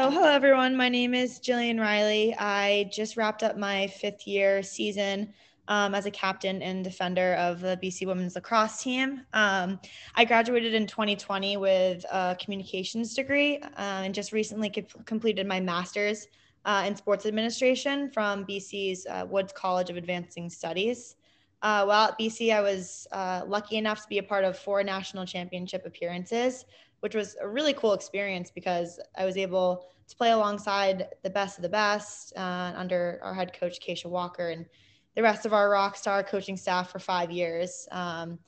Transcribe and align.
So, 0.00 0.10
hello 0.10 0.30
everyone. 0.30 0.78
My 0.78 0.88
name 0.88 1.12
is 1.12 1.40
Jillian 1.40 1.78
Reilly. 1.78 2.34
I 2.38 2.88
just 2.90 3.18
wrapped 3.18 3.42
up 3.42 3.58
my 3.58 3.86
fifth 3.88 4.26
year 4.26 4.62
season 4.62 5.34
um, 5.68 5.94
as 5.94 6.06
a 6.06 6.10
captain 6.10 6.62
and 6.62 6.82
defender 6.82 7.34
of 7.34 7.60
the 7.60 7.78
BC 7.82 8.06
women's 8.06 8.34
lacrosse 8.34 8.82
team. 8.82 9.20
Um, 9.34 9.78
I 10.14 10.24
graduated 10.24 10.72
in 10.72 10.86
2020 10.86 11.58
with 11.58 12.06
a 12.10 12.34
communications 12.40 13.14
degree 13.14 13.58
uh, 13.58 13.68
and 13.76 14.14
just 14.14 14.32
recently 14.32 14.70
co- 14.70 15.02
completed 15.04 15.46
my 15.46 15.60
master's 15.60 16.28
uh, 16.64 16.82
in 16.86 16.96
sports 16.96 17.26
administration 17.26 18.10
from 18.10 18.46
BC's 18.46 19.06
uh, 19.06 19.26
Woods 19.28 19.52
College 19.52 19.90
of 19.90 19.98
Advancing 19.98 20.48
Studies. 20.48 21.16
Uh, 21.62 21.84
while 21.84 22.08
at 22.08 22.18
BC, 22.18 22.54
I 22.54 22.62
was 22.62 23.06
uh, 23.12 23.42
lucky 23.46 23.76
enough 23.76 24.00
to 24.00 24.08
be 24.08 24.16
a 24.16 24.22
part 24.22 24.44
of 24.44 24.58
four 24.58 24.82
national 24.82 25.26
championship 25.26 25.84
appearances, 25.84 26.64
which 27.00 27.14
was 27.14 27.36
a 27.40 27.48
really 27.48 27.72
cool 27.72 27.92
experience 27.92 28.50
because 28.50 29.00
I 29.16 29.24
was 29.24 29.36
able 29.36 29.86
to 30.08 30.16
play 30.16 30.30
alongside 30.32 31.08
the 31.22 31.30
best 31.30 31.58
of 31.58 31.62
the 31.62 31.68
best 31.68 32.32
uh, 32.36 32.72
under 32.76 33.20
our 33.22 33.34
head 33.34 33.52
coach, 33.58 33.78
Acacia 33.78 34.08
Walker, 34.08 34.50
and 34.50 34.66
the 35.16 35.22
rest 35.22 35.46
of 35.46 35.52
our 35.52 35.70
rock 35.70 35.96
star 35.96 36.22
coaching 36.22 36.56
staff 36.56 36.90
for 36.90 36.98
five 36.98 37.30
years. 37.30 37.88
Um, 37.90 38.38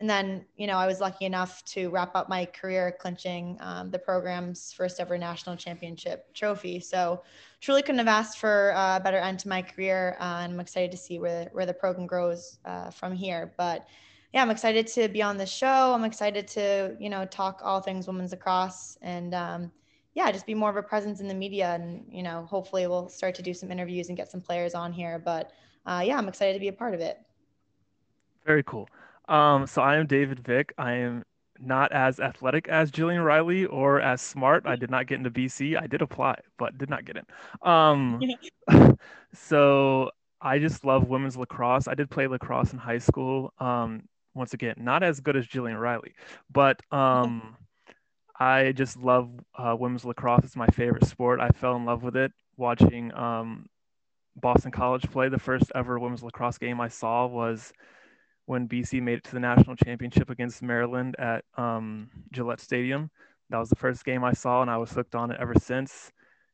and 0.00 0.10
then, 0.10 0.44
you 0.56 0.66
know, 0.66 0.78
I 0.78 0.88
was 0.88 1.00
lucky 1.00 1.26
enough 1.26 1.64
to 1.66 1.88
wrap 1.90 2.16
up 2.16 2.28
my 2.28 2.44
career 2.46 2.96
clinching 2.98 3.56
um, 3.60 3.88
the 3.88 4.00
program's 4.00 4.72
first 4.72 4.98
ever 4.98 5.16
national 5.16 5.54
championship 5.54 6.34
trophy. 6.34 6.80
So, 6.80 7.22
truly 7.60 7.82
couldn't 7.82 8.00
have 8.00 8.08
asked 8.08 8.38
for 8.38 8.70
a 8.70 9.00
better 9.02 9.18
end 9.18 9.38
to 9.40 9.48
my 9.48 9.62
career. 9.62 10.16
Uh, 10.18 10.40
and 10.42 10.54
I'm 10.54 10.58
excited 10.58 10.90
to 10.90 10.96
see 10.96 11.20
where, 11.20 11.48
where 11.52 11.66
the 11.66 11.72
program 11.72 12.08
grows 12.08 12.58
uh, 12.64 12.90
from 12.90 13.14
here. 13.14 13.54
But 13.56 13.86
yeah, 14.32 14.42
I'm 14.42 14.50
excited 14.50 14.86
to 14.88 15.08
be 15.08 15.22
on 15.22 15.36
the 15.36 15.46
show. 15.46 15.92
I'm 15.92 16.04
excited 16.04 16.48
to, 16.48 16.96
you 16.98 17.10
know, 17.10 17.24
talk 17.26 17.60
all 17.62 17.80
things 17.80 18.06
women's 18.06 18.30
lacrosse 18.30 18.96
and, 19.02 19.34
um, 19.34 19.72
yeah, 20.14 20.30
just 20.30 20.46
be 20.46 20.54
more 20.54 20.70
of 20.70 20.76
a 20.76 20.82
presence 20.82 21.20
in 21.20 21.28
the 21.28 21.34
media. 21.34 21.74
And, 21.74 22.04
you 22.10 22.22
know, 22.22 22.46
hopefully 22.48 22.86
we'll 22.86 23.08
start 23.08 23.34
to 23.36 23.42
do 23.42 23.54
some 23.54 23.70
interviews 23.70 24.08
and 24.08 24.16
get 24.16 24.30
some 24.30 24.40
players 24.40 24.74
on 24.74 24.92
here. 24.92 25.18
But 25.18 25.52
uh, 25.86 26.02
yeah, 26.04 26.16
I'm 26.16 26.28
excited 26.28 26.54
to 26.54 26.60
be 26.60 26.68
a 26.68 26.72
part 26.72 26.94
of 26.94 27.00
it. 27.00 27.18
Very 28.46 28.62
cool. 28.62 28.88
Um, 29.28 29.66
so 29.66 29.82
I 29.82 29.96
am 29.96 30.06
David 30.06 30.40
Vick. 30.40 30.72
I 30.78 30.92
am 30.92 31.24
not 31.58 31.92
as 31.92 32.18
athletic 32.18 32.68
as 32.68 32.90
Jillian 32.90 33.24
Reilly 33.24 33.66
or 33.66 34.00
as 34.00 34.20
smart. 34.20 34.64
I 34.66 34.76
did 34.76 34.90
not 34.90 35.06
get 35.06 35.18
into 35.18 35.30
BC. 35.30 35.80
I 35.80 35.86
did 35.86 36.02
apply, 36.02 36.36
but 36.58 36.76
did 36.76 36.90
not 36.90 37.04
get 37.04 37.16
in. 37.16 37.24
Um, 37.62 38.20
so 39.34 40.10
I 40.40 40.58
just 40.58 40.84
love 40.84 41.08
women's 41.08 41.36
lacrosse. 41.36 41.86
I 41.86 41.94
did 41.94 42.10
play 42.10 42.26
lacrosse 42.26 42.72
in 42.72 42.78
high 42.78 42.98
school. 42.98 43.52
Um, 43.60 44.02
once 44.34 44.54
again, 44.54 44.74
not 44.78 45.02
as 45.02 45.20
good 45.20 45.36
as 45.36 45.46
Jillian 45.46 45.78
Reilly, 45.78 46.14
but 46.50 46.80
um, 46.90 47.56
I 48.38 48.72
just 48.72 48.96
love 48.96 49.30
uh, 49.56 49.76
women's 49.78 50.04
lacrosse. 50.04 50.44
It's 50.44 50.56
my 50.56 50.66
favorite 50.68 51.06
sport. 51.06 51.40
I 51.40 51.48
fell 51.50 51.76
in 51.76 51.84
love 51.84 52.02
with 52.02 52.16
it 52.16 52.32
watching 52.56 53.12
um, 53.14 53.66
Boston 54.36 54.70
College 54.70 55.10
play. 55.10 55.28
The 55.28 55.38
first 55.38 55.70
ever 55.74 55.98
women's 55.98 56.22
lacrosse 56.22 56.58
game 56.58 56.80
I 56.80 56.88
saw 56.88 57.26
was 57.26 57.72
when 58.46 58.68
BC 58.68 59.02
made 59.02 59.18
it 59.18 59.24
to 59.24 59.32
the 59.32 59.40
national 59.40 59.76
championship 59.76 60.30
against 60.30 60.62
Maryland 60.62 61.16
at 61.18 61.44
um, 61.56 62.10
Gillette 62.32 62.60
Stadium. 62.60 63.10
That 63.50 63.58
was 63.58 63.68
the 63.68 63.76
first 63.76 64.04
game 64.04 64.24
I 64.24 64.32
saw, 64.32 64.62
and 64.62 64.70
I 64.70 64.78
was 64.78 64.90
hooked 64.90 65.14
on 65.14 65.30
it 65.30 65.38
ever 65.40 65.54
since. 65.60 66.10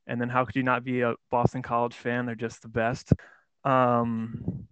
And 0.06 0.20
then, 0.20 0.28
how 0.28 0.44
could 0.44 0.56
you 0.56 0.62
not 0.62 0.84
be 0.84 1.02
a 1.02 1.14
Boston 1.30 1.62
College 1.62 1.94
fan? 1.94 2.26
They're 2.26 2.34
just 2.34 2.62
the 2.62 2.68
best. 2.68 3.12
Um, 3.64 4.66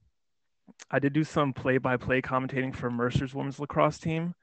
I 0.90 0.98
did 0.98 1.12
do 1.12 1.24
some 1.24 1.52
play-by-play 1.52 2.22
commentating 2.22 2.74
for 2.74 2.90
Mercer's 2.90 3.34
women's 3.34 3.58
lacrosse 3.58 3.98
team. 3.98 4.34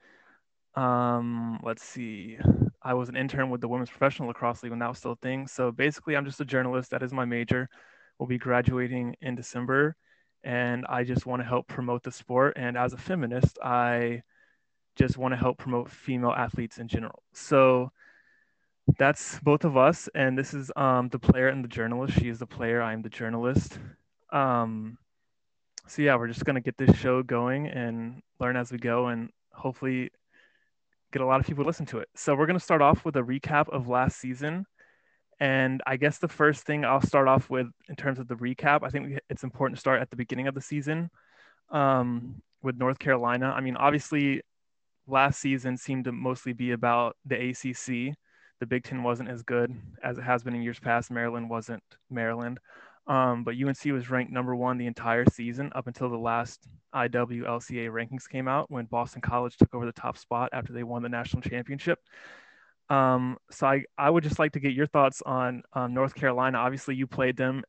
Um, 0.75 1.59
let's 1.63 1.83
see. 1.83 2.37
I 2.81 2.93
was 2.95 3.09
an 3.09 3.15
intern 3.15 3.49
with 3.49 3.61
the 3.61 3.67
Women's 3.67 3.89
Professional 3.89 4.27
Lacrosse 4.27 4.63
League 4.63 4.71
when 4.71 4.79
that 4.79 4.89
was 4.89 4.97
still 4.97 5.11
a 5.11 5.15
thing. 5.17 5.47
So 5.47 5.71
basically, 5.71 6.17
I'm 6.17 6.25
just 6.25 6.41
a 6.41 6.45
journalist. 6.45 6.91
That 6.91 7.03
is 7.03 7.13
my 7.13 7.25
major. 7.25 7.69
We'll 8.17 8.27
be 8.27 8.37
graduating 8.37 9.15
in 9.21 9.35
December, 9.35 9.95
and 10.43 10.85
I 10.87 11.03
just 11.03 11.25
want 11.25 11.41
to 11.41 11.47
help 11.47 11.67
promote 11.67 12.03
the 12.03 12.11
sport. 12.11 12.53
And 12.57 12.77
as 12.77 12.93
a 12.93 12.97
feminist, 12.97 13.57
I 13.63 14.23
just 14.95 15.17
want 15.17 15.33
to 15.33 15.37
help 15.37 15.57
promote 15.57 15.89
female 15.89 16.31
athletes 16.31 16.77
in 16.77 16.87
general. 16.87 17.23
So 17.33 17.91
that's 18.97 19.39
both 19.39 19.63
of 19.63 19.77
us. 19.77 20.09
And 20.13 20.37
this 20.37 20.53
is 20.53 20.71
um, 20.75 21.09
the 21.09 21.19
player 21.19 21.47
and 21.47 21.63
the 21.63 21.69
journalist. 21.69 22.19
She 22.19 22.29
is 22.29 22.39
the 22.39 22.45
player. 22.45 22.81
I'm 22.81 23.01
the 23.01 23.09
journalist. 23.09 23.79
Um, 24.31 24.97
so 25.87 26.01
yeah, 26.01 26.15
we're 26.15 26.27
just 26.27 26.45
gonna 26.45 26.61
get 26.61 26.77
this 26.77 26.95
show 26.97 27.23
going 27.23 27.67
and 27.67 28.21
learn 28.39 28.57
as 28.57 28.71
we 28.71 28.77
go, 28.77 29.07
and 29.07 29.29
hopefully 29.51 30.11
get 31.11 31.21
a 31.21 31.25
lot 31.25 31.39
of 31.39 31.45
people 31.45 31.63
to 31.63 31.67
listen 31.67 31.85
to 31.87 31.99
it. 31.99 32.09
So 32.15 32.35
we're 32.35 32.47
gonna 32.47 32.59
start 32.59 32.81
off 32.81 33.05
with 33.05 33.15
a 33.15 33.21
recap 33.21 33.69
of 33.69 33.87
last 33.87 34.19
season. 34.19 34.65
And 35.39 35.81
I 35.85 35.97
guess 35.97 36.19
the 36.19 36.27
first 36.27 36.63
thing 36.63 36.85
I'll 36.85 37.01
start 37.01 37.27
off 37.27 37.49
with 37.49 37.67
in 37.89 37.95
terms 37.95 38.19
of 38.19 38.27
the 38.27 38.35
recap, 38.35 38.83
I 38.83 38.89
think 38.89 39.19
it's 39.29 39.43
important 39.43 39.77
to 39.77 39.79
start 39.81 40.01
at 40.01 40.09
the 40.09 40.15
beginning 40.15 40.47
of 40.47 40.55
the 40.55 40.61
season 40.61 41.09
um, 41.69 42.41
with 42.61 42.77
North 42.77 42.99
Carolina. 42.99 43.51
I 43.55 43.61
mean, 43.61 43.75
obviously, 43.75 44.41
last 45.07 45.39
season 45.39 45.75
seemed 45.75 46.05
to 46.05 46.11
mostly 46.11 46.53
be 46.53 46.71
about 46.71 47.17
the 47.25 47.49
ACC. 47.49 48.15
The 48.59 48.65
Big 48.65 48.83
Ten 48.83 49.03
wasn't 49.03 49.29
as 49.29 49.43
good 49.43 49.75
as 50.01 50.17
it 50.17 50.23
has 50.23 50.43
been 50.43 50.55
in 50.55 50.61
years 50.61 50.79
past. 50.79 51.11
Maryland 51.11 51.49
wasn't 51.49 51.83
Maryland. 52.09 52.59
Um, 53.05 53.43
but 53.43 53.55
UNC 53.55 53.83
was 53.85 54.09
ranked 54.09 54.31
number 54.31 54.55
one 54.55 54.77
the 54.77 54.87
entire 54.87 55.25
season 55.25 55.71
up 55.75 55.87
until 55.87 56.09
the 56.09 56.17
last 56.17 56.65
IWLCA 56.95 57.89
rankings 57.89 58.29
came 58.29 58.47
out 58.47 58.71
when 58.71 58.85
Boston 58.85 59.21
College 59.21 59.57
took 59.57 59.75
over 59.75 59.85
the 59.85 59.91
top 59.91 60.17
spot 60.17 60.49
after 60.53 60.71
they 60.71 60.83
won 60.83 61.03
the 61.03 61.09
national 61.09 61.41
championship. 61.41 61.99
Um, 62.89 63.37
so 63.51 63.67
I, 63.67 63.83
I 63.97 64.09
would 64.09 64.23
just 64.23 64.39
like 64.39 64.53
to 64.53 64.59
get 64.59 64.73
your 64.73 64.87
thoughts 64.87 65.21
on 65.25 65.63
um, 65.73 65.93
North 65.93 66.15
Carolina. 66.15 66.59
Obviously, 66.59 66.95
you 66.95 67.07
played 67.07 67.35
them. 67.35 67.63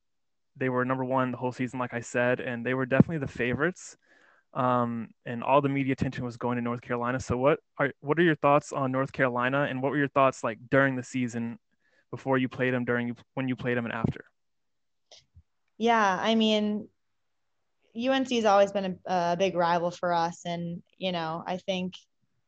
They 0.56 0.68
were 0.68 0.84
number 0.84 1.04
one 1.04 1.32
the 1.32 1.36
whole 1.36 1.52
season, 1.52 1.80
like 1.80 1.94
I 1.94 2.00
said, 2.00 2.40
and 2.40 2.64
they 2.64 2.74
were 2.74 2.86
definitely 2.86 3.18
the 3.18 3.26
favorites. 3.26 3.96
Um, 4.52 5.08
and 5.26 5.42
all 5.42 5.60
the 5.60 5.68
media 5.68 5.94
attention 5.94 6.24
was 6.24 6.36
going 6.36 6.56
to 6.56 6.62
North 6.62 6.80
Carolina. 6.80 7.18
So 7.18 7.36
what 7.36 7.58
are 7.76 7.92
what 8.00 8.20
are 8.20 8.22
your 8.22 8.36
thoughts 8.36 8.72
on 8.72 8.92
North 8.92 9.12
Carolina, 9.12 9.66
and 9.68 9.82
what 9.82 9.90
were 9.90 9.98
your 9.98 10.08
thoughts 10.08 10.44
like 10.44 10.58
during 10.70 10.94
the 10.94 11.02
season, 11.02 11.58
before 12.12 12.38
you 12.38 12.48
played 12.48 12.72
them, 12.72 12.84
during 12.84 13.08
you 13.08 13.16
when 13.34 13.48
you 13.48 13.56
played 13.56 13.76
them, 13.76 13.84
and 13.84 13.92
after? 13.92 14.24
Yeah, 15.78 16.18
I 16.20 16.34
mean, 16.34 16.88
UNC 17.96 18.30
has 18.32 18.44
always 18.44 18.72
been 18.72 18.98
a, 19.06 19.12
a, 19.12 19.36
big 19.36 19.54
rival 19.54 19.90
for 19.90 20.12
us. 20.12 20.42
And, 20.44 20.82
you 20.98 21.12
know, 21.12 21.42
I 21.46 21.58
think 21.58 21.94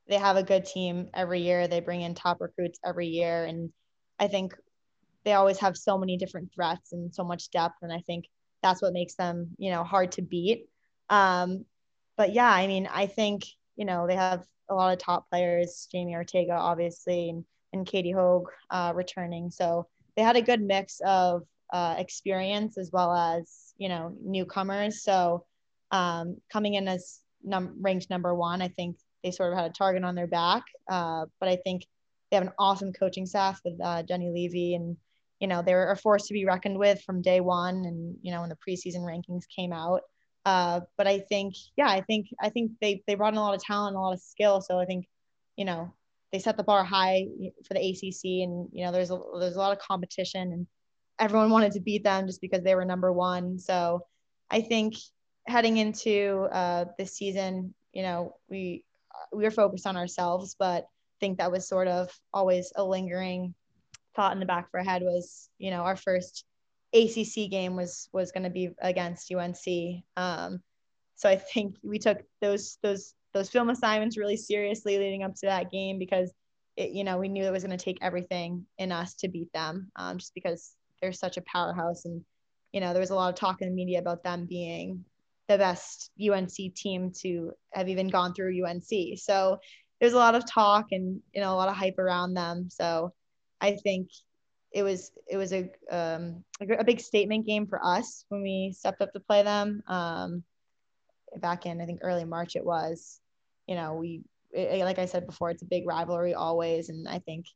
they 0.09 0.17
have 0.17 0.37
a 0.37 0.43
good 0.43 0.65
team 0.65 1.09
every 1.15 1.41
year. 1.41 1.69
They 1.69 1.81
bring 1.81 2.03
in 2.03 2.15
top 2.15 2.41
recruits 2.41 2.79
every 2.85 3.09
year. 3.09 3.45
And 3.45 3.73
I 4.19 4.29
think 4.29 4.55
they 5.25 5.35
always 5.35 5.59
have 5.59 5.77
so 5.77 5.99
many 5.99 6.17
different 6.17 6.53
threats 6.55 6.93
and 6.93 7.15
so 7.15 7.25
much 7.25 7.51
depth. 7.51 7.77
And 7.83 7.93
I 7.93 8.01
think 8.01 8.27
that's 8.63 8.83
what 8.83 8.93
makes 8.93 9.15
them, 9.15 9.51
you 9.59 9.71
know, 9.71 9.85
hard 9.85 10.13
to 10.13 10.23
beat. 10.23 10.69
Um, 11.11 11.65
but 12.17 12.33
yeah, 12.33 12.51
I 12.51 12.67
mean, 12.67 12.89
I 12.93 13.07
think, 13.07 13.45
you 13.77 13.85
know, 13.85 14.07
they 14.07 14.17
have 14.17 14.45
a 14.69 14.75
lot 14.75 14.93
of 14.93 14.99
top 14.99 15.29
players, 15.31 15.89
Jamie 15.93 16.15
Ortega, 16.15 16.55
obviously, 16.55 17.31
and, 17.31 17.45
and 17.73 17.87
Katie 17.87 18.13
Hoeg 18.13 18.45
uh, 18.71 18.93
returning. 18.95 19.51
So 19.51 19.87
they 20.17 20.23
had 20.23 20.37
a 20.37 20.43
good 20.43 20.63
mix 20.63 21.01
of 21.05 21.43
uh, 21.73 21.97
experience 21.99 22.79
as 22.79 22.91
well 22.93 23.15
as 23.15 23.75
you 23.79 23.89
know 23.89 24.15
newcomers. 24.23 25.03
So 25.03 25.45
um, 25.91 26.37
coming 26.53 26.75
in 26.75 26.89
as 26.89 27.21
num- 27.43 27.77
ranked 27.81 28.11
number 28.11 28.35
one, 28.35 28.63
I 28.63 28.69
think 28.69 28.97
they 29.23 29.31
sort 29.31 29.53
of 29.53 29.59
had 29.59 29.71
a 29.71 29.75
target 29.75 30.05
on 30.05 30.15
their 30.15 30.27
back. 30.27 30.65
Uh, 30.91 31.27
but 31.41 31.49
I 31.49 31.57
think 31.57 31.87
they 32.31 32.37
have 32.37 32.47
an 32.47 32.53
awesome 32.59 32.93
coaching 32.93 33.27
staff 33.27 33.61
with 33.65 33.75
uh, 33.83 34.03
Jenny 34.03 34.31
Levy, 34.31 34.75
and 34.75 34.97
you 35.41 35.49
know 35.49 35.63
they're 35.63 35.93
a 35.93 35.97
force 35.97 36.27
to 36.27 36.35
be 36.35 36.45
reckoned 36.45 36.79
with 36.79 37.03
from 37.03 37.23
day 37.23 37.41
one. 37.41 37.85
And 37.85 38.17
you 38.23 38.33
know 38.33 38.41
when 38.41 38.51
the 38.51 38.57
preseason 38.57 39.01
rankings 39.01 39.45
came 39.55 39.73
out. 39.73 40.03
Uh, 40.45 40.81
but 40.97 41.09
I 41.09 41.19
think, 41.19 41.57
yeah, 41.77 41.89
I 41.89 42.03
think 42.03 42.29
I 42.41 42.51
think 42.51 42.71
they 42.81 43.03
they 43.09 43.17
brought 43.17 43.33
in 43.33 43.39
a 43.39 43.43
lot 43.43 43.57
of 43.57 43.63
talent, 43.63 43.97
a 43.97 44.01
lot 44.01 44.13
of 44.13 44.21
skill. 44.21 44.61
So 44.61 44.79
I 44.79 44.85
think, 44.85 45.07
you 45.57 45.65
know, 45.65 45.93
they 46.33 46.39
set 46.39 46.57
the 46.57 46.63
bar 46.63 46.85
high 46.85 47.27
for 47.67 47.75
the 47.75 47.81
ACC, 47.81 48.45
and 48.45 48.69
you 48.73 48.85
know, 48.85 48.93
there's 48.93 49.11
a 49.11 49.19
there's 49.41 49.57
a 49.57 49.59
lot 49.59 49.73
of 49.73 49.81
competition, 49.81 50.53
and 50.53 50.67
everyone 51.19 51.51
wanted 51.51 51.73
to 51.73 51.81
beat 51.81 52.05
them 52.05 52.27
just 52.27 52.41
because 52.41 52.63
they 52.63 52.75
were 52.75 52.85
number 52.85 53.13
one. 53.13 53.59
So 53.59 54.03
I 54.51 54.61
think 54.61 54.95
heading 55.47 55.77
into 55.77 56.49
uh, 56.53 56.87
this 56.99 57.17
season, 57.17 57.75
you 57.93 58.03
know, 58.03 58.37
we 58.49 58.85
we 59.33 59.45
were 59.45 59.51
focused 59.51 59.87
on 59.87 59.97
ourselves, 59.97 60.57
but 60.59 60.85
I 60.85 61.19
think 61.21 61.39
that 61.39 61.51
was 61.51 61.69
sort 61.69 61.89
of 61.89 62.11
always 62.33 62.73
a 62.77 62.85
lingering 62.85 63.55
thought 64.15 64.33
in 64.33 64.41
the 64.41 64.47
back 64.47 64.65
of 64.65 64.71
our 64.75 64.85
head 64.85 65.03
was, 65.03 65.49
you 65.59 65.71
know, 65.71 65.83
our 65.83 65.97
first 65.97 66.45
ACC 66.95 67.51
game 67.51 67.77
was 67.77 68.09
was 68.13 68.33
going 68.33 68.45
to 68.45 68.51
be 68.51 68.71
against 68.81 69.33
UNC. 69.33 70.03
Um, 70.17 70.61
so 71.17 71.29
I 71.29 71.37
think 71.37 71.77
we 71.83 71.99
took 71.99 72.19
those 72.41 72.79
those 72.83 73.15
those 73.33 73.51
film 73.51 73.71
assignments 73.71 74.19
really 74.19 74.37
seriously 74.37 74.99
leading 74.99 75.23
up 75.23 75.35
to 75.35 75.47
that 75.47 75.71
game 75.71 75.99
because 75.99 76.33
it, 76.77 76.91
you 76.91 77.05
know 77.05 77.19
we 77.19 77.29
knew 77.29 77.45
it 77.45 77.53
was 77.53 77.65
going 77.65 77.77
to 77.77 77.85
take 77.85 77.99
everything 78.03 78.67
in 78.79 78.93
us 78.93 79.15
to 79.17 79.29
beat 79.29 79.53
them, 79.53 79.91
um, 79.97 80.19
just 80.19 80.35
because 80.35 80.76
they're 81.01 81.13
such 81.13 81.37
a 81.37 81.43
powerhouse 81.43 82.05
and 82.05 82.25
you 82.73 82.81
know 82.81 82.93
there 82.93 83.01
was 83.01 83.11
a 83.11 83.15
lot 83.15 83.29
of 83.29 83.35
talk 83.39 83.63
in 83.63 83.69
the 83.69 83.75
media 83.75 83.99
about 83.99 84.23
them 84.23 84.47
being 84.47 85.05
the 85.49 85.59
best 85.59 86.11
UNC 86.21 86.75
team 86.75 87.13
to 87.23 87.53
have 87.73 87.89
even 87.89 88.09
gone 88.09 88.35
through 88.35 88.65
UNC. 88.65 89.19
So 89.19 89.61
there's 90.01 90.13
a 90.13 90.19
lot 90.19 90.35
of 90.35 90.45
talk 90.47 90.87
and 90.91 91.21
you 91.33 91.41
know 91.41 91.53
a 91.53 91.57
lot 91.57 91.69
of 91.69 91.77
hype 91.77 91.99
around 91.99 92.35
them. 92.35 92.69
So 92.71 93.13
I 93.61 93.77
think 93.83 94.11
it 94.73 94.83
was 94.83 95.11
it 95.27 95.37
was 95.37 95.53
a 95.53 95.71
um, 95.91 96.45
a 96.61 96.85
big 96.85 97.01
statement 97.01 97.47
game 97.47 97.67
for 97.67 97.81
us 97.83 98.25
when 98.29 98.43
we 98.43 98.75
stepped 98.77 99.01
up 99.01 99.13
to 99.13 99.21
play 99.21 99.43
them. 99.43 99.83
Um, 99.87 100.43
back 101.39 101.67
in 101.67 101.81
I 101.81 101.87
think 101.87 102.01
early 102.03 102.25
March 102.25 102.57
it 102.57 102.65
was. 102.65 103.21
You 103.67 103.77
know, 103.77 103.95
we 103.95 104.23
it, 104.53 104.85
like 104.85 104.99
I 104.99 105.07
said 105.07 105.27
before, 105.27 105.51
it's 105.51 105.63
a 105.63 105.67
big 105.67 105.87
rivalry 105.87 106.35
always, 106.35 106.89
and 106.89 107.09
I 107.09 107.19
think 107.21 107.47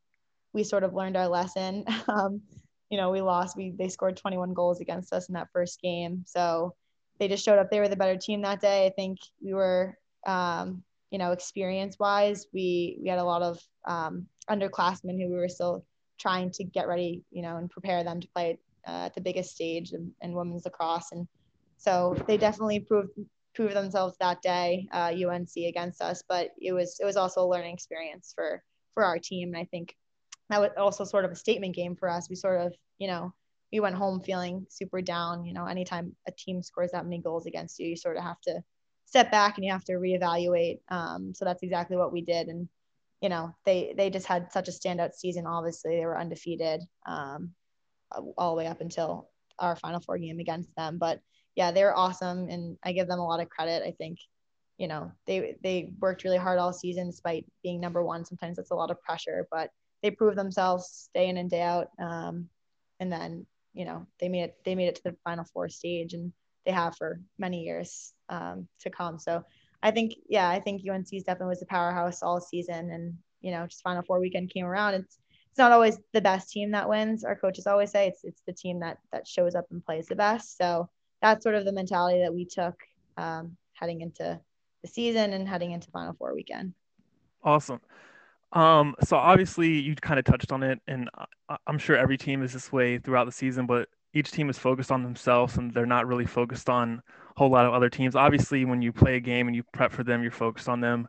we 0.52 0.64
sort 0.64 0.84
of 0.84 0.94
learned 0.94 1.16
our 1.16 1.28
lesson. 1.28 1.84
Um, 2.08 2.42
you 2.90 2.96
know, 2.96 3.10
we 3.10 3.20
lost. 3.22 3.56
We 3.56 3.72
they 3.78 3.88
scored 3.88 4.16
21 4.16 4.52
goals 4.52 4.80
against 4.80 5.12
us 5.12 5.28
in 5.28 5.34
that 5.34 5.48
first 5.52 5.80
game, 5.80 6.24
so 6.26 6.74
they 7.18 7.28
just 7.28 7.44
showed 7.44 7.58
up. 7.58 7.70
They 7.70 7.80
were 7.80 7.88
the 7.88 7.96
better 7.96 8.16
team 8.18 8.42
that 8.42 8.60
day. 8.60 8.86
I 8.86 8.90
think 8.90 9.18
we 9.42 9.54
were, 9.54 9.96
um, 10.26 10.82
you 11.10 11.18
know, 11.18 11.30
experience 11.32 11.98
wise, 11.98 12.46
we 12.52 12.98
we 13.02 13.08
had 13.08 13.20
a 13.20 13.24
lot 13.24 13.42
of 13.42 13.60
um, 13.86 14.26
underclassmen 14.50 15.18
who 15.20 15.28
we 15.28 15.36
were 15.36 15.48
still 15.48 15.84
trying 16.18 16.50
to 16.50 16.64
get 16.64 16.88
ready, 16.88 17.22
you 17.30 17.42
know, 17.42 17.56
and 17.56 17.70
prepare 17.70 18.04
them 18.04 18.20
to 18.20 18.28
play 18.28 18.58
uh, 18.86 19.06
at 19.06 19.14
the 19.14 19.20
biggest 19.20 19.54
stage 19.54 19.92
in, 19.92 20.12
in 20.20 20.34
women's 20.34 20.64
lacrosse. 20.64 21.12
And 21.12 21.26
so 21.78 22.14
they 22.26 22.36
definitely 22.36 22.80
proved 22.80 23.10
proved 23.54 23.74
themselves 23.74 24.16
that 24.20 24.42
day, 24.42 24.86
uh, 24.92 25.12
UNC 25.12 25.50
against 25.56 26.02
us. 26.02 26.22
But 26.28 26.50
it 26.60 26.72
was 26.72 26.98
it 27.00 27.04
was 27.04 27.16
also 27.16 27.44
a 27.44 27.48
learning 27.48 27.74
experience 27.74 28.32
for 28.34 28.62
for 28.94 29.04
our 29.04 29.18
team. 29.18 29.48
And 29.54 29.56
I 29.56 29.64
think 29.66 29.94
that 30.50 30.60
was 30.60 30.70
also 30.76 31.04
sort 31.04 31.24
of 31.24 31.30
a 31.30 31.36
statement 31.36 31.74
game 31.74 31.96
for 31.96 32.08
us. 32.08 32.28
We 32.28 32.36
sort 32.36 32.60
of, 32.60 32.74
you 32.98 33.06
know, 33.06 33.32
we 33.72 33.80
went 33.80 33.96
home 33.96 34.20
feeling 34.20 34.66
super 34.68 35.00
down. 35.00 35.44
You 35.44 35.54
know, 35.54 35.66
anytime 35.66 36.14
a 36.26 36.32
team 36.32 36.62
scores 36.62 36.90
that 36.92 37.04
many 37.04 37.18
goals 37.18 37.46
against 37.46 37.78
you, 37.78 37.88
you 37.88 37.96
sort 37.96 38.16
of 38.16 38.24
have 38.24 38.40
to 38.42 38.62
step 39.06 39.30
back 39.30 39.56
and 39.56 39.64
you 39.64 39.72
have 39.72 39.84
to 39.84 39.92
reevaluate. 39.94 40.80
Um, 40.88 41.32
so 41.34 41.44
that's 41.44 41.62
exactly 41.62 41.96
what 41.96 42.12
we 42.12 42.22
did. 42.22 42.48
And 42.48 42.68
you 43.20 43.28
know, 43.28 43.54
they 43.64 43.94
they 43.96 44.10
just 44.10 44.26
had 44.26 44.52
such 44.52 44.68
a 44.68 44.72
standout 44.72 45.14
season. 45.14 45.46
Obviously, 45.46 45.96
they 45.96 46.06
were 46.06 46.18
undefeated 46.18 46.80
um, 47.06 47.50
all 48.36 48.52
the 48.52 48.56
way 48.56 48.66
up 48.66 48.80
until 48.80 49.28
our 49.58 49.76
Final 49.76 50.00
Four 50.00 50.18
game 50.18 50.40
against 50.40 50.74
them. 50.74 50.98
But 50.98 51.20
yeah, 51.54 51.70
they 51.70 51.84
were 51.84 51.96
awesome, 51.96 52.48
and 52.48 52.78
I 52.82 52.92
give 52.92 53.08
them 53.08 53.18
a 53.18 53.26
lot 53.26 53.40
of 53.40 53.50
credit. 53.50 53.82
I 53.86 53.92
think, 53.92 54.18
you 54.78 54.88
know, 54.88 55.12
they 55.26 55.56
they 55.62 55.92
worked 56.00 56.24
really 56.24 56.38
hard 56.38 56.58
all 56.58 56.72
season 56.72 57.08
despite 57.08 57.44
being 57.62 57.80
number 57.80 58.02
one. 58.02 58.24
Sometimes 58.24 58.56
that's 58.56 58.70
a 58.70 58.76
lot 58.76 58.90
of 58.90 59.02
pressure, 59.02 59.46
but 59.50 59.70
they 60.02 60.10
proved 60.10 60.36
themselves 60.36 61.10
day 61.14 61.28
in 61.28 61.36
and 61.36 61.50
day 61.50 61.62
out. 61.62 61.88
Um, 61.98 62.48
and 62.98 63.10
then 63.10 63.46
you 63.72 63.84
know 63.84 64.06
they 64.18 64.28
made 64.28 64.42
it 64.44 64.56
they 64.64 64.74
made 64.74 64.88
it 64.88 64.96
to 64.96 65.02
the 65.04 65.16
Final 65.24 65.44
Four 65.44 65.68
stage, 65.68 66.14
and 66.14 66.32
they 66.64 66.72
have 66.72 66.96
for 66.96 67.20
many 67.38 67.62
years 67.62 68.12
um, 68.28 68.68
to 68.80 68.90
come. 68.90 69.18
So 69.18 69.44
I 69.82 69.90
think, 69.90 70.14
yeah, 70.28 70.48
I 70.48 70.60
think 70.60 70.82
UNC's 70.88 71.24
definitely 71.24 71.52
was 71.52 71.62
a 71.62 71.66
powerhouse 71.66 72.22
all 72.22 72.40
season. 72.40 72.90
And, 72.90 73.14
you 73.40 73.50
know, 73.50 73.66
just 73.66 73.82
Final 73.82 74.02
Four 74.02 74.20
weekend 74.20 74.50
came 74.50 74.66
around. 74.66 74.94
It's, 74.94 75.18
it's 75.50 75.58
not 75.58 75.72
always 75.72 75.98
the 76.12 76.20
best 76.20 76.50
team 76.50 76.70
that 76.72 76.88
wins. 76.88 77.24
Our 77.24 77.36
coaches 77.36 77.66
always 77.66 77.90
say 77.90 78.08
it's, 78.08 78.24
it's 78.24 78.42
the 78.46 78.52
team 78.52 78.80
that, 78.80 78.98
that 79.12 79.26
shows 79.26 79.54
up 79.54 79.66
and 79.70 79.84
plays 79.84 80.06
the 80.06 80.16
best. 80.16 80.56
So 80.58 80.88
that's 81.22 81.42
sort 81.42 81.54
of 81.54 81.64
the 81.64 81.72
mentality 81.72 82.20
that 82.20 82.34
we 82.34 82.44
took 82.44 82.74
um, 83.16 83.56
heading 83.72 84.00
into 84.02 84.38
the 84.82 84.88
season 84.88 85.32
and 85.32 85.48
heading 85.48 85.72
into 85.72 85.90
Final 85.90 86.14
Four 86.14 86.34
weekend. 86.34 86.74
Awesome. 87.42 87.80
Um, 88.52 88.96
so 89.04 89.16
obviously 89.16 89.80
you 89.80 89.94
kind 89.94 90.18
of 90.18 90.24
touched 90.24 90.52
on 90.52 90.62
it, 90.62 90.80
and 90.88 91.08
I'm 91.66 91.78
sure 91.78 91.96
every 91.96 92.18
team 92.18 92.42
is 92.42 92.52
this 92.52 92.72
way 92.72 92.98
throughout 92.98 93.26
the 93.26 93.32
season, 93.32 93.66
but 93.66 93.88
each 94.12 94.32
team 94.32 94.50
is 94.50 94.58
focused 94.58 94.90
on 94.90 95.02
themselves 95.02 95.56
and 95.56 95.72
they're 95.72 95.86
not 95.86 96.06
really 96.06 96.26
focused 96.26 96.68
on 96.68 97.00
a 97.36 97.38
whole 97.38 97.50
lot 97.50 97.66
of 97.66 97.72
other 97.72 97.88
teams. 97.88 98.16
Obviously, 98.16 98.64
when 98.64 98.82
you 98.82 98.92
play 98.92 99.16
a 99.16 99.20
game 99.20 99.46
and 99.46 99.54
you 99.54 99.62
prep 99.72 99.92
for 99.92 100.02
them, 100.02 100.22
you're 100.22 100.32
focused 100.32 100.68
on 100.68 100.80
them. 100.80 101.08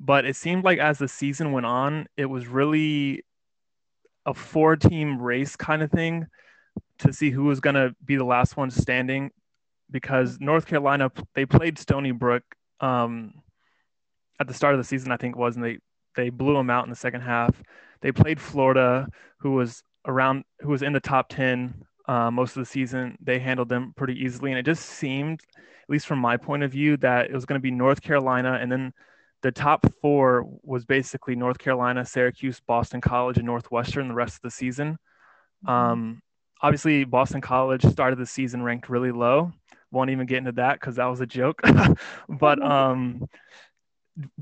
But 0.00 0.24
it 0.24 0.34
seemed 0.34 0.64
like 0.64 0.78
as 0.78 0.98
the 0.98 1.08
season 1.08 1.52
went 1.52 1.66
on, 1.66 2.06
it 2.16 2.26
was 2.26 2.46
really 2.46 3.24
a 4.26 4.34
four 4.34 4.76
team 4.76 5.20
race 5.20 5.56
kind 5.56 5.82
of 5.82 5.90
thing 5.90 6.26
to 6.98 7.12
see 7.12 7.30
who 7.30 7.44
was 7.44 7.60
going 7.60 7.74
to 7.74 7.94
be 8.04 8.16
the 8.16 8.24
last 8.24 8.56
one 8.56 8.70
standing 8.70 9.30
because 9.90 10.38
North 10.40 10.66
Carolina, 10.66 11.10
they 11.34 11.46
played 11.46 11.78
Stony 11.78 12.12
Brook 12.12 12.42
um, 12.80 13.34
at 14.38 14.46
the 14.46 14.54
start 14.54 14.74
of 14.74 14.78
the 14.78 14.84
season, 14.84 15.12
I 15.12 15.16
think 15.16 15.36
it 15.36 15.38
was, 15.38 15.56
and 15.56 15.64
they, 15.64 15.78
they 16.16 16.30
blew 16.30 16.54
them 16.54 16.70
out 16.70 16.84
in 16.84 16.90
the 16.90 16.96
second 16.96 17.22
half. 17.22 17.62
They 18.00 18.12
played 18.12 18.40
Florida, 18.40 19.08
who 19.38 19.52
was 19.52 19.82
around, 20.06 20.44
who 20.60 20.70
was 20.70 20.82
in 20.82 20.92
the 20.92 21.00
top 21.00 21.28
10 21.28 21.84
uh, 22.08 22.30
most 22.30 22.56
of 22.56 22.60
the 22.60 22.66
season. 22.66 23.16
They 23.20 23.38
handled 23.38 23.68
them 23.68 23.92
pretty 23.96 24.14
easily, 24.14 24.50
and 24.50 24.58
it 24.58 24.64
just 24.64 24.84
seemed, 24.84 25.40
at 25.56 25.90
least 25.90 26.06
from 26.06 26.18
my 26.18 26.36
point 26.36 26.62
of 26.62 26.72
view, 26.72 26.96
that 26.98 27.26
it 27.26 27.34
was 27.34 27.44
going 27.44 27.58
to 27.58 27.62
be 27.62 27.70
North 27.70 28.00
Carolina, 28.00 28.58
and 28.60 28.70
then 28.70 28.92
the 29.42 29.52
top 29.52 29.86
four 30.00 30.46
was 30.62 30.84
basically 30.84 31.34
North 31.34 31.58
Carolina, 31.58 32.04
Syracuse, 32.04 32.60
Boston 32.60 33.00
College, 33.00 33.38
and 33.38 33.46
Northwestern 33.46 34.08
the 34.08 34.14
rest 34.14 34.36
of 34.36 34.42
the 34.42 34.50
season. 34.50 34.98
Mm-hmm. 35.66 35.70
Um, 35.70 36.22
obviously, 36.62 37.04
Boston 37.04 37.40
College 37.40 37.84
started 37.84 38.18
the 38.18 38.26
season 38.26 38.62
ranked 38.62 38.88
really 38.88 39.12
low. 39.12 39.52
Won't 39.92 40.10
even 40.10 40.26
get 40.26 40.38
into 40.38 40.52
that 40.52 40.74
because 40.74 40.96
that 40.96 41.06
was 41.06 41.20
a 41.20 41.26
joke. 41.26 41.60
but 42.28 42.62
um, 42.70 43.26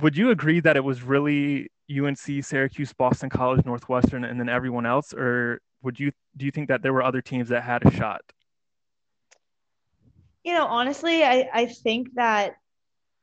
would 0.01 0.17
you 0.17 0.31
agree 0.31 0.61
that 0.61 0.77
it 0.77 0.85
was 0.85 1.03
really 1.03 1.71
UNC, 1.91 2.45
Syracuse, 2.45 2.93
Boston 2.93 3.31
College, 3.31 3.65
Northwestern, 3.65 4.25
and 4.25 4.39
then 4.39 4.49
everyone 4.49 4.87
else, 4.87 5.15
or 5.15 5.61
would 5.83 5.99
you 5.99 6.13
do 6.37 6.45
you 6.45 6.51
think 6.51 6.69
that 6.69 6.83
there 6.83 6.93
were 6.93 7.03
other 7.03 7.23
teams 7.23 7.49
that 7.49 7.63
had 7.63 7.85
a 7.87 7.91
shot? 7.91 8.21
You 10.45 10.55
know, 10.55 10.67
honestly, 10.67 11.23
I, 11.25 11.49
I 11.53 11.67
think 11.67 12.15
that 12.15 12.57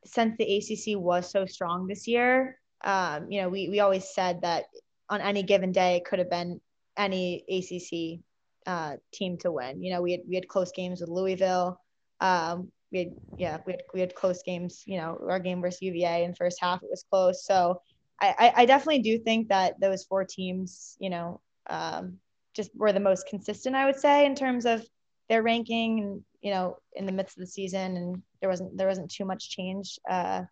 since 0.05 0.35
the 0.37 0.57
ACC 0.57 0.99
was 0.99 1.29
so 1.29 1.45
strong 1.45 1.87
this 1.87 2.07
year, 2.07 2.59
um, 2.83 3.31
you 3.31 3.41
know, 3.41 3.49
we, 3.49 3.69
we 3.69 3.79
always 3.79 4.13
said 4.13 4.41
that 4.41 4.65
on 5.09 5.21
any 5.21 5.43
given 5.43 5.71
day, 5.71 5.97
it 5.97 6.05
could 6.05 6.19
have 6.19 6.29
been 6.29 6.61
any 6.97 7.43
ACC 7.49 8.21
uh, 8.67 8.97
team 9.11 9.37
to 9.39 9.51
win. 9.51 9.81
You 9.81 9.93
know, 9.93 10.01
we 10.01 10.11
had, 10.11 10.21
we 10.27 10.35
had 10.35 10.47
close 10.47 10.71
games 10.71 11.01
with 11.01 11.09
Louisville. 11.09 11.79
Um, 12.19 12.71
we 12.95 12.99
had, 13.03 13.13
yeah, 13.37 13.57
we 13.65 13.73
had, 13.73 13.81
we 13.93 13.99
had 13.99 14.15
close 14.15 14.41
games, 14.43 14.83
you 14.85 14.97
know, 14.97 15.19
our 15.29 15.39
game 15.39 15.61
versus 15.61 15.81
UVA 15.81 16.23
in 16.23 16.33
first 16.33 16.57
half, 16.61 16.81
it 16.81 16.89
was 16.89 17.03
close. 17.09 17.45
So 17.45 17.81
I, 18.21 18.53
I 18.55 18.65
definitely 18.65 19.01
do 19.01 19.19
think 19.19 19.49
that 19.49 19.77
those 19.81 20.05
four 20.05 20.23
teams, 20.23 20.95
you 20.99 21.09
know, 21.09 21.41
um, 21.69 22.17
just 22.55 22.71
were 22.73 22.93
the 22.93 22.99
most 23.01 23.27
consistent, 23.27 23.75
I 23.75 23.85
would 23.85 23.99
say, 23.99 24.25
in 24.25 24.35
terms 24.35 24.65
of 24.65 24.87
their 25.27 25.43
ranking 25.43 25.99
and 25.99 26.23
you 26.41 26.51
know 26.51 26.77
in 26.93 27.05
the 27.05 27.11
midst 27.11 27.37
of 27.37 27.41
the 27.41 27.47
season. 27.47 27.97
And 27.97 28.21
there 28.39 28.49
wasn't 28.49 28.77
there 28.77 28.87
wasn't 28.87 29.11
too 29.11 29.25
much 29.25 29.49
change 29.49 29.99
uh, 30.09 30.43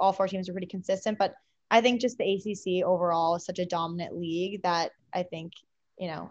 all 0.00 0.12
four 0.12 0.26
teams 0.26 0.48
were 0.48 0.54
pretty 0.54 0.66
consistent. 0.66 1.18
But 1.18 1.34
i 1.70 1.80
think 1.80 2.00
just 2.00 2.18
the 2.18 2.34
acc 2.34 2.84
overall 2.86 3.36
is 3.36 3.46
such 3.46 3.58
a 3.58 3.64
dominant 3.64 4.14
league 4.14 4.60
that 4.62 4.92
i 5.14 5.22
think 5.22 5.50
you 5.98 6.08
know 6.08 6.30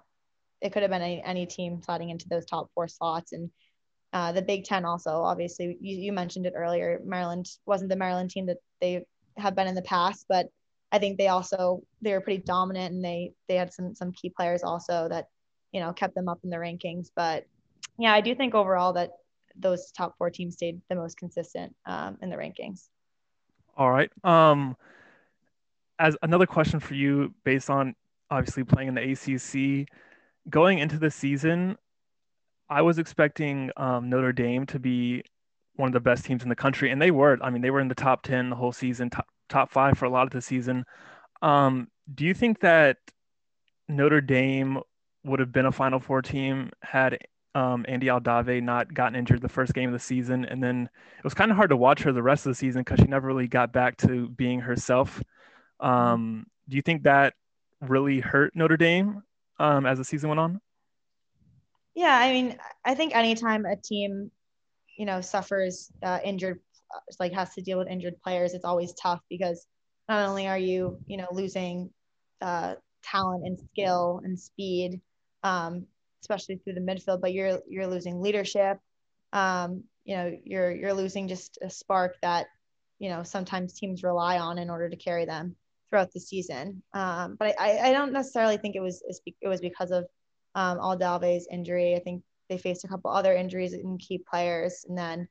it 0.63 0.71
could 0.71 0.81
have 0.81 0.91
been 0.91 1.01
any, 1.01 1.21
any 1.23 1.45
team 1.45 1.81
sliding 1.83 2.09
into 2.09 2.29
those 2.29 2.45
top 2.45 2.69
four 2.73 2.87
slots. 2.87 3.33
And 3.33 3.51
uh, 4.13 4.31
the 4.31 4.41
big 4.41 4.63
ten 4.63 4.85
also 4.85 5.11
obviously 5.11 5.77
you, 5.81 5.97
you 5.97 6.13
mentioned 6.13 6.45
it 6.45 6.53
earlier 6.55 7.01
maryland 7.05 7.47
wasn't 7.65 7.89
the 7.89 7.95
maryland 7.95 8.29
team 8.29 8.45
that 8.45 8.57
they 8.79 9.03
have 9.37 9.55
been 9.55 9.67
in 9.67 9.75
the 9.75 9.81
past 9.81 10.25
but 10.29 10.47
I 10.93 10.99
think 10.99 11.17
they 11.17 11.27
also 11.27 11.81
they 12.03 12.13
were 12.13 12.21
pretty 12.21 12.43
dominant 12.43 12.93
and 12.93 13.03
they 13.03 13.33
they 13.49 13.55
had 13.55 13.73
some 13.73 13.95
some 13.95 14.11
key 14.11 14.29
players 14.29 14.61
also 14.63 15.09
that 15.09 15.27
you 15.71 15.79
know 15.79 15.91
kept 15.91 16.13
them 16.13 16.29
up 16.29 16.39
in 16.43 16.51
the 16.51 16.57
rankings. 16.57 17.09
But 17.13 17.47
yeah, 17.97 18.13
I 18.13 18.21
do 18.21 18.35
think 18.35 18.53
overall 18.53 18.93
that 18.93 19.09
those 19.55 19.91
top 19.91 20.15
four 20.19 20.29
teams 20.29 20.53
stayed 20.53 20.79
the 20.89 20.95
most 20.95 21.17
consistent 21.17 21.75
um, 21.87 22.17
in 22.21 22.29
the 22.29 22.35
rankings. 22.35 22.89
All 23.75 23.89
right. 23.89 24.11
Um, 24.23 24.77
as 25.97 26.15
another 26.21 26.45
question 26.45 26.79
for 26.79 26.93
you, 26.93 27.33
based 27.43 27.71
on 27.71 27.95
obviously 28.29 28.63
playing 28.63 28.89
in 28.89 28.93
the 28.93 29.11
ACC, 29.11 29.89
going 30.47 30.77
into 30.77 30.99
the 30.99 31.09
season, 31.09 31.75
I 32.69 32.81
was 32.81 32.97
expecting 32.97 33.71
um, 33.77 34.09
Notre 34.09 34.33
Dame 34.33 34.65
to 34.67 34.79
be 34.79 35.23
one 35.75 35.87
of 35.87 35.93
the 35.93 35.99
best 35.99 36.25
teams 36.25 36.43
in 36.43 36.49
the 36.49 36.55
country, 36.55 36.91
and 36.91 37.01
they 37.01 37.11
were. 37.11 37.37
I 37.41 37.49
mean, 37.49 37.61
they 37.61 37.71
were 37.71 37.79
in 37.79 37.87
the 37.87 37.95
top 37.95 38.23
ten 38.23 38.49
the 38.49 38.55
whole 38.55 38.71
season, 38.71 39.09
top, 39.09 39.27
top 39.49 39.71
five 39.71 39.97
for 39.97 40.05
a 40.05 40.09
lot 40.09 40.23
of 40.23 40.31
the 40.31 40.41
season. 40.41 40.85
Um, 41.41 41.87
do 42.13 42.25
you 42.25 42.33
think 42.33 42.59
that 42.61 42.97
Notre 43.87 44.21
Dame 44.21 44.79
would 45.23 45.39
have 45.39 45.51
been 45.51 45.65
a 45.65 45.71
Final 45.71 45.99
Four 45.99 46.21
team 46.21 46.71
had 46.81 47.17
um, 47.55 47.85
Andie 47.87 48.07
Aldave 48.07 48.61
not 48.61 48.93
gotten 48.93 49.15
injured 49.15 49.41
the 49.41 49.49
first 49.49 49.73
game 49.73 49.89
of 49.89 49.93
the 49.93 49.99
season? 49.99 50.45
And 50.45 50.61
then 50.63 50.89
it 51.17 51.23
was 51.23 51.33
kind 51.33 51.51
of 51.51 51.57
hard 51.57 51.69
to 51.69 51.77
watch 51.77 52.03
her 52.03 52.11
the 52.11 52.23
rest 52.23 52.45
of 52.45 52.51
the 52.51 52.55
season 52.55 52.81
because 52.81 52.99
she 52.99 53.05
never 53.05 53.27
really 53.27 53.47
got 53.47 53.71
back 53.71 53.97
to 53.97 54.29
being 54.29 54.59
herself. 54.59 55.21
Um, 55.79 56.45
do 56.69 56.75
you 56.75 56.81
think 56.81 57.03
that 57.03 57.33
really 57.81 58.19
hurt 58.19 58.55
Notre 58.55 58.77
Dame 58.77 59.23
um, 59.59 59.85
as 59.85 59.97
the 59.97 60.05
season 60.05 60.29
went 60.29 60.39
on? 60.39 60.61
Yeah, 61.95 62.15
I 62.17 62.31
mean, 62.31 62.57
I 62.85 62.95
think 62.95 63.15
anytime 63.15 63.65
a 63.65 63.75
team, 63.75 64.31
you 64.97 65.05
know, 65.05 65.21
suffers 65.21 65.91
uh, 66.03 66.19
injured 66.23 66.59
like 67.19 67.33
has 67.33 67.53
to 67.55 67.61
deal 67.61 67.77
with 67.77 67.87
injured 67.87 68.21
players, 68.23 68.53
it's 68.53 68.65
always 68.65 68.93
tough 68.93 69.21
because 69.29 69.65
not 70.09 70.27
only 70.27 70.47
are 70.47 70.57
you, 70.57 70.99
you 71.07 71.17
know, 71.17 71.27
losing 71.31 71.89
uh, 72.41 72.75
talent 73.03 73.45
and 73.45 73.59
skill 73.71 74.21
and 74.23 74.39
speed, 74.39 75.01
um, 75.43 75.85
especially 76.21 76.57
through 76.57 76.73
the 76.73 76.81
midfield, 76.81 77.21
but 77.21 77.33
you're 77.33 77.59
you're 77.69 77.87
losing 77.87 78.21
leadership. 78.21 78.79
Um, 79.31 79.83
you 80.05 80.15
know, 80.17 80.35
you're 80.43 80.71
you're 80.71 80.93
losing 80.93 81.27
just 81.27 81.57
a 81.61 81.69
spark 81.69 82.15
that 82.21 82.47
you 82.99 83.09
know 83.09 83.23
sometimes 83.23 83.73
teams 83.73 84.03
rely 84.03 84.39
on 84.39 84.57
in 84.57 84.69
order 84.69 84.89
to 84.89 84.95
carry 84.95 85.25
them 85.25 85.55
throughout 85.89 86.11
the 86.11 86.19
season. 86.19 86.83
Um, 86.93 87.35
but 87.39 87.59
I, 87.59 87.89
I 87.89 87.91
don't 87.93 88.13
necessarily 88.13 88.57
think 88.57 88.75
it 88.75 88.81
was 88.81 89.03
it 89.41 89.47
was 89.47 89.61
because 89.61 89.91
of 89.91 90.05
um, 90.55 90.77
Aldave's 90.79 91.47
injury. 91.51 91.95
I 91.95 91.99
think 91.99 92.23
they 92.49 92.57
faced 92.57 92.83
a 92.83 92.87
couple 92.87 93.11
other 93.11 93.33
injuries 93.33 93.73
in 93.73 93.97
key 93.97 94.23
players, 94.29 94.85
and 94.87 94.97
then 94.97 95.27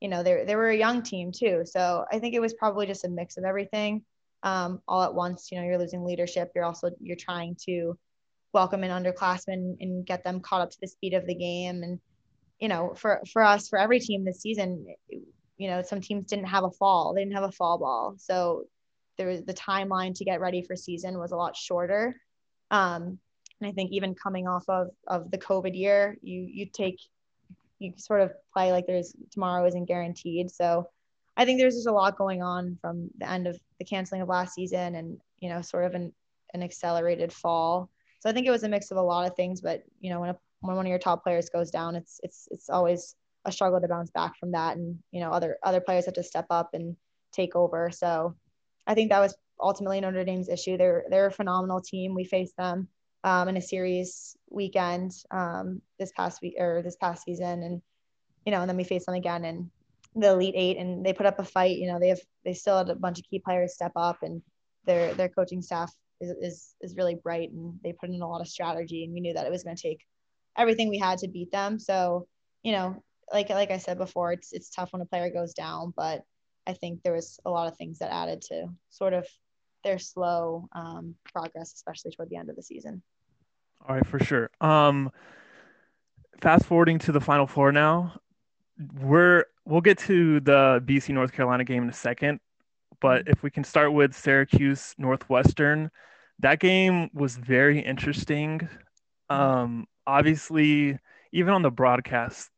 you 0.00 0.08
know 0.08 0.22
they 0.22 0.44
they 0.44 0.56
were 0.56 0.68
a 0.68 0.76
young 0.76 1.02
team 1.02 1.32
too. 1.32 1.62
So 1.64 2.04
I 2.12 2.18
think 2.18 2.34
it 2.34 2.40
was 2.40 2.54
probably 2.54 2.86
just 2.86 3.04
a 3.04 3.08
mix 3.08 3.36
of 3.36 3.44
everything 3.44 4.04
um, 4.42 4.80
all 4.86 5.02
at 5.02 5.14
once. 5.14 5.50
You 5.50 5.58
know, 5.58 5.66
you're 5.66 5.78
losing 5.78 6.04
leadership. 6.04 6.52
You're 6.54 6.64
also 6.64 6.90
you're 7.00 7.16
trying 7.16 7.56
to 7.66 7.98
welcome 8.52 8.84
in 8.84 8.90
underclassmen 8.90 9.76
and 9.80 10.06
get 10.06 10.24
them 10.24 10.40
caught 10.40 10.62
up 10.62 10.70
to 10.70 10.78
the 10.80 10.88
speed 10.88 11.14
of 11.14 11.26
the 11.26 11.34
game. 11.34 11.82
And 11.82 12.00
you 12.60 12.68
know, 12.68 12.94
for 12.94 13.22
for 13.32 13.42
us, 13.42 13.68
for 13.68 13.78
every 13.78 14.00
team 14.00 14.24
this 14.24 14.40
season, 14.40 14.86
you 15.58 15.68
know, 15.68 15.82
some 15.82 16.00
teams 16.00 16.26
didn't 16.26 16.46
have 16.46 16.64
a 16.64 16.70
fall. 16.70 17.14
They 17.14 17.22
didn't 17.22 17.34
have 17.34 17.44
a 17.44 17.52
fall 17.52 17.78
ball, 17.78 18.14
so 18.18 18.64
there 19.18 19.28
was 19.28 19.42
the 19.44 19.54
timeline 19.54 20.14
to 20.14 20.24
get 20.24 20.40
ready 20.40 20.62
for 20.62 20.76
season 20.76 21.18
was 21.18 21.32
a 21.32 21.36
lot 21.36 21.56
shorter. 21.56 22.20
Um, 22.70 23.18
and 23.60 23.68
I 23.68 23.72
think 23.72 23.92
even 23.92 24.14
coming 24.14 24.46
off 24.46 24.64
of 24.68 24.88
of 25.06 25.30
the 25.30 25.38
COVID 25.38 25.76
year, 25.76 26.16
you 26.22 26.40
you 26.40 26.66
take 26.66 27.00
you 27.78 27.92
sort 27.96 28.20
of 28.20 28.32
play 28.52 28.72
like 28.72 28.86
there's 28.86 29.14
tomorrow 29.30 29.66
isn't 29.66 29.86
guaranteed. 29.86 30.50
So 30.50 30.88
I 31.36 31.44
think 31.44 31.60
there's 31.60 31.74
just 31.74 31.88
a 31.88 31.92
lot 31.92 32.16
going 32.16 32.42
on 32.42 32.78
from 32.80 33.10
the 33.18 33.28
end 33.28 33.46
of 33.46 33.58
the 33.78 33.84
canceling 33.84 34.22
of 34.22 34.28
last 34.28 34.54
season 34.54 34.94
and 34.94 35.18
you 35.38 35.48
know 35.48 35.62
sort 35.62 35.84
of 35.84 35.94
an 35.94 36.12
an 36.54 36.62
accelerated 36.62 37.32
fall. 37.32 37.90
So 38.20 38.30
I 38.30 38.32
think 38.32 38.46
it 38.46 38.50
was 38.50 38.64
a 38.64 38.68
mix 38.68 38.90
of 38.90 38.96
a 38.96 39.02
lot 39.02 39.28
of 39.28 39.36
things. 39.36 39.60
But 39.60 39.82
you 40.00 40.10
know 40.10 40.20
when 40.20 40.30
a, 40.30 40.36
when 40.60 40.76
one 40.76 40.86
of 40.86 40.90
your 40.90 40.98
top 40.98 41.22
players 41.22 41.48
goes 41.48 41.70
down, 41.70 41.96
it's 41.96 42.20
it's 42.22 42.48
it's 42.50 42.70
always 42.70 43.14
a 43.44 43.52
struggle 43.52 43.80
to 43.80 43.88
bounce 43.88 44.10
back 44.10 44.36
from 44.38 44.52
that, 44.52 44.76
and 44.76 44.98
you 45.12 45.20
know 45.20 45.30
other 45.30 45.58
other 45.62 45.80
players 45.80 46.06
have 46.06 46.14
to 46.14 46.22
step 46.22 46.46
up 46.50 46.70
and 46.74 46.96
take 47.32 47.56
over. 47.56 47.90
So 47.90 48.34
I 48.86 48.94
think 48.94 49.10
that 49.10 49.20
was 49.20 49.36
ultimately 49.60 50.00
Notre 50.00 50.24
Dame's 50.24 50.48
issue. 50.48 50.76
They're 50.76 51.04
they're 51.10 51.26
a 51.26 51.32
phenomenal 51.32 51.80
team. 51.80 52.14
We 52.14 52.24
faced 52.24 52.56
them 52.56 52.88
um, 53.26 53.48
in 53.48 53.56
a 53.56 53.62
series 53.62 54.36
weekend 54.48 55.12
um, 55.32 55.82
this 55.98 56.12
past 56.12 56.40
week 56.40 56.54
or 56.58 56.80
this 56.82 56.96
past 56.96 57.24
season, 57.24 57.62
and 57.64 57.82
you 58.46 58.52
know, 58.52 58.60
and 58.60 58.70
then 58.70 58.76
we 58.76 58.84
faced 58.84 59.06
them 59.06 59.16
again 59.16 59.44
in 59.44 59.70
the 60.14 60.30
Elite 60.30 60.54
Eight, 60.56 60.78
and 60.78 61.04
they 61.04 61.12
put 61.12 61.26
up 61.26 61.40
a 61.40 61.44
fight. 61.44 61.76
You 61.76 61.92
know, 61.92 61.98
they 61.98 62.08
have 62.08 62.20
they 62.44 62.54
still 62.54 62.78
had 62.78 62.88
a 62.88 62.94
bunch 62.94 63.18
of 63.18 63.24
key 63.28 63.40
players 63.40 63.74
step 63.74 63.92
up, 63.96 64.22
and 64.22 64.40
their 64.86 65.12
their 65.14 65.28
coaching 65.28 65.60
staff 65.60 65.92
is 66.20 66.30
is 66.40 66.74
is 66.80 66.96
really 66.96 67.16
bright, 67.16 67.50
and 67.50 67.74
they 67.82 67.92
put 67.92 68.10
in 68.10 68.22
a 68.22 68.28
lot 68.28 68.40
of 68.40 68.48
strategy, 68.48 69.04
and 69.04 69.12
we 69.12 69.20
knew 69.20 69.34
that 69.34 69.46
it 69.46 69.52
was 69.52 69.64
going 69.64 69.76
to 69.76 69.82
take 69.82 70.00
everything 70.56 70.88
we 70.88 70.98
had 70.98 71.18
to 71.18 71.28
beat 71.28 71.50
them. 71.50 71.80
So, 71.80 72.28
you 72.62 72.72
know, 72.72 73.02
like 73.32 73.50
like 73.50 73.72
I 73.72 73.78
said 73.78 73.98
before, 73.98 74.32
it's 74.32 74.52
it's 74.52 74.70
tough 74.70 74.92
when 74.92 75.02
a 75.02 75.06
player 75.06 75.30
goes 75.30 75.52
down, 75.52 75.92
but 75.96 76.22
I 76.64 76.74
think 76.74 77.02
there 77.02 77.12
was 77.12 77.40
a 77.44 77.50
lot 77.50 77.66
of 77.66 77.76
things 77.76 77.98
that 77.98 78.12
added 78.12 78.42
to 78.42 78.68
sort 78.90 79.14
of 79.14 79.26
their 79.84 79.98
slow 79.98 80.68
um, 80.72 81.14
progress, 81.32 81.72
especially 81.74 82.12
toward 82.12 82.28
the 82.28 82.36
end 82.36 82.50
of 82.50 82.56
the 82.56 82.62
season. 82.62 83.02
All 83.86 83.94
right, 83.94 84.06
for 84.06 84.18
sure. 84.18 84.50
Um, 84.60 85.10
fast 86.40 86.66
forwarding 86.66 86.98
to 87.00 87.12
the 87.12 87.20
Final 87.20 87.46
Four 87.46 87.72
now, 87.72 88.20
we're 89.00 89.44
we'll 89.64 89.80
get 89.80 89.98
to 89.98 90.40
the 90.40 90.82
BC 90.84 91.14
North 91.14 91.32
Carolina 91.32 91.64
game 91.64 91.82
in 91.82 91.88
a 91.88 91.94
second, 91.94 92.40
but 93.00 93.28
if 93.28 93.42
we 93.42 93.50
can 93.50 93.64
start 93.64 93.92
with 93.92 94.14
Syracuse 94.14 94.94
Northwestern, 94.98 95.90
that 96.40 96.60
game 96.60 97.10
was 97.14 97.36
very 97.36 97.80
interesting. 97.80 98.68
Um, 99.30 99.86
obviously, 100.06 100.98
even 101.32 101.52
on 101.52 101.62
the 101.62 101.70
broadcast, 101.70 102.50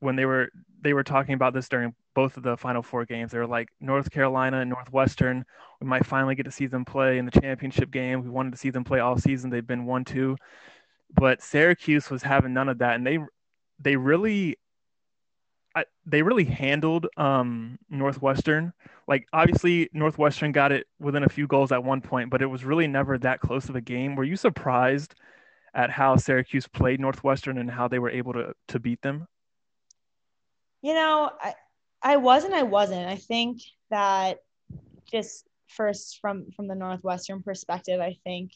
when 0.00 0.16
they 0.16 0.24
were 0.24 0.50
they 0.80 0.92
were 0.94 1.04
talking 1.04 1.34
about 1.34 1.52
this 1.52 1.68
during 1.68 1.94
both 2.14 2.36
of 2.36 2.42
the 2.42 2.56
Final 2.56 2.82
Four 2.82 3.04
games. 3.04 3.32
They 3.32 3.38
were 3.38 3.46
like 3.46 3.68
North 3.80 4.10
Carolina 4.10 4.60
and 4.60 4.70
Northwestern. 4.70 5.44
We 5.80 5.86
might 5.86 6.06
finally 6.06 6.34
get 6.34 6.44
to 6.44 6.50
see 6.50 6.66
them 6.66 6.84
play 6.84 7.18
in 7.18 7.24
the 7.24 7.40
championship 7.40 7.90
game. 7.90 8.22
We 8.22 8.30
wanted 8.30 8.52
to 8.52 8.58
see 8.58 8.70
them 8.70 8.84
play 8.84 9.00
all 9.00 9.18
season. 9.18 9.50
They've 9.50 9.66
been 9.66 9.86
one 9.86 10.04
two, 10.04 10.36
but 11.14 11.42
Syracuse 11.42 12.10
was 12.10 12.22
having 12.22 12.52
none 12.52 12.68
of 12.68 12.78
that, 12.78 12.96
and 12.96 13.06
they 13.06 13.18
they 13.78 13.96
really 13.96 14.56
I, 15.74 15.84
they 16.04 16.22
really 16.22 16.44
handled 16.44 17.06
um, 17.16 17.78
Northwestern. 17.88 18.72
Like 19.06 19.26
obviously 19.32 19.88
Northwestern 19.92 20.52
got 20.52 20.72
it 20.72 20.86
within 20.98 21.24
a 21.24 21.28
few 21.28 21.46
goals 21.46 21.72
at 21.72 21.84
one 21.84 22.00
point, 22.00 22.30
but 22.30 22.42
it 22.42 22.46
was 22.46 22.64
really 22.64 22.86
never 22.86 23.18
that 23.18 23.40
close 23.40 23.68
of 23.68 23.76
a 23.76 23.80
game. 23.80 24.16
Were 24.16 24.24
you 24.24 24.36
surprised 24.36 25.14
at 25.74 25.90
how 25.90 26.16
Syracuse 26.16 26.66
played 26.66 27.00
Northwestern 27.00 27.58
and 27.58 27.70
how 27.70 27.86
they 27.86 27.98
were 27.98 28.10
able 28.10 28.32
to 28.32 28.52
to 28.68 28.80
beat 28.80 29.00
them? 29.02 29.26
You 30.82 30.94
know, 30.94 31.30
I 31.40 31.54
I 32.02 32.16
wasn't. 32.16 32.54
I 32.54 32.62
wasn't. 32.62 33.06
I 33.06 33.16
think 33.16 33.60
that 33.90 34.38
just 35.10 35.46
first 35.68 36.18
from 36.20 36.50
from 36.52 36.66
the 36.66 36.74
Northwestern 36.74 37.42
perspective, 37.42 38.00
I 38.00 38.16
think 38.24 38.52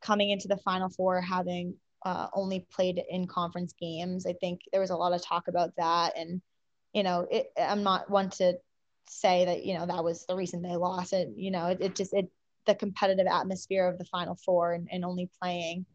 coming 0.00 0.30
into 0.30 0.48
the 0.48 0.56
Final 0.58 0.88
Four, 0.88 1.20
having 1.20 1.74
uh, 2.04 2.28
only 2.32 2.66
played 2.70 3.02
in 3.08 3.26
conference 3.26 3.72
games, 3.80 4.26
I 4.26 4.32
think 4.34 4.60
there 4.72 4.80
was 4.80 4.90
a 4.90 4.96
lot 4.96 5.12
of 5.12 5.24
talk 5.24 5.48
about 5.48 5.74
that. 5.76 6.16
And 6.16 6.40
you 6.92 7.02
know, 7.02 7.26
it, 7.30 7.52
I'm 7.58 7.82
not 7.82 8.10
one 8.10 8.30
to 8.30 8.54
say 9.08 9.44
that 9.44 9.64
you 9.64 9.74
know 9.78 9.86
that 9.86 10.04
was 10.04 10.26
the 10.26 10.36
reason 10.36 10.62
they 10.62 10.76
lost 10.76 11.12
it. 11.12 11.30
You 11.36 11.50
know, 11.50 11.66
it, 11.68 11.78
it 11.80 11.94
just 11.94 12.14
it 12.14 12.30
the 12.66 12.74
competitive 12.74 13.26
atmosphere 13.28 13.86
of 13.86 13.98
the 13.98 14.04
Final 14.04 14.34
Four 14.44 14.72
and, 14.72 14.88
and 14.90 15.04
only 15.04 15.30
playing 15.40 15.86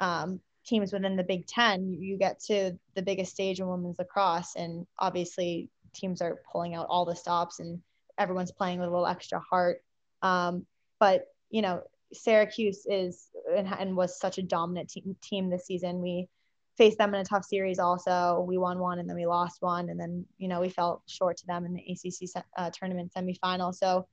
um, 0.00 0.40
teams 0.66 0.92
within 0.92 1.16
the 1.16 1.22
Big 1.22 1.46
Ten, 1.46 1.94
you 1.94 2.18
get 2.18 2.40
to 2.40 2.78
the 2.94 3.02
biggest 3.02 3.32
stage 3.32 3.60
in 3.60 3.68
women's 3.68 3.98
lacrosse, 3.98 4.54
and 4.56 4.86
obviously 4.98 5.70
teams 5.94 6.22
are 6.22 6.40
pulling 6.50 6.74
out 6.74 6.86
all 6.88 7.04
the 7.04 7.16
stops 7.16 7.60
and 7.60 7.80
everyone's 8.18 8.52
playing 8.52 8.80
with 8.80 8.88
a 8.88 8.92
little 8.92 9.06
extra 9.06 9.40
heart. 9.40 9.82
Um, 10.22 10.66
but 11.00 11.26
you 11.50 11.62
know, 11.62 11.82
Syracuse 12.12 12.86
is 12.86 13.28
and, 13.54 13.68
and 13.68 13.96
was 13.96 14.18
such 14.18 14.38
a 14.38 14.42
dominant 14.42 14.90
te- 14.90 15.16
team 15.22 15.50
this 15.50 15.66
season. 15.66 16.00
We 16.00 16.28
faced 16.76 16.98
them 16.98 17.14
in 17.14 17.20
a 17.20 17.24
tough 17.24 17.44
series. 17.44 17.78
Also, 17.78 18.44
we 18.46 18.58
won 18.58 18.78
one 18.78 18.98
and 18.98 19.08
then 19.08 19.16
we 19.16 19.26
lost 19.26 19.58
one, 19.60 19.90
and 19.90 19.98
then 19.98 20.24
you 20.38 20.48
know 20.48 20.60
we 20.60 20.68
fell 20.68 21.02
short 21.06 21.36
to 21.38 21.46
them 21.46 21.66
in 21.66 21.74
the 21.74 21.82
ACC 21.90 22.44
uh, 22.56 22.70
tournament 22.70 23.12
semifinal. 23.16 23.74
So 23.74 24.06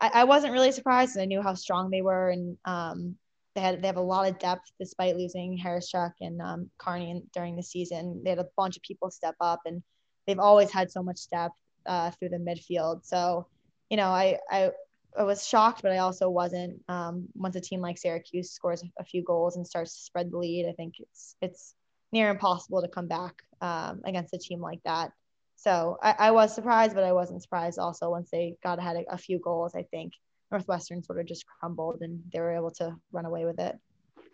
I, 0.00 0.10
I, 0.14 0.24
wasn't 0.24 0.52
really 0.52 0.72
surprised. 0.72 1.16
and 1.16 1.22
I 1.22 1.26
knew 1.26 1.42
how 1.42 1.54
strong 1.54 1.90
they 1.90 2.02
were, 2.02 2.30
and 2.30 2.56
um, 2.64 3.16
they 3.54 3.60
had 3.60 3.82
they 3.82 3.86
have 3.86 3.96
a 3.96 4.02
lot 4.02 4.28
of 4.28 4.38
depth 4.38 4.70
despite 4.78 5.16
losing 5.16 5.58
Hawryschuk 5.58 6.12
and 6.20 6.40
um, 6.40 6.70
Carney 6.78 7.22
during 7.32 7.56
the 7.56 7.62
season. 7.62 8.22
They 8.24 8.30
had 8.30 8.38
a 8.38 8.48
bunch 8.56 8.76
of 8.76 8.82
people 8.82 9.10
step 9.10 9.36
up 9.40 9.60
and 9.64 9.82
they've 10.28 10.38
always 10.38 10.70
had 10.70 10.92
so 10.92 11.02
much 11.02 11.28
depth 11.30 11.56
uh, 11.86 12.10
through 12.12 12.28
the 12.28 12.36
midfield. 12.36 13.04
So, 13.04 13.46
you 13.88 13.96
know, 13.96 14.08
I, 14.08 14.38
I, 14.50 14.70
I 15.18 15.22
was 15.24 15.48
shocked, 15.48 15.80
but 15.82 15.90
I 15.90 15.98
also 15.98 16.28
wasn't. 16.28 16.80
Um, 16.88 17.28
once 17.34 17.56
a 17.56 17.60
team 17.60 17.80
like 17.80 17.98
Syracuse 17.98 18.50
scores 18.50 18.84
a 18.98 19.04
few 19.04 19.24
goals 19.24 19.56
and 19.56 19.66
starts 19.66 19.96
to 19.96 20.02
spread 20.02 20.30
the 20.30 20.36
lead, 20.36 20.68
I 20.68 20.72
think 20.72 20.94
it's 21.00 21.34
it's 21.40 21.74
near 22.12 22.30
impossible 22.30 22.82
to 22.82 22.88
come 22.88 23.08
back 23.08 23.42
um, 23.62 24.02
against 24.04 24.34
a 24.34 24.38
team 24.38 24.60
like 24.60 24.80
that. 24.84 25.12
So 25.56 25.98
I, 26.02 26.14
I, 26.18 26.30
was 26.30 26.54
surprised, 26.54 26.94
but 26.94 27.04
I 27.04 27.12
wasn't 27.12 27.42
surprised 27.42 27.78
also 27.78 28.10
once 28.10 28.30
they 28.30 28.56
got 28.62 28.78
ahead 28.78 28.96
a, 28.96 29.14
a 29.14 29.18
few 29.18 29.40
goals. 29.40 29.74
I 29.74 29.82
think 29.82 30.12
Northwestern 30.52 31.02
sort 31.02 31.18
of 31.18 31.26
just 31.26 31.44
crumbled 31.46 32.00
and 32.00 32.22
they 32.32 32.40
were 32.40 32.54
able 32.54 32.70
to 32.72 32.94
run 33.12 33.24
away 33.24 33.44
with 33.44 33.58
it. 33.58 33.76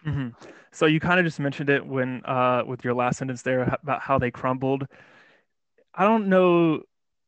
Mm-hmm. 0.06 0.28
So 0.70 0.86
you 0.86 1.00
kind 1.00 1.18
of 1.18 1.24
just 1.24 1.40
mentioned 1.40 1.70
it 1.70 1.84
when 1.84 2.22
uh, 2.26 2.62
with 2.66 2.84
your 2.84 2.94
last 2.94 3.18
sentence 3.18 3.42
there 3.42 3.62
about 3.82 4.02
how 4.02 4.18
they 4.18 4.30
crumbled. 4.30 4.86
I 5.94 6.04
don't 6.04 6.28
know. 6.28 6.82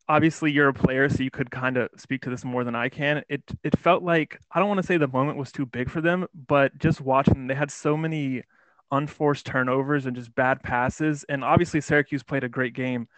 Obviously, 0.09 0.53
you're 0.53 0.69
a 0.69 0.75
player, 0.75 1.09
so 1.09 1.23
you 1.23 1.31
could 1.31 1.51
kind 1.51 1.77
of 1.77 1.89
speak 1.97 2.23
to 2.23 2.31
this 2.31 2.45
more 2.45 2.65
than 2.65 2.77
I 2.77 2.89
can. 2.89 3.23
It 3.29 3.43
it 3.65 3.79
felt 3.79 4.03
like 4.03 4.39
I 4.53 4.59
don't 4.59 4.69
want 4.69 4.81
to 4.81 4.87
say 4.87 4.97
the 4.97 5.09
moment 5.09 5.39
was 5.39 5.53
too 5.53 5.67
big 5.67 5.91
for 5.91 6.01
them, 6.01 6.27
but 6.47 6.77
just 6.79 7.01
watching 7.01 7.35
them, 7.35 7.47
they 7.49 7.55
had 7.55 7.71
so 7.71 7.97
many 7.97 8.43
unforced 8.93 9.47
turnovers 9.47 10.07
and 10.07 10.17
just 10.17 10.35
bad 10.35 10.63
passes. 10.63 11.25
And 11.29 11.43
obviously, 11.45 11.81
Syracuse 11.81 12.23
played 12.23 12.45
a 12.45 12.49
great 12.49 12.75
game, 12.75 13.09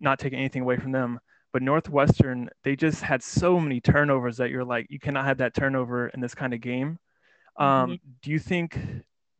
not 0.00 0.18
taking 0.18 0.38
anything 0.38 0.62
away 0.62 0.76
from 0.76 0.92
them. 0.92 1.18
But 1.50 1.62
Northwestern, 1.62 2.50
they 2.62 2.76
just 2.76 3.02
had 3.02 3.22
so 3.22 3.58
many 3.58 3.80
turnovers 3.80 4.36
that 4.36 4.50
you're 4.50 4.66
like, 4.66 4.86
you 4.90 4.98
cannot 4.98 5.24
have 5.24 5.38
that 5.38 5.54
turnover 5.54 6.08
in 6.08 6.20
this 6.20 6.34
kind 6.34 6.52
of 6.52 6.60
game. 6.60 6.98
Um, 7.56 7.66
mm-hmm. 7.66 7.94
Do 8.22 8.30
you 8.30 8.38
think? 8.38 8.78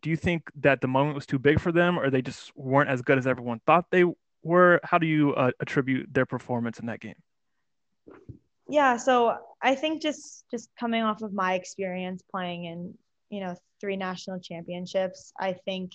Do 0.00 0.11
you 0.11 0.17
think 0.17 0.50
that 0.61 0.81
the 0.81 0.88
moment 0.88 1.17
was 1.17 1.26
too 1.26 1.38
big 1.38 1.61
for 1.61 1.73
them, 1.73 1.99
or 1.99 2.09
they 2.09 2.23
just 2.23 2.57
weren't 2.57 2.88
as 2.88 3.02
good 3.02 3.19
as 3.19 3.26
everyone 3.26 3.61
thought 3.67 3.87
they 3.90 4.05
were 4.49 4.81
how 4.83 4.99
do 4.99 5.07
you 5.07 5.35
uh, 5.35 5.52
attribute 5.61 6.12
their 6.12 6.26
performance 6.26 6.81
in 6.81 6.87
that 6.87 7.00
game? 7.00 7.14
Yeah, 8.69 8.97
so 8.97 9.37
I 9.62 9.75
think 9.75 10.02
just 10.02 10.45
just 10.50 10.71
coming 10.78 11.02
off 11.02 11.23
of 11.23 11.33
my 11.33 11.55
experience 11.55 12.23
playing 12.31 12.64
in 12.64 12.95
you 13.31 13.40
know 13.40 13.55
three 13.81 13.97
national 13.97 14.40
championships, 14.40 15.33
I 15.38 15.52
think 15.52 15.93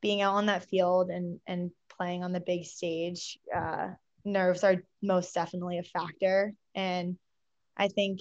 being 0.00 0.22
out 0.22 0.34
on 0.34 0.46
that 0.46 0.68
field 0.68 1.10
and 1.10 1.40
and 1.46 1.70
playing 1.96 2.24
on 2.24 2.32
the 2.32 2.40
big 2.40 2.64
stage, 2.64 3.38
uh, 3.54 3.88
nerves 4.24 4.64
are 4.64 4.82
most 5.02 5.34
definitely 5.34 5.78
a 5.78 5.82
factor, 5.82 6.54
and 6.74 7.16
I 7.76 7.88
think 7.88 8.20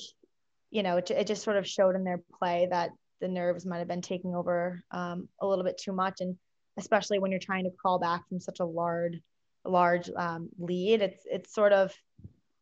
you 0.70 0.84
know 0.84 0.98
it, 0.98 1.10
it 1.12 1.28
just 1.28 1.44
sort 1.44 1.58
of 1.58 1.68
showed 1.68 1.96
in 1.96 2.04
their 2.04 2.22
play 2.40 2.68
that 2.70 2.92
the 3.22 3.28
nerves 3.28 3.66
might 3.66 3.80
have 3.80 3.88
been 3.88 4.02
taking 4.02 4.36
over 4.36 4.84
um, 4.92 5.30
a 5.40 5.48
little 5.48 5.64
bit 5.64 5.78
too 5.78 5.94
much 5.94 6.20
and 6.20 6.38
especially 6.78 7.20
when 7.20 7.32
you're 7.32 7.40
trying 7.40 7.64
to 7.64 7.72
crawl 7.80 8.00
back 8.00 8.28
from 8.28 8.40
such 8.40 8.60
a 8.60 8.66
large 8.66 9.20
large 9.66 10.10
um, 10.16 10.50
lead, 10.58 11.02
it's 11.02 11.24
it's 11.26 11.54
sort 11.54 11.74
of 11.74 11.94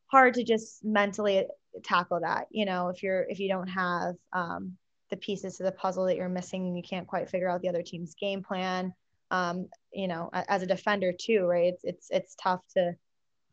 hard 0.08 0.34
to 0.36 0.44
just 0.44 0.84
mentally 0.84 1.46
tackle 1.84 2.20
that. 2.22 2.48
You 2.52 2.66
know, 2.66 2.90
if 2.90 3.02
you're 3.04 3.26
if 3.30 3.40
you 3.40 3.48
don't 3.48 3.68
have 3.68 4.16
um, 4.34 4.78
the 5.10 5.18
pieces 5.18 5.58
to 5.58 5.64
the 5.64 5.72
puzzle 5.72 6.06
that 6.06 6.16
you're 6.16 6.30
missing 6.30 6.76
you 6.76 6.84
can't 6.84 7.08
quite 7.08 7.30
figure 7.30 7.50
out 7.50 7.62
the 7.62 7.70
other 7.70 7.84
team's 7.84 8.16
game 8.16 8.44
plan. 8.44 8.94
Um, 9.30 9.68
you 9.94 10.08
know, 10.08 10.30
as 10.34 10.62
a 10.62 10.68
defender 10.68 11.14
too, 11.14 11.46
right? 11.46 11.74
It's 11.74 11.84
it's 11.84 12.08
it's 12.12 12.36
tough 12.36 12.62
to 12.76 12.96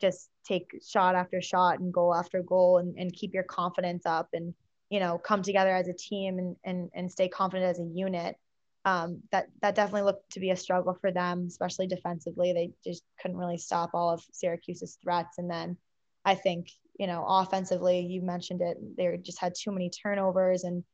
just 0.01 0.31
take 0.45 0.81
shot 0.87 1.15
after 1.15 1.41
shot 1.41 1.81
and 1.81 1.93
goal 1.93 2.15
after 2.15 2.43
goal 2.43 2.79
and, 2.79 2.97
and 2.99 3.13
keep 3.13 3.35
your 3.35 3.43
confidence 3.43 4.07
up 4.07 4.29
and 4.33 4.55
you 4.91 5.01
know 5.01 5.19
come 5.19 5.43
together 5.43 5.75
as 5.75 5.89
a 5.89 5.93
team 5.93 6.39
and 6.39 6.57
and, 6.65 6.91
and 6.95 7.11
stay 7.11 7.29
confident 7.29 7.69
as 7.69 7.79
a 7.79 7.91
unit 7.95 8.37
um, 8.85 9.23
that 9.33 9.49
that 9.61 9.75
definitely 9.75 10.03
looked 10.03 10.33
to 10.33 10.41
be 10.41 10.51
a 10.51 10.57
struggle 10.57 10.95
for 10.95 11.11
them 11.11 11.45
especially 11.47 11.87
defensively. 11.87 12.53
They 12.53 12.71
just 12.89 13.03
couldn't 13.21 13.37
really 13.37 13.59
stop 13.59 13.91
all 13.95 14.11
of 14.11 14.23
syracuse's 14.33 14.99
threats. 15.03 15.39
And 15.39 15.51
then 15.51 15.77
i 16.25 16.35
think 16.35 16.69
you 16.99 17.07
know 17.07 17.25
offensively 17.27 18.01
you 18.01 18.21
mentioned 18.21 18.61
it 18.61 18.77
they 18.97 19.17
just 19.23 19.39
had 19.39 19.55
too 19.55 19.73
many 19.73 19.91
turnovers. 19.91 20.65
And 20.65 20.85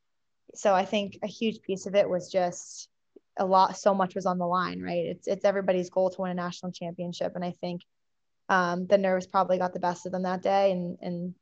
so 0.55 0.75
i 0.75 0.85
think 0.85 1.19
a 1.23 1.27
huge 1.27 1.63
piece 1.63 1.87
of 1.87 1.95
it 1.95 2.09
was 2.09 2.31
just 2.31 2.89
a 3.39 3.45
lot 3.45 3.77
so 3.77 3.95
much 3.95 4.15
was 4.15 4.27
on 4.27 4.39
the 4.39 4.47
line 4.47 4.81
right? 4.81 5.07
It's 5.07 5.27
it's 5.27 5.45
everybody's 5.45 5.91
goal 5.91 6.11
to 6.11 6.21
win 6.23 6.31
a 6.31 6.35
national 6.35 6.73
championship. 6.73 7.33
And 7.35 7.45
i 7.45 7.53
think 7.61 7.83
um, 8.51 8.87
the 8.87 8.99
nerves 8.99 9.27
probably 9.27 9.57
got 9.57 9.73
the 9.73 9.81
best 9.81 10.05
of 10.05 10.13
them 10.13 10.23
that 10.25 10.43
day. 10.43 10.73
And 10.73 10.99
and 11.01 11.35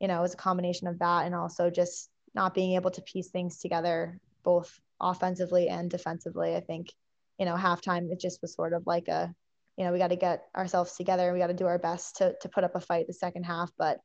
you 0.00 0.08
know 0.08 0.18
it 0.18 0.22
was 0.22 0.34
a 0.34 0.38
combination 0.48 0.88
of 0.88 0.98
that 0.98 1.26
and 1.26 1.34
also 1.34 1.70
just 1.70 2.10
not 2.34 2.54
being 2.54 2.74
able 2.74 2.90
to 2.92 3.02
piece 3.02 3.28
things 3.28 3.58
together 3.58 4.18
both 4.42 4.80
offensively 5.00 5.68
and 5.68 5.90
defensively. 5.90 6.54
I 6.56 6.60
think 6.60 6.92
you 7.38 7.46
know 7.46 7.54
halftime 7.54 8.10
it 8.10 8.20
just 8.20 8.42
was 8.42 8.54
sort 8.54 8.72
of 8.72 8.86
like 8.86 9.08
a 9.08 9.34
you 9.76 9.84
know 9.84 9.92
we 9.92 9.98
got 9.98 10.08
to 10.08 10.16
get 10.16 10.44
ourselves 10.56 10.96
together 10.96 11.24
and 11.24 11.34
we 11.34 11.40
got 11.40 11.46
to 11.46 11.54
do 11.54 11.66
our 11.66 11.78
best 11.78 12.16
to, 12.16 12.34
to 12.40 12.48
put 12.48 12.64
up 12.64 12.74
a 12.74 12.80
fight 12.80 13.06
the 13.06 13.12
second 13.12 13.44
half. 13.44 13.70
But 13.78 13.98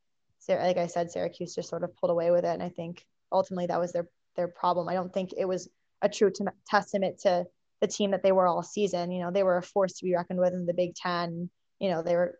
like 0.48 0.78
i 0.78 0.86
said 0.86 1.10
syracuse 1.10 1.56
just 1.56 1.70
sort 1.70 1.84
of 1.84 1.96
pulled 1.98 2.12
away 2.12 2.30
with 2.30 2.46
it. 2.46 2.54
And 2.54 2.62
i 2.62 2.70
think 2.70 3.04
ultimately 3.32 3.66
that 3.66 3.80
was 3.80 3.94
their 3.94 4.08
their 4.36 4.48
problem. 4.48 4.90
I 4.90 4.94
don't 4.94 5.14
think 5.14 5.34
it 5.38 5.46
was 5.46 5.70
a 6.02 6.10
true 6.10 6.32
t- 6.32 6.46
testament 6.68 7.20
to 7.20 7.46
the 7.82 7.88
team 7.88 8.12
that 8.12 8.24
they 8.24 8.32
were 8.32 8.48
all 8.48 8.64
season. 8.64 9.12
You 9.12 9.24
know 9.24 9.32
they 9.32 9.44
were 9.44 9.58
a 9.58 9.64
force 9.64 9.94
to 9.94 10.06
be 10.06 10.16
reckoned 10.16 10.40
with 10.40 10.54
in 10.54 10.66
the 10.66 10.74
big 10.74 10.96
ten. 10.96 11.50
You 11.80 11.90
know 11.90 12.02
they 12.02 12.16
were 12.16 12.40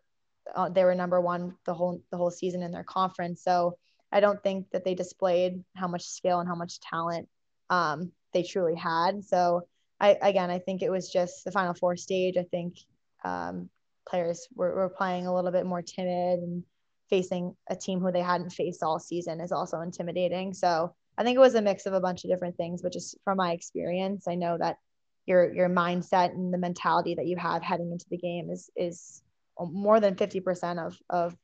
uh, 0.54 0.68
they 0.68 0.84
were 0.84 0.94
number 0.94 1.20
one 1.20 1.56
the 1.64 1.74
whole 1.74 2.02
the 2.10 2.16
whole 2.16 2.30
season 2.30 2.62
in 2.62 2.72
their 2.72 2.84
conference. 2.84 3.42
So 3.42 3.78
I 4.12 4.20
don't 4.20 4.42
think 4.42 4.70
that 4.70 4.84
they 4.84 4.94
displayed 4.94 5.64
how 5.74 5.88
much 5.88 6.04
skill 6.04 6.38
and 6.38 6.48
how 6.48 6.54
much 6.54 6.80
talent 6.80 7.28
um, 7.70 8.12
they 8.32 8.42
truly 8.42 8.74
had. 8.74 9.24
So 9.24 9.62
I 10.00 10.16
again 10.20 10.50
I 10.50 10.58
think 10.58 10.82
it 10.82 10.90
was 10.90 11.10
just 11.10 11.44
the 11.44 11.52
Final 11.52 11.74
Four 11.74 11.96
stage. 11.96 12.36
I 12.36 12.44
think 12.44 12.76
um, 13.24 13.68
players 14.08 14.46
were, 14.54 14.74
were 14.74 14.88
playing 14.88 15.26
a 15.26 15.34
little 15.34 15.50
bit 15.50 15.66
more 15.66 15.82
timid 15.82 16.40
and 16.40 16.62
facing 17.10 17.56
a 17.68 17.76
team 17.76 18.00
who 18.00 18.12
they 18.12 18.22
hadn't 18.22 18.50
faced 18.50 18.82
all 18.82 18.98
season 18.98 19.40
is 19.40 19.52
also 19.52 19.80
intimidating. 19.80 20.52
So 20.52 20.94
I 21.18 21.24
think 21.24 21.36
it 21.36 21.40
was 21.40 21.54
a 21.54 21.62
mix 21.62 21.86
of 21.86 21.92
a 21.92 22.00
bunch 22.00 22.24
of 22.24 22.30
different 22.30 22.56
things, 22.56 22.82
but 22.82 22.92
just 22.92 23.16
from 23.24 23.38
my 23.38 23.52
experience, 23.52 24.26
I 24.28 24.34
know 24.34 24.58
that 24.58 24.76
your 25.26 25.52
your 25.52 25.68
mindset 25.68 26.30
and 26.30 26.52
the 26.52 26.58
mentality 26.58 27.14
that 27.14 27.26
you 27.26 27.36
have 27.36 27.62
heading 27.62 27.90
into 27.90 28.06
the 28.10 28.18
game 28.18 28.50
is 28.50 28.70
is 28.76 29.22
more 29.58 30.00
than 30.00 30.14
50% 30.14 30.86
of, 30.86 30.98
of 31.08 31.36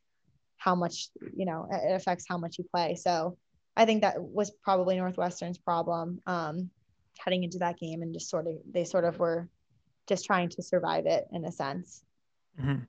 how 0.59 0.75
much, 0.75 1.09
you 1.35 1.47
know, 1.47 1.67
it 1.71 1.95
affects 1.95 2.27
how 2.29 2.37
much 2.37 2.59
you 2.59 2.65
play. 2.71 2.95
So 2.95 3.37
I 3.77 3.85
think 3.85 4.03
that 4.03 4.21
was 4.21 4.51
probably 4.51 4.97
Northwestern's 4.97 5.59
problem 5.59 6.21
um, 6.27 6.71
heading 7.19 7.45
into 7.45 7.59
that 7.59 7.79
game 7.79 8.03
and 8.03 8.13
just 8.13 8.29
sort 8.29 8.47
of, 8.47 8.55
they 8.71 8.85
sort 8.85 9.05
of 9.05 9.19
were 9.19 9.49
just 10.07 10.25
trying 10.25 10.49
to 10.51 10.63
survive 10.63 11.07
it 11.07 11.27
in 11.33 11.45
a 11.45 11.53
sense. 11.53 12.03
Mm-hmm. 12.61 12.83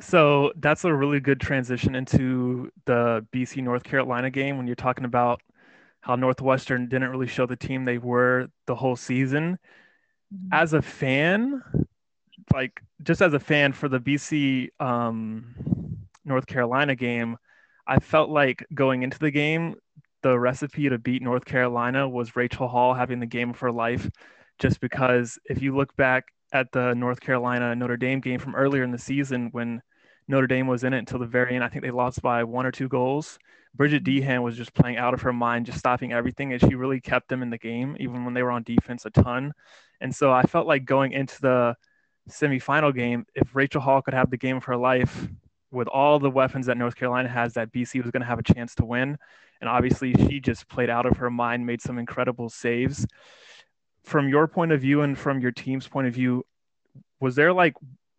So 0.00 0.52
that's 0.56 0.84
a 0.84 0.94
really 0.94 1.20
good 1.20 1.40
transition 1.40 1.94
into 1.94 2.70
the 2.86 3.26
BC 3.32 3.62
North 3.62 3.82
Carolina 3.82 4.30
game 4.30 4.56
when 4.56 4.66
you're 4.66 4.76
talking 4.76 5.04
about 5.04 5.40
how 6.00 6.16
Northwestern 6.16 6.88
didn't 6.88 7.10
really 7.10 7.26
show 7.26 7.46
the 7.46 7.56
team 7.56 7.84
they 7.84 7.98
were 7.98 8.48
the 8.66 8.74
whole 8.74 8.96
season. 8.96 9.58
Mm-hmm. 10.34 10.48
As 10.52 10.72
a 10.72 10.82
fan, 10.82 11.62
like 12.52 12.80
just 13.02 13.22
as 13.22 13.34
a 13.34 13.40
fan 13.40 13.72
for 13.72 13.88
the 13.88 14.00
BC 14.00 14.68
um, 14.80 15.98
North 16.24 16.46
Carolina 16.46 16.94
game, 16.94 17.36
I 17.86 17.98
felt 17.98 18.30
like 18.30 18.64
going 18.72 19.02
into 19.02 19.18
the 19.18 19.30
game, 19.30 19.74
the 20.22 20.38
recipe 20.38 20.88
to 20.88 20.98
beat 20.98 21.22
North 21.22 21.44
Carolina 21.44 22.08
was 22.08 22.36
Rachel 22.36 22.68
Hall 22.68 22.94
having 22.94 23.20
the 23.20 23.26
game 23.26 23.50
of 23.50 23.58
her 23.60 23.72
life. 23.72 24.08
Just 24.58 24.80
because 24.80 25.38
if 25.46 25.60
you 25.62 25.74
look 25.76 25.94
back 25.96 26.24
at 26.52 26.70
the 26.72 26.94
North 26.94 27.20
Carolina 27.20 27.74
Notre 27.74 27.96
Dame 27.96 28.20
game 28.20 28.38
from 28.38 28.54
earlier 28.54 28.84
in 28.84 28.92
the 28.92 28.98
season 28.98 29.48
when 29.52 29.82
Notre 30.28 30.46
Dame 30.46 30.66
was 30.66 30.84
in 30.84 30.92
it 30.92 30.98
until 30.98 31.18
the 31.18 31.26
very 31.26 31.54
end, 31.54 31.64
I 31.64 31.68
think 31.68 31.82
they 31.82 31.90
lost 31.90 32.22
by 32.22 32.44
one 32.44 32.66
or 32.66 32.70
two 32.70 32.88
goals. 32.88 33.38
Bridget 33.74 34.04
Deehan 34.04 34.42
was 34.42 34.56
just 34.56 34.74
playing 34.74 34.98
out 34.98 35.14
of 35.14 35.22
her 35.22 35.32
mind, 35.32 35.66
just 35.66 35.78
stopping 35.78 36.12
everything, 36.12 36.52
and 36.52 36.60
she 36.60 36.74
really 36.74 37.00
kept 37.00 37.28
them 37.28 37.42
in 37.42 37.50
the 37.50 37.58
game, 37.58 37.96
even 37.98 38.24
when 38.24 38.34
they 38.34 38.42
were 38.42 38.50
on 38.50 38.62
defense 38.62 39.06
a 39.06 39.10
ton. 39.10 39.52
And 40.00 40.14
so 40.14 40.30
I 40.30 40.42
felt 40.42 40.66
like 40.66 40.84
going 40.84 41.12
into 41.12 41.40
the 41.40 41.76
semifinal 42.28 42.94
game, 42.94 43.26
if 43.34 43.54
Rachel 43.54 43.80
Hall 43.80 44.02
could 44.02 44.14
have 44.14 44.30
the 44.30 44.36
game 44.36 44.58
of 44.58 44.64
her 44.64 44.76
life 44.76 45.26
with 45.70 45.88
all 45.88 46.18
the 46.18 46.30
weapons 46.30 46.66
that 46.66 46.76
North 46.76 46.94
Carolina 46.94 47.30
has, 47.30 47.54
that 47.54 47.72
BC 47.72 48.02
was 48.02 48.10
going 48.10 48.20
to 48.20 48.26
have 48.26 48.38
a 48.38 48.42
chance 48.42 48.74
to 48.74 48.84
win. 48.84 49.16
And 49.62 49.68
obviously, 49.70 50.12
she 50.14 50.40
just 50.40 50.68
played 50.68 50.90
out 50.90 51.06
of 51.06 51.16
her 51.18 51.30
mind, 51.30 51.64
made 51.64 51.80
some 51.80 51.98
incredible 51.98 52.48
saves. 52.48 53.06
From 54.02 54.28
your 54.28 54.48
point 54.48 54.72
of 54.72 54.80
view 54.80 55.02
and 55.02 55.16
from 55.16 55.40
your 55.40 55.52
team's 55.52 55.86
point 55.86 56.08
of 56.08 56.14
view, 56.14 56.44
was 57.20 57.36
there 57.36 57.52
like 57.52 57.74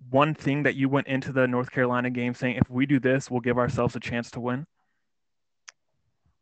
one 0.10 0.34
thing 0.34 0.64
that 0.64 0.76
you 0.76 0.88
went 0.88 1.08
into 1.08 1.34
the 1.34 1.46
North 1.46 1.70
Carolina 1.70 2.10
game 2.10 2.34
saying, 2.34 2.56
if 2.56 2.70
we 2.70 2.86
do 2.86 2.98
this, 2.98 3.30
we'll 3.30 3.42
give 3.42 3.58
ourselves 3.58 3.96
a 3.96 4.00
chance 4.00 4.32
to 4.32 4.40
win? 4.40 4.66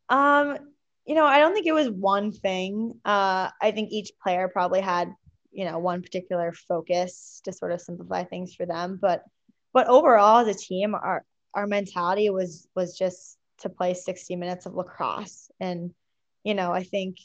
Um, 0.08 0.58
you 1.06 1.16
know, 1.16 1.26
I 1.26 1.40
don't 1.40 1.56
think 1.56 1.66
it 1.66 1.74
was 1.74 1.90
one 1.90 2.32
thing. 2.32 2.94
Uh, 3.04 3.50
I 3.60 3.72
think 3.72 3.92
each 3.92 4.12
player 4.24 4.48
probably 4.48 4.82
had 4.82 5.12
you 5.52 5.66
know 5.66 5.80
one 5.80 6.02
particular 6.02 6.54
focus 6.54 7.42
to 7.44 7.52
sort 7.52 7.72
of 7.72 7.82
simplify 7.82 8.24
things 8.24 8.56
for 8.56 8.66
them 8.66 8.98
but 9.02 9.24
but 9.74 9.88
overall 9.88 10.40
as 10.40 10.48
a 10.48 10.58
team 10.58 10.96
our 10.96 11.26
our 11.54 11.68
mentality 11.68 12.30
was 12.30 12.68
was 12.74 12.98
just 12.98 13.38
to 13.62 13.70
play 13.70 13.94
60 13.94 14.36
minutes 14.36 14.66
of 14.66 14.74
lacrosse. 14.76 15.50
And 15.60 15.94
you 16.44 16.54
know 16.54 16.72
i 16.72 16.84
think 16.84 17.18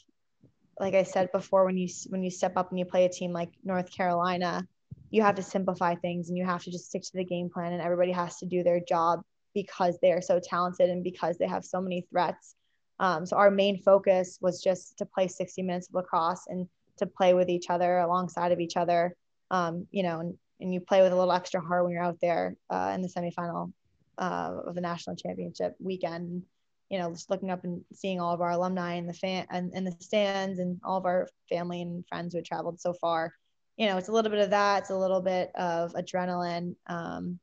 like 0.79 0.93
i 0.93 1.03
said 1.03 1.31
before 1.31 1.65
when 1.65 1.77
you 1.77 1.87
when 2.09 2.23
you 2.23 2.29
step 2.29 2.53
up 2.55 2.69
and 2.69 2.79
you 2.79 2.85
play 2.85 3.05
a 3.05 3.09
team 3.09 3.33
like 3.33 3.49
north 3.63 3.91
carolina 3.91 4.67
you 5.09 5.21
have 5.21 5.35
to 5.35 5.43
simplify 5.43 5.95
things 5.95 6.29
and 6.29 6.37
you 6.37 6.45
have 6.45 6.63
to 6.63 6.71
just 6.71 6.89
stick 6.89 7.01
to 7.01 7.11
the 7.13 7.23
game 7.23 7.49
plan 7.49 7.73
and 7.73 7.81
everybody 7.81 8.11
has 8.11 8.37
to 8.37 8.45
do 8.45 8.63
their 8.63 8.79
job 8.79 9.21
because 9.53 9.97
they 10.01 10.11
are 10.11 10.21
so 10.21 10.39
talented 10.39 10.89
and 10.89 11.03
because 11.03 11.37
they 11.37 11.47
have 11.47 11.63
so 11.63 11.81
many 11.81 12.05
threats. 12.11 12.55
Um, 12.99 13.25
so 13.25 13.37
our 13.37 13.49
main 13.49 13.81
focus 13.81 14.37
was 14.41 14.61
just 14.61 14.97
to 14.97 15.05
play 15.05 15.29
60 15.29 15.61
minutes 15.61 15.87
of 15.87 15.95
lacrosse 15.95 16.45
and 16.47 16.67
to 16.97 17.05
play 17.05 17.33
with 17.33 17.49
each 17.49 17.69
other 17.69 17.99
alongside 17.99 18.51
of 18.51 18.59
each 18.59 18.75
other. 18.75 19.15
Um, 19.49 19.87
you 19.91 20.03
know, 20.03 20.19
and, 20.19 20.37
and 20.59 20.73
you 20.73 20.81
play 20.81 21.01
with 21.01 21.13
a 21.13 21.15
little 21.15 21.31
extra 21.31 21.61
heart 21.61 21.85
when 21.85 21.93
you're 21.93 22.03
out 22.03 22.19
there 22.21 22.57
uh, 22.69 22.91
in 22.93 23.01
the 23.01 23.07
semifinal 23.07 23.71
uh, 24.17 24.61
of 24.65 24.75
the 24.75 24.81
national 24.81 25.15
championship 25.15 25.75
weekend. 25.79 26.43
You 26.89 26.99
know, 26.99 27.11
just 27.11 27.29
looking 27.29 27.51
up 27.51 27.65
and 27.65 27.83
seeing 27.93 28.21
all 28.21 28.33
of 28.33 28.39
our 28.39 28.51
alumni 28.51 28.93
in 28.93 29.07
the 29.07 29.13
fan 29.13 29.45
and 29.49 29.73
in 29.73 29.83
the 29.83 29.95
stands 29.99 30.59
and 30.59 30.79
all 30.85 30.97
of 30.97 31.05
our 31.05 31.27
family 31.49 31.81
and 31.81 32.07
friends 32.07 32.33
who 32.33 32.37
had 32.37 32.45
traveled 32.45 32.79
so 32.79 32.93
far. 32.93 33.33
You 33.75 33.87
know, 33.87 33.97
it's 33.97 34.07
a 34.07 34.13
little 34.13 34.31
bit 34.31 34.39
of 34.39 34.51
that. 34.51 34.83
It's 34.83 34.89
a 34.89 34.97
little 34.97 35.21
bit 35.21 35.51
of 35.53 35.93
adrenaline. 35.93 36.75
Um, 36.87 37.39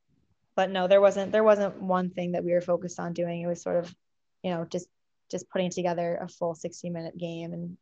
but 0.57 0.71
no, 0.71 0.89
there 0.89 1.01
wasn't 1.01 1.31
there 1.33 1.45
wasn't 1.45 1.81
one 1.81 2.11
thing 2.11 2.33
that 2.33 2.45
we 2.45 2.53
were 2.53 2.61
focused 2.61 2.99
on 2.99 3.13
doing. 3.13 3.43
It 3.43 3.47
was 3.47 3.63
sort 3.63 3.85
of, 3.85 3.95
you 4.43 4.51
know, 4.51 4.65
just 4.65 4.89
just 5.31 5.51
putting 5.51 5.71
together 5.71 6.19
a 6.21 6.29
full 6.29 6.55
60 6.55 6.91
minute 6.91 7.17
game 7.19 7.53
and 7.53 7.77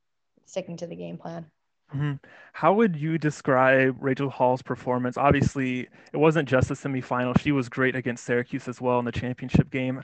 sticking 0.46 0.76
to 0.78 0.86
the 0.86 0.96
game 0.96 1.18
plan. 1.18 1.46
Mm-hmm. 1.94 2.12
How 2.52 2.72
would 2.74 2.96
you 2.96 3.18
describe 3.18 3.96
Rachel 4.00 4.30
Hall's 4.30 4.62
performance? 4.62 5.16
Obviously, 5.16 5.88
it 6.12 6.16
wasn't 6.16 6.48
just 6.48 6.68
the 6.68 6.74
semifinal. 6.74 7.38
She 7.38 7.52
was 7.52 7.68
great 7.68 7.94
against 7.96 8.24
Syracuse 8.24 8.68
as 8.68 8.80
well 8.80 8.98
in 8.98 9.04
the 9.04 9.12
championship 9.12 9.70
game. 9.70 10.00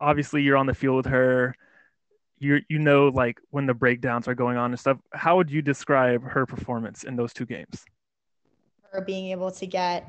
Obviously, 0.00 0.42
you're 0.42 0.56
on 0.56 0.66
the 0.66 0.74
field 0.74 0.96
with 0.96 1.06
her. 1.06 1.54
You 2.40 2.60
you 2.68 2.78
know 2.78 3.08
like 3.08 3.40
when 3.50 3.66
the 3.66 3.74
breakdowns 3.74 4.28
are 4.28 4.34
going 4.34 4.56
on 4.56 4.70
and 4.70 4.78
stuff. 4.78 4.98
How 5.12 5.36
would 5.36 5.50
you 5.50 5.60
describe 5.60 6.22
her 6.22 6.46
performance 6.46 7.02
in 7.02 7.16
those 7.16 7.32
two 7.32 7.46
games? 7.46 7.84
Her 8.92 9.00
being 9.00 9.32
able 9.32 9.50
to 9.50 9.66
get 9.66 10.08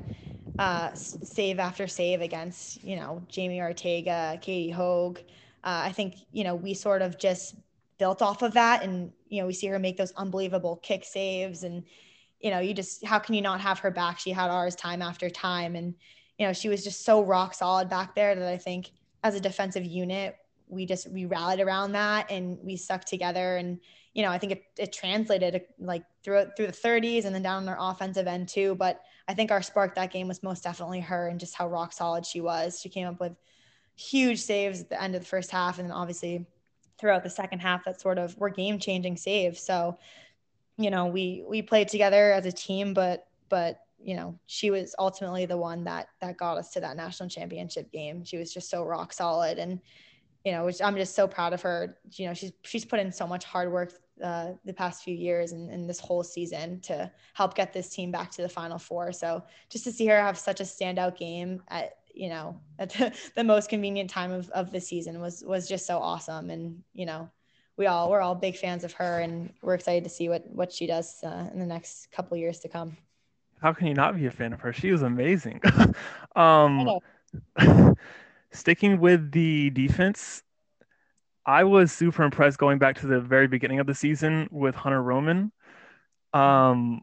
uh, 0.58 0.94
save 0.94 1.58
after 1.58 1.88
save 1.88 2.20
against 2.20 2.84
you 2.84 2.94
know 2.94 3.22
Jamie 3.28 3.60
Ortega, 3.60 4.38
Katie 4.40 4.72
Hoeg. 4.72 5.18
Uh, 5.64 5.82
I 5.84 5.92
think 5.92 6.14
you 6.30 6.44
know 6.44 6.54
we 6.54 6.72
sort 6.72 7.02
of 7.02 7.18
just 7.18 7.56
built 8.00 8.22
off 8.22 8.40
of 8.42 8.54
that. 8.54 8.82
And, 8.82 9.12
you 9.28 9.40
know, 9.40 9.46
we 9.46 9.52
see 9.52 9.66
her 9.68 9.78
make 9.78 9.98
those 9.98 10.12
unbelievable 10.16 10.80
kick 10.82 11.04
saves. 11.04 11.62
And, 11.62 11.84
you 12.40 12.50
know, 12.50 12.58
you 12.58 12.72
just, 12.72 13.04
how 13.04 13.18
can 13.18 13.34
you 13.34 13.42
not 13.42 13.60
have 13.60 13.78
her 13.80 13.90
back? 13.90 14.18
She 14.18 14.30
had 14.30 14.50
ours 14.50 14.74
time 14.74 15.02
after 15.02 15.28
time. 15.28 15.76
And, 15.76 15.94
you 16.38 16.46
know, 16.46 16.54
she 16.54 16.70
was 16.70 16.82
just 16.82 17.04
so 17.04 17.22
rock 17.22 17.54
solid 17.54 17.90
back 17.90 18.14
there 18.14 18.34
that 18.34 18.48
I 18.48 18.56
think 18.56 18.90
as 19.22 19.34
a 19.34 19.40
defensive 19.40 19.84
unit, 19.84 20.34
we 20.66 20.86
just, 20.86 21.12
we 21.12 21.26
rallied 21.26 21.60
around 21.60 21.92
that 21.92 22.30
and 22.30 22.58
we 22.62 22.76
stuck 22.76 23.04
together. 23.04 23.58
And, 23.58 23.78
you 24.14 24.22
know, 24.22 24.30
I 24.30 24.38
think 24.38 24.52
it, 24.52 24.62
it 24.78 24.92
translated 24.94 25.62
like 25.78 26.04
through 26.24 26.46
through 26.56 26.68
the 26.68 26.72
30s 26.72 27.26
and 27.26 27.34
then 27.34 27.42
down 27.42 27.64
on 27.64 27.68
our 27.68 27.92
offensive 27.92 28.26
end 28.26 28.48
too. 28.48 28.74
But 28.76 29.02
I 29.28 29.34
think 29.34 29.50
our 29.50 29.62
spark 29.62 29.94
that 29.96 30.10
game 30.10 30.26
was 30.26 30.42
most 30.42 30.64
definitely 30.64 31.00
her 31.00 31.28
and 31.28 31.38
just 31.38 31.54
how 31.54 31.68
rock 31.68 31.92
solid 31.92 32.24
she 32.24 32.40
was. 32.40 32.80
She 32.80 32.88
came 32.88 33.06
up 33.06 33.20
with 33.20 33.36
huge 33.94 34.40
saves 34.40 34.80
at 34.80 34.88
the 34.88 35.00
end 35.00 35.14
of 35.14 35.20
the 35.20 35.26
first 35.26 35.50
half 35.50 35.78
and 35.78 35.86
then 35.86 35.94
obviously 35.94 36.46
throughout 37.00 37.22
the 37.22 37.30
second 37.30 37.60
half 37.60 37.84
that 37.84 38.00
sort 38.00 38.18
of 38.18 38.36
were 38.38 38.50
game 38.50 38.78
changing 38.78 39.16
saves. 39.16 39.60
So, 39.60 39.98
you 40.76 40.90
know, 40.90 41.06
we 41.06 41.42
we 41.48 41.62
played 41.62 41.88
together 41.88 42.32
as 42.32 42.46
a 42.46 42.52
team, 42.52 42.94
but 42.94 43.26
but 43.48 43.80
you 44.02 44.16
know, 44.16 44.38
she 44.46 44.70
was 44.70 44.94
ultimately 44.98 45.46
the 45.46 45.56
one 45.56 45.84
that 45.84 46.08
that 46.20 46.36
got 46.36 46.58
us 46.58 46.70
to 46.72 46.80
that 46.80 46.96
national 46.96 47.28
championship 47.28 47.90
game. 47.90 48.24
She 48.24 48.36
was 48.36 48.52
just 48.52 48.70
so 48.70 48.84
rock 48.84 49.12
solid 49.12 49.58
and 49.58 49.80
you 50.44 50.52
know, 50.52 50.64
which 50.64 50.80
I'm 50.80 50.96
just 50.96 51.14
so 51.14 51.28
proud 51.28 51.52
of 51.52 51.60
her. 51.62 51.98
You 52.12 52.26
know, 52.26 52.34
she's 52.34 52.52
she's 52.62 52.84
put 52.84 53.00
in 53.00 53.12
so 53.12 53.26
much 53.26 53.44
hard 53.44 53.70
work 53.70 53.92
uh, 54.22 54.52
the 54.64 54.72
past 54.72 55.02
few 55.02 55.14
years 55.14 55.52
and, 55.52 55.70
and, 55.70 55.88
this 55.88 55.98
whole 55.98 56.22
season 56.22 56.78
to 56.80 57.10
help 57.32 57.54
get 57.54 57.72
this 57.72 57.88
team 57.88 58.10
back 58.10 58.30
to 58.30 58.42
the 58.42 58.48
final 58.48 58.78
four. 58.78 59.12
So 59.12 59.42
just 59.70 59.84
to 59.84 59.92
see 59.92 60.06
her 60.08 60.20
have 60.20 60.38
such 60.38 60.60
a 60.60 60.64
standout 60.64 61.16
game 61.16 61.62
at 61.68 61.99
you 62.14 62.28
know 62.28 62.60
at 62.78 62.90
the, 62.90 63.12
the 63.36 63.44
most 63.44 63.68
convenient 63.68 64.10
time 64.10 64.32
of, 64.32 64.48
of 64.50 64.70
the 64.70 64.80
season 64.80 65.20
was 65.20 65.42
was 65.46 65.68
just 65.68 65.86
so 65.86 65.98
awesome. 65.98 66.50
And 66.50 66.82
you 66.92 67.06
know 67.06 67.28
we 67.76 67.86
all 67.86 68.10
we're 68.10 68.20
all 68.20 68.34
big 68.34 68.56
fans 68.56 68.84
of 68.84 68.92
her 68.92 69.20
and 69.20 69.52
we're 69.62 69.74
excited 69.74 70.04
to 70.04 70.10
see 70.10 70.28
what 70.28 70.44
what 70.50 70.72
she 70.72 70.86
does 70.86 71.22
uh, 71.24 71.48
in 71.52 71.58
the 71.58 71.66
next 71.66 72.10
couple 72.12 72.36
years 72.36 72.60
to 72.60 72.68
come. 72.68 72.96
How 73.62 73.72
can 73.72 73.86
you 73.86 73.94
not 73.94 74.16
be 74.16 74.26
a 74.26 74.30
fan 74.30 74.52
of 74.52 74.60
her? 74.60 74.72
She 74.72 74.90
was 74.90 75.02
amazing. 75.02 75.60
um, 76.36 76.98
sticking 78.52 79.00
with 79.00 79.32
the 79.32 79.70
defense, 79.70 80.42
I 81.44 81.64
was 81.64 81.92
super 81.92 82.22
impressed 82.22 82.58
going 82.58 82.78
back 82.78 82.98
to 83.00 83.06
the 83.06 83.20
very 83.20 83.48
beginning 83.48 83.80
of 83.80 83.86
the 83.86 83.94
season 83.94 84.48
with 84.50 84.74
Hunter 84.74 85.02
Roman. 85.02 85.52
Um, 86.32 87.02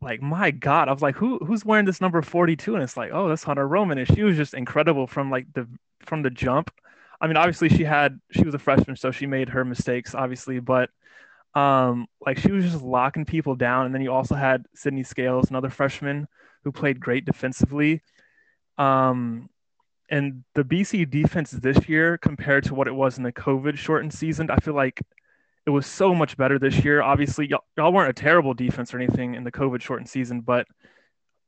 like 0.00 0.22
my 0.22 0.50
God, 0.50 0.88
I 0.88 0.92
was 0.92 1.02
like, 1.02 1.16
who 1.16 1.38
who's 1.38 1.64
wearing 1.64 1.84
this 1.84 2.00
number 2.00 2.22
42? 2.22 2.74
And 2.74 2.82
it's 2.82 2.96
like, 2.96 3.10
oh, 3.12 3.28
that's 3.28 3.42
Hunter 3.42 3.66
Roman. 3.66 3.98
And 3.98 4.08
she 4.08 4.22
was 4.22 4.36
just 4.36 4.54
incredible 4.54 5.06
from 5.06 5.30
like 5.30 5.46
the 5.54 5.68
from 6.00 6.22
the 6.22 6.30
jump. 6.30 6.70
I 7.20 7.26
mean, 7.26 7.36
obviously 7.36 7.68
she 7.68 7.84
had 7.84 8.20
she 8.30 8.44
was 8.44 8.54
a 8.54 8.58
freshman, 8.58 8.96
so 8.96 9.10
she 9.10 9.26
made 9.26 9.48
her 9.48 9.64
mistakes, 9.64 10.14
obviously, 10.14 10.60
but 10.60 10.90
um, 11.54 12.06
like 12.24 12.38
she 12.38 12.52
was 12.52 12.64
just 12.64 12.82
locking 12.82 13.24
people 13.24 13.56
down. 13.56 13.86
And 13.86 13.94
then 13.94 14.02
you 14.02 14.12
also 14.12 14.34
had 14.34 14.66
Sydney 14.74 15.02
Scales, 15.02 15.50
another 15.50 15.70
freshman 15.70 16.28
who 16.64 16.70
played 16.72 17.00
great 17.00 17.24
defensively. 17.24 18.02
Um, 18.76 19.48
and 20.10 20.44
the 20.54 20.64
BC 20.64 21.10
defense 21.10 21.50
this 21.50 21.88
year 21.88 22.16
compared 22.18 22.64
to 22.64 22.74
what 22.74 22.88
it 22.88 22.94
was 22.94 23.18
in 23.18 23.24
the 23.24 23.32
COVID 23.32 23.76
shortened 23.76 24.12
season, 24.12 24.50
I 24.50 24.56
feel 24.56 24.74
like 24.74 25.02
it 25.68 25.70
was 25.70 25.86
so 25.86 26.14
much 26.14 26.34
better 26.38 26.58
this 26.58 26.82
year. 26.82 27.02
Obviously, 27.02 27.46
y'all, 27.46 27.62
y'all 27.76 27.92
weren't 27.92 28.08
a 28.08 28.14
terrible 28.14 28.54
defense 28.54 28.94
or 28.94 28.96
anything 28.96 29.34
in 29.34 29.44
the 29.44 29.52
COVID 29.52 29.82
shortened 29.82 30.08
season, 30.08 30.40
but 30.40 30.66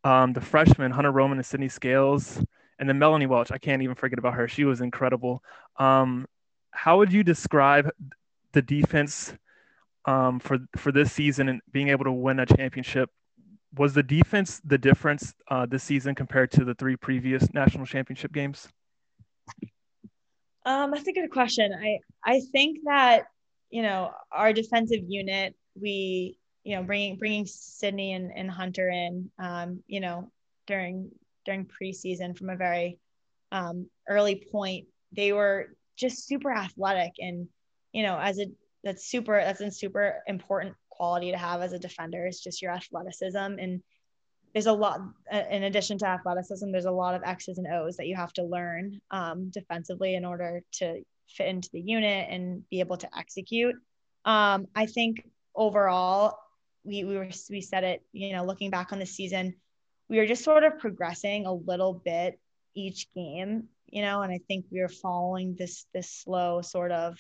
um, 0.04 0.34
the 0.34 0.42
freshmen, 0.42 0.90
Hunter 0.90 1.10
Roman 1.10 1.38
and 1.38 1.46
Sydney 1.46 1.70
Scales, 1.70 2.38
and 2.78 2.86
then 2.86 2.98
Melanie 2.98 3.24
Welch, 3.24 3.50
I 3.50 3.56
can't 3.56 3.80
even 3.80 3.94
forget 3.94 4.18
about 4.18 4.34
her. 4.34 4.46
She 4.46 4.64
was 4.64 4.82
incredible. 4.82 5.42
Um, 5.78 6.26
how 6.70 6.98
would 6.98 7.10
you 7.14 7.24
describe 7.24 7.88
the 8.52 8.60
defense 8.60 9.32
um, 10.04 10.38
for 10.38 10.58
for 10.76 10.92
this 10.92 11.10
season 11.10 11.48
and 11.48 11.62
being 11.72 11.88
able 11.88 12.04
to 12.04 12.12
win 12.12 12.40
a 12.40 12.46
championship? 12.46 13.08
Was 13.78 13.94
the 13.94 14.02
defense 14.02 14.60
the 14.66 14.76
difference 14.76 15.32
uh, 15.48 15.64
this 15.64 15.82
season 15.82 16.14
compared 16.14 16.50
to 16.52 16.64
the 16.66 16.74
three 16.74 16.96
previous 16.96 17.50
national 17.54 17.86
championship 17.86 18.34
games? 18.34 18.68
Um, 20.66 20.90
that's 20.90 21.08
a 21.08 21.12
good 21.12 21.30
question. 21.30 21.72
I 21.72 22.00
I 22.22 22.42
think 22.52 22.80
that 22.84 23.24
you 23.70 23.82
know, 23.82 24.12
our 24.32 24.52
defensive 24.52 25.02
unit, 25.06 25.54
we, 25.80 26.38
you 26.64 26.76
know, 26.76 26.82
bringing 26.82 27.16
bringing 27.16 27.46
Sydney 27.46 28.12
and, 28.12 28.30
and 28.34 28.50
Hunter 28.50 28.88
in, 28.88 29.30
um, 29.38 29.82
you 29.86 30.00
know, 30.00 30.30
during 30.66 31.10
during 31.46 31.66
preseason 31.66 32.36
from 32.36 32.50
a 32.50 32.56
very 32.56 32.98
um, 33.52 33.88
early 34.08 34.46
point, 34.52 34.86
they 35.12 35.32
were 35.32 35.68
just 35.96 36.26
super 36.26 36.52
athletic, 36.52 37.12
and 37.18 37.48
you 37.92 38.02
know, 38.02 38.18
as 38.18 38.38
a 38.38 38.46
that's 38.84 39.06
super 39.06 39.40
that's 39.44 39.60
a 39.60 39.70
super 39.70 40.22
important 40.26 40.74
quality 40.88 41.30
to 41.30 41.38
have 41.38 41.62
as 41.62 41.72
a 41.72 41.78
defender 41.78 42.26
is 42.26 42.40
just 42.40 42.60
your 42.60 42.72
athleticism. 42.72 43.36
And 43.38 43.82
there's 44.52 44.66
a 44.66 44.72
lot 44.72 45.00
in 45.50 45.62
addition 45.64 45.96
to 45.98 46.06
athleticism 46.06 46.70
there's 46.72 46.84
a 46.84 46.90
lot 46.90 47.14
of 47.14 47.22
x's 47.24 47.58
and 47.58 47.68
o's 47.68 47.96
that 47.96 48.06
you 48.06 48.16
have 48.16 48.32
to 48.32 48.42
learn 48.42 49.00
um, 49.10 49.50
defensively 49.50 50.14
in 50.14 50.24
order 50.24 50.62
to 50.72 51.02
fit 51.30 51.48
into 51.48 51.70
the 51.72 51.80
unit 51.80 52.28
and 52.30 52.68
be 52.68 52.80
able 52.80 52.96
to 52.98 53.18
execute. 53.18 53.74
Um, 54.24 54.66
I 54.74 54.86
think 54.86 55.28
overall, 55.54 56.38
we, 56.84 57.04
we 57.04 57.16
were 57.16 57.28
we 57.50 57.60
said 57.60 57.84
it, 57.84 58.02
you 58.12 58.32
know, 58.32 58.44
looking 58.44 58.70
back 58.70 58.92
on 58.92 58.98
the 58.98 59.06
season, 59.06 59.54
we 60.08 60.18
were 60.18 60.26
just 60.26 60.44
sort 60.44 60.64
of 60.64 60.78
progressing 60.78 61.46
a 61.46 61.52
little 61.52 61.94
bit 61.94 62.38
each 62.74 63.12
game, 63.14 63.64
you 63.86 64.02
know, 64.02 64.22
and 64.22 64.32
I 64.32 64.40
think 64.48 64.66
we 64.70 64.80
were 64.80 64.88
following 64.88 65.56
this 65.58 65.86
this 65.92 66.10
slow 66.10 66.62
sort 66.62 66.92
of 66.92 67.18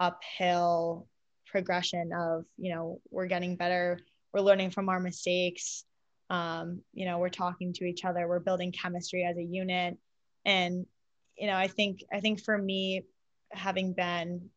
uphill 0.00 1.06
progression 1.46 2.12
of, 2.12 2.44
you 2.56 2.74
know, 2.74 3.00
we're 3.10 3.26
getting 3.26 3.56
better, 3.56 4.00
we're 4.32 4.40
learning 4.40 4.70
from 4.70 4.88
our 4.88 5.00
mistakes. 5.00 5.84
Um, 6.30 6.80
you 6.94 7.04
know, 7.04 7.18
we're 7.18 7.28
talking 7.28 7.74
to 7.74 7.84
each 7.84 8.04
other, 8.04 8.26
we're 8.26 8.40
building 8.40 8.72
chemistry 8.72 9.24
as 9.24 9.36
a 9.36 9.42
unit. 9.42 9.98
And, 10.44 10.86
you 11.36 11.46
know, 11.46 11.56
I 11.56 11.68
think 11.68 12.02
I 12.12 12.20
think 12.20 12.42
for 12.42 12.56
me, 12.56 13.04
having 13.56 13.92
been 13.92 14.50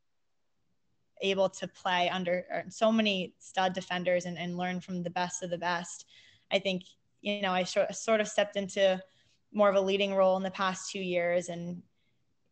able 1.22 1.50
to 1.50 1.68
play 1.68 2.10
under 2.10 2.46
so 2.70 2.92
many 2.92 3.34
stud 3.40 3.74
defenders 3.74 4.26
and, 4.26 4.38
and 4.38 4.58
learn 4.58 4.80
from 4.80 5.04
the 5.04 5.10
best 5.10 5.44
of 5.44 5.50
the 5.50 5.58
best. 5.58 6.06
I 6.52 6.60
think, 6.60 6.84
you 7.22 7.42
know, 7.42 7.52
I 7.52 7.64
sort 7.64 8.22
of 8.22 8.28
stepped 8.28 8.56
into 8.56 9.02
more 9.52 9.70
of 9.70 9.76
a 9.76 9.82
leading 9.82 10.14
role 10.14 10.38
in 10.38 10.44
the 10.44 10.52
past 10.52 10.92
two 10.92 11.00
years 11.00 11.50
and 11.50 11.82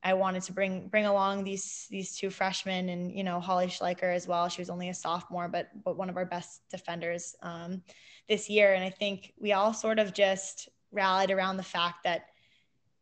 I 0.05 0.13
wanted 0.13 0.43
to 0.43 0.53
bring 0.53 0.87
bring 0.87 1.07
along 1.07 1.43
these 1.43 1.87
these 1.89 2.15
two 2.15 2.29
freshmen 2.29 2.89
and 2.89 3.11
you 3.11 3.23
know 3.23 3.39
Holly 3.39 3.65
Schleicher 3.65 4.13
as 4.13 4.27
well. 4.27 4.47
She 4.49 4.61
was 4.61 4.69
only 4.69 4.89
a 4.89 4.93
sophomore, 4.93 5.47
but 5.47 5.69
but 5.83 5.97
one 5.97 6.09
of 6.11 6.15
our 6.15 6.25
best 6.25 6.61
defenders 6.69 7.35
um, 7.41 7.81
this 8.29 8.47
year. 8.47 8.75
And 8.75 8.83
I 8.83 8.91
think 8.91 9.33
we 9.39 9.53
all 9.53 9.73
sort 9.73 9.97
of 9.97 10.13
just 10.13 10.69
rallied 10.91 11.31
around 11.31 11.57
the 11.57 11.63
fact 11.63 12.03
that 12.03 12.27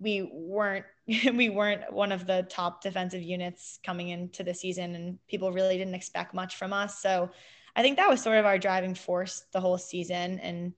we 0.04 0.30
weren't 0.32 0.86
we 1.08 1.50
weren't 1.50 1.92
one 1.92 2.12
of 2.12 2.28
the 2.28 2.46
top 2.50 2.82
defensive 2.82 3.22
units 3.22 3.80
coming 3.84 4.10
into 4.10 4.44
the 4.44 4.54
season 4.54 4.96
and 4.96 5.18
people 5.28 5.52
really 5.52 5.78
didn't 5.78 5.96
expect 5.96 6.34
much 6.34 6.56
from 6.56 6.74
us 6.74 7.02
so 7.02 7.30
i 7.76 7.82
think 7.82 7.98
that 7.98 8.10
was 8.10 8.22
sort 8.22 8.38
of 8.38 8.46
our 8.46 8.60
driving 8.60 8.94
force 8.94 9.46
the 9.52 9.60
whole 9.60 9.78
season 9.78 10.40
and 10.40 10.74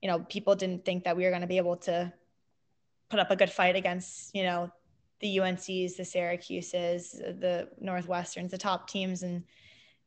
you 0.00 0.08
know 0.08 0.20
people 0.20 0.54
didn't 0.54 0.84
think 0.84 1.04
that 1.04 1.16
we 1.16 1.24
were 1.24 1.30
going 1.30 1.42
to 1.42 1.46
be 1.46 1.58
able 1.58 1.76
to 1.76 2.12
put 3.10 3.20
up 3.20 3.30
a 3.30 3.36
good 3.36 3.50
fight 3.50 3.76
against 3.76 4.34
you 4.34 4.44
know 4.44 4.70
the 5.20 5.36
UNCs, 5.36 5.96
the 5.96 6.02
Syracuses, 6.02 7.12
the 7.12 7.68
Northwesterns, 7.82 8.50
the 8.50 8.58
top 8.58 8.88
teams 8.88 9.22
in 9.22 9.44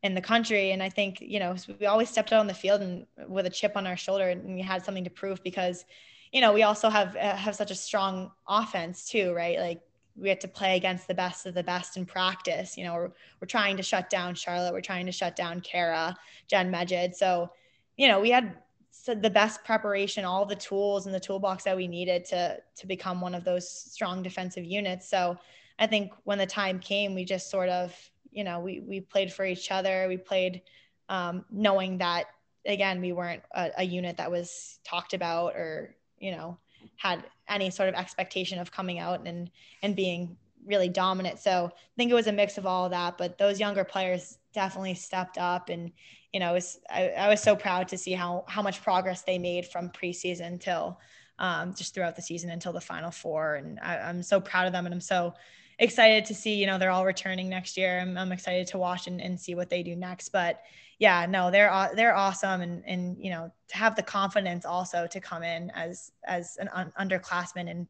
in 0.01 0.15
the 0.15 0.21
country. 0.21 0.71
And 0.71 0.83
I 0.83 0.89
think 0.89 1.21
you 1.21 1.39
know 1.39 1.55
we 1.79 1.85
always 1.85 2.09
stepped 2.09 2.33
out 2.33 2.39
on 2.39 2.47
the 2.47 2.53
field 2.53 2.81
and 2.81 3.05
with 3.27 3.45
a 3.45 3.49
chip 3.49 3.77
on 3.77 3.87
our 3.87 3.97
shoulder, 3.97 4.29
and 4.29 4.55
we 4.55 4.61
had 4.61 4.83
something 4.83 5.03
to 5.03 5.09
prove 5.09 5.41
because 5.43 5.85
you 6.33 6.41
know, 6.41 6.51
we 6.51 6.63
also 6.63 6.89
have 6.89 7.15
uh, 7.15 7.35
have 7.35 7.55
such 7.55 7.71
a 7.71 7.75
strong 7.75 8.31
offense 8.47 9.07
too, 9.07 9.33
right? 9.33 9.59
Like 9.59 9.81
we 10.15 10.29
have 10.29 10.39
to 10.39 10.47
play 10.47 10.75
against 10.75 11.07
the 11.07 11.13
best 11.13 11.45
of 11.45 11.53
the 11.53 11.63
best 11.63 11.95
in 11.95 12.05
practice. 12.05 12.75
You 12.75 12.85
know, 12.85 12.93
we're, 12.95 13.11
we're 13.39 13.47
trying 13.47 13.77
to 13.77 13.83
shut 13.83 14.09
down 14.09 14.33
Charlotte. 14.33 14.73
We're 14.73 14.81
trying 14.81 15.05
to 15.05 15.11
shut 15.11 15.35
down 15.35 15.61
Kara, 15.61 16.17
Jen 16.47 16.71
Medjid. 16.71 17.13
So, 17.13 17.51
you 17.97 18.07
know, 18.07 18.19
we 18.19 18.31
had 18.31 18.57
the 19.05 19.29
best 19.29 19.63
preparation, 19.63 20.25
all 20.25 20.45
the 20.45 20.55
tools 20.55 21.05
in 21.05 21.13
the 21.13 21.19
toolbox 21.19 21.63
that 21.65 21.77
we 21.77 21.87
needed 21.87 22.25
to 22.25 22.57
to 22.77 22.87
become 22.87 23.21
one 23.21 23.35
of 23.35 23.43
those 23.43 23.69
strong 23.69 24.23
defensive 24.23 24.65
units. 24.65 25.07
So, 25.07 25.37
I 25.77 25.85
think 25.85 26.13
when 26.23 26.39
the 26.39 26.47
time 26.47 26.79
came, 26.79 27.13
we 27.13 27.25
just 27.25 27.51
sort 27.51 27.69
of, 27.69 27.95
you 28.31 28.43
know, 28.43 28.59
we 28.59 28.79
we 28.79 29.01
played 29.01 29.31
for 29.31 29.45
each 29.45 29.69
other. 29.69 30.07
We 30.07 30.17
played 30.17 30.63
um, 31.09 31.45
knowing 31.51 31.99
that 31.99 32.25
again, 32.65 33.01
we 33.01 33.11
weren't 33.11 33.43
a, 33.53 33.69
a 33.77 33.83
unit 33.83 34.17
that 34.17 34.31
was 34.31 34.79
talked 34.83 35.13
about 35.13 35.53
or 35.55 35.95
you 36.23 36.31
know 36.31 36.57
had 36.97 37.23
any 37.49 37.69
sort 37.69 37.89
of 37.89 37.95
expectation 37.95 38.59
of 38.59 38.71
coming 38.71 38.99
out 38.99 39.27
and 39.27 39.51
and 39.81 39.95
being 39.95 40.37
really 40.65 40.89
dominant. 40.89 41.39
So 41.39 41.69
I 41.73 41.93
think 41.97 42.09
it 42.09 42.15
was 42.15 42.27
a 42.27 42.31
mix 42.31 42.57
of 42.57 42.65
all 42.65 42.85
of 42.85 42.91
that. 42.91 43.17
But 43.17 43.37
those 43.37 43.59
younger 43.59 43.83
players 43.83 44.37
definitely 44.53 44.95
stepped 44.95 45.37
up, 45.37 45.69
and 45.69 45.91
you 46.31 46.39
know, 46.39 46.53
was 46.53 46.79
I, 46.89 47.09
I, 47.09 47.27
was 47.27 47.41
so 47.41 47.55
proud 47.55 47.87
to 47.89 47.97
see 47.97 48.13
how 48.13 48.45
how 48.47 48.61
much 48.61 48.81
progress 48.81 49.21
they 49.23 49.37
made 49.37 49.65
from 49.67 49.89
preseason 49.89 50.59
till 50.59 50.99
um, 51.39 51.73
just 51.73 51.93
throughout 51.93 52.15
the 52.15 52.21
season 52.21 52.49
until 52.49 52.73
the 52.73 52.81
final 52.81 53.11
four. 53.11 53.55
And 53.55 53.79
I, 53.81 53.97
I'm 53.97 54.23
so 54.23 54.39
proud 54.39 54.65
of 54.65 54.73
them, 54.73 54.85
and 54.85 54.93
I'm 54.93 55.01
so 55.01 55.33
excited 55.79 56.25
to 56.25 56.35
see. 56.35 56.55
You 56.55 56.67
know, 56.67 56.77
they're 56.77 56.91
all 56.91 57.05
returning 57.05 57.49
next 57.49 57.77
year. 57.77 57.99
I'm, 57.99 58.17
I'm 58.17 58.31
excited 58.31 58.67
to 58.67 58.77
watch 58.77 59.07
and, 59.07 59.21
and 59.21 59.39
see 59.39 59.55
what 59.55 59.69
they 59.69 59.83
do 59.83 59.95
next. 59.95 60.29
But 60.29 60.61
yeah, 61.03 61.25
no, 61.25 61.51
they're 61.51 61.89
they're 61.95 62.15
awesome, 62.15 62.61
and 62.61 62.81
and 62.87 63.17
you 63.21 63.29
know 63.29 63.51
to 63.67 63.75
have 63.75 63.93
the 63.97 64.01
confidence 64.01 64.63
also 64.63 65.05
to 65.05 65.19
come 65.19 65.43
in 65.43 65.69
as 65.71 66.13
as 66.25 66.55
an 66.61 66.69
un- 66.71 66.93
underclassman 66.97 67.69
and 67.69 67.87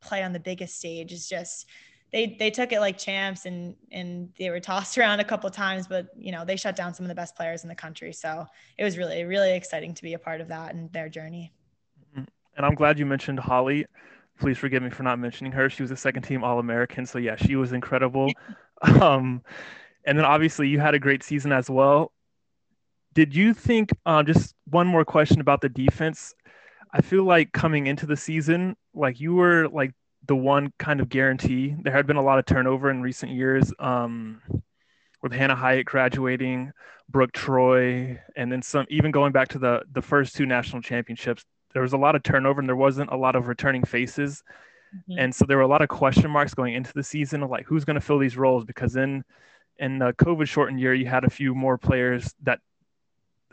play 0.00 0.24
on 0.24 0.32
the 0.32 0.40
biggest 0.40 0.76
stage 0.76 1.12
is 1.12 1.28
just 1.28 1.66
they 2.10 2.34
they 2.40 2.50
took 2.50 2.72
it 2.72 2.80
like 2.80 2.98
champs 2.98 3.46
and 3.46 3.76
and 3.92 4.30
they 4.36 4.50
were 4.50 4.58
tossed 4.58 4.98
around 4.98 5.20
a 5.20 5.24
couple 5.24 5.48
times, 5.48 5.86
but 5.86 6.08
you 6.18 6.32
know 6.32 6.44
they 6.44 6.56
shut 6.56 6.74
down 6.74 6.92
some 6.92 7.04
of 7.04 7.08
the 7.08 7.14
best 7.14 7.36
players 7.36 7.62
in 7.62 7.68
the 7.68 7.74
country. 7.76 8.12
So 8.12 8.44
it 8.76 8.82
was 8.82 8.98
really 8.98 9.22
really 9.22 9.54
exciting 9.54 9.94
to 9.94 10.02
be 10.02 10.14
a 10.14 10.18
part 10.18 10.40
of 10.40 10.48
that 10.48 10.74
and 10.74 10.92
their 10.92 11.08
journey. 11.08 11.52
Mm-hmm. 12.16 12.24
And 12.56 12.66
I'm 12.66 12.74
glad 12.74 12.98
you 12.98 13.06
mentioned 13.06 13.38
Holly. 13.38 13.86
Please 14.40 14.58
forgive 14.58 14.82
me 14.82 14.90
for 14.90 15.04
not 15.04 15.20
mentioning 15.20 15.52
her. 15.52 15.70
She 15.70 15.82
was 15.82 15.92
a 15.92 15.96
second 15.96 16.22
team 16.22 16.42
All 16.42 16.58
American, 16.58 17.06
so 17.06 17.18
yeah, 17.18 17.36
she 17.36 17.54
was 17.54 17.72
incredible. 17.72 18.28
um, 19.00 19.40
and 20.04 20.18
then 20.18 20.24
obviously 20.24 20.68
you 20.68 20.80
had 20.80 20.94
a 20.96 20.98
great 20.98 21.22
season 21.22 21.52
as 21.52 21.70
well. 21.70 22.10
Did 23.16 23.34
you 23.34 23.54
think, 23.54 23.92
uh, 24.04 24.22
just 24.22 24.54
one 24.66 24.86
more 24.86 25.02
question 25.02 25.40
about 25.40 25.62
the 25.62 25.70
defense? 25.70 26.34
I 26.92 27.00
feel 27.00 27.24
like 27.24 27.50
coming 27.50 27.86
into 27.86 28.04
the 28.04 28.14
season, 28.14 28.76
like 28.92 29.18
you 29.20 29.32
were 29.32 29.70
like 29.70 29.94
the 30.26 30.36
one 30.36 30.70
kind 30.78 31.00
of 31.00 31.08
guarantee. 31.08 31.74
There 31.82 31.94
had 31.94 32.06
been 32.06 32.18
a 32.18 32.22
lot 32.22 32.38
of 32.38 32.44
turnover 32.44 32.90
in 32.90 33.00
recent 33.00 33.32
years 33.32 33.72
um, 33.78 34.42
with 35.22 35.32
Hannah 35.32 35.56
Hyatt 35.56 35.86
graduating, 35.86 36.72
Brooke 37.08 37.32
Troy, 37.32 38.20
and 38.36 38.52
then 38.52 38.60
some, 38.60 38.84
even 38.90 39.12
going 39.12 39.32
back 39.32 39.48
to 39.48 39.58
the, 39.58 39.80
the 39.92 40.02
first 40.02 40.36
two 40.36 40.44
national 40.44 40.82
championships, 40.82 41.42
there 41.72 41.80
was 41.80 41.94
a 41.94 41.98
lot 41.98 42.16
of 42.16 42.22
turnover 42.22 42.60
and 42.60 42.68
there 42.68 42.76
wasn't 42.76 43.10
a 43.10 43.16
lot 43.16 43.34
of 43.34 43.48
returning 43.48 43.82
faces. 43.82 44.42
Mm-hmm. 44.94 45.20
And 45.20 45.34
so 45.34 45.46
there 45.48 45.56
were 45.56 45.62
a 45.62 45.68
lot 45.68 45.80
of 45.80 45.88
question 45.88 46.30
marks 46.30 46.52
going 46.52 46.74
into 46.74 46.92
the 46.92 47.02
season 47.02 47.42
of 47.42 47.48
like 47.48 47.64
who's 47.64 47.86
going 47.86 47.94
to 47.94 48.00
fill 48.02 48.18
these 48.18 48.36
roles 48.36 48.66
because 48.66 48.92
then 48.92 49.24
in 49.78 49.98
the 49.98 50.12
COVID 50.12 50.46
shortened 50.46 50.80
year, 50.80 50.92
you 50.92 51.06
had 51.06 51.24
a 51.24 51.30
few 51.30 51.54
more 51.54 51.78
players 51.78 52.34
that 52.42 52.60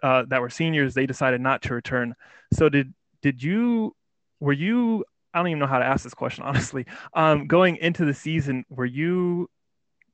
uh, 0.04 0.26
that 0.28 0.42
were 0.42 0.50
seniors. 0.50 0.94
They 0.94 1.06
decided 1.06 1.42
not 1.42 1.64
to 1.64 1.74
return. 1.74 2.14
So 2.54 2.70
did 2.70 2.94
did 3.22 3.42
you 3.42 3.96
were 4.40 4.54
you 4.54 5.06
I 5.34 5.40
don't 5.40 5.48
even 5.48 5.60
know 5.60 5.68
how 5.68 5.80
to 5.80 5.86
ask 5.86 6.04
this 6.04 6.14
question 6.14 6.44
honestly. 6.46 6.86
Um, 7.14 7.48
going 7.48 7.78
into 7.78 8.06
the 8.06 8.14
season, 8.14 8.66
were 8.70 8.86
you 8.86 9.50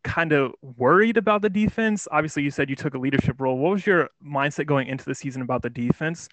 kind 0.03 0.31
of 0.31 0.53
worried 0.61 1.17
about 1.17 1.41
the 1.41 1.49
defense? 1.49 2.07
Obviously, 2.11 2.43
you 2.43 2.51
said 2.51 2.69
you 2.69 2.75
took 2.75 2.93
a 2.93 2.99
leadership 2.99 3.41
role. 3.41 3.57
What 3.57 3.71
was 3.71 3.85
your 3.85 4.09
mindset 4.25 4.67
going 4.67 4.87
into 4.87 5.05
the 5.05 5.15
season 5.15 5.41
about 5.41 5.61
the 5.61 5.69
defense? 5.69 6.29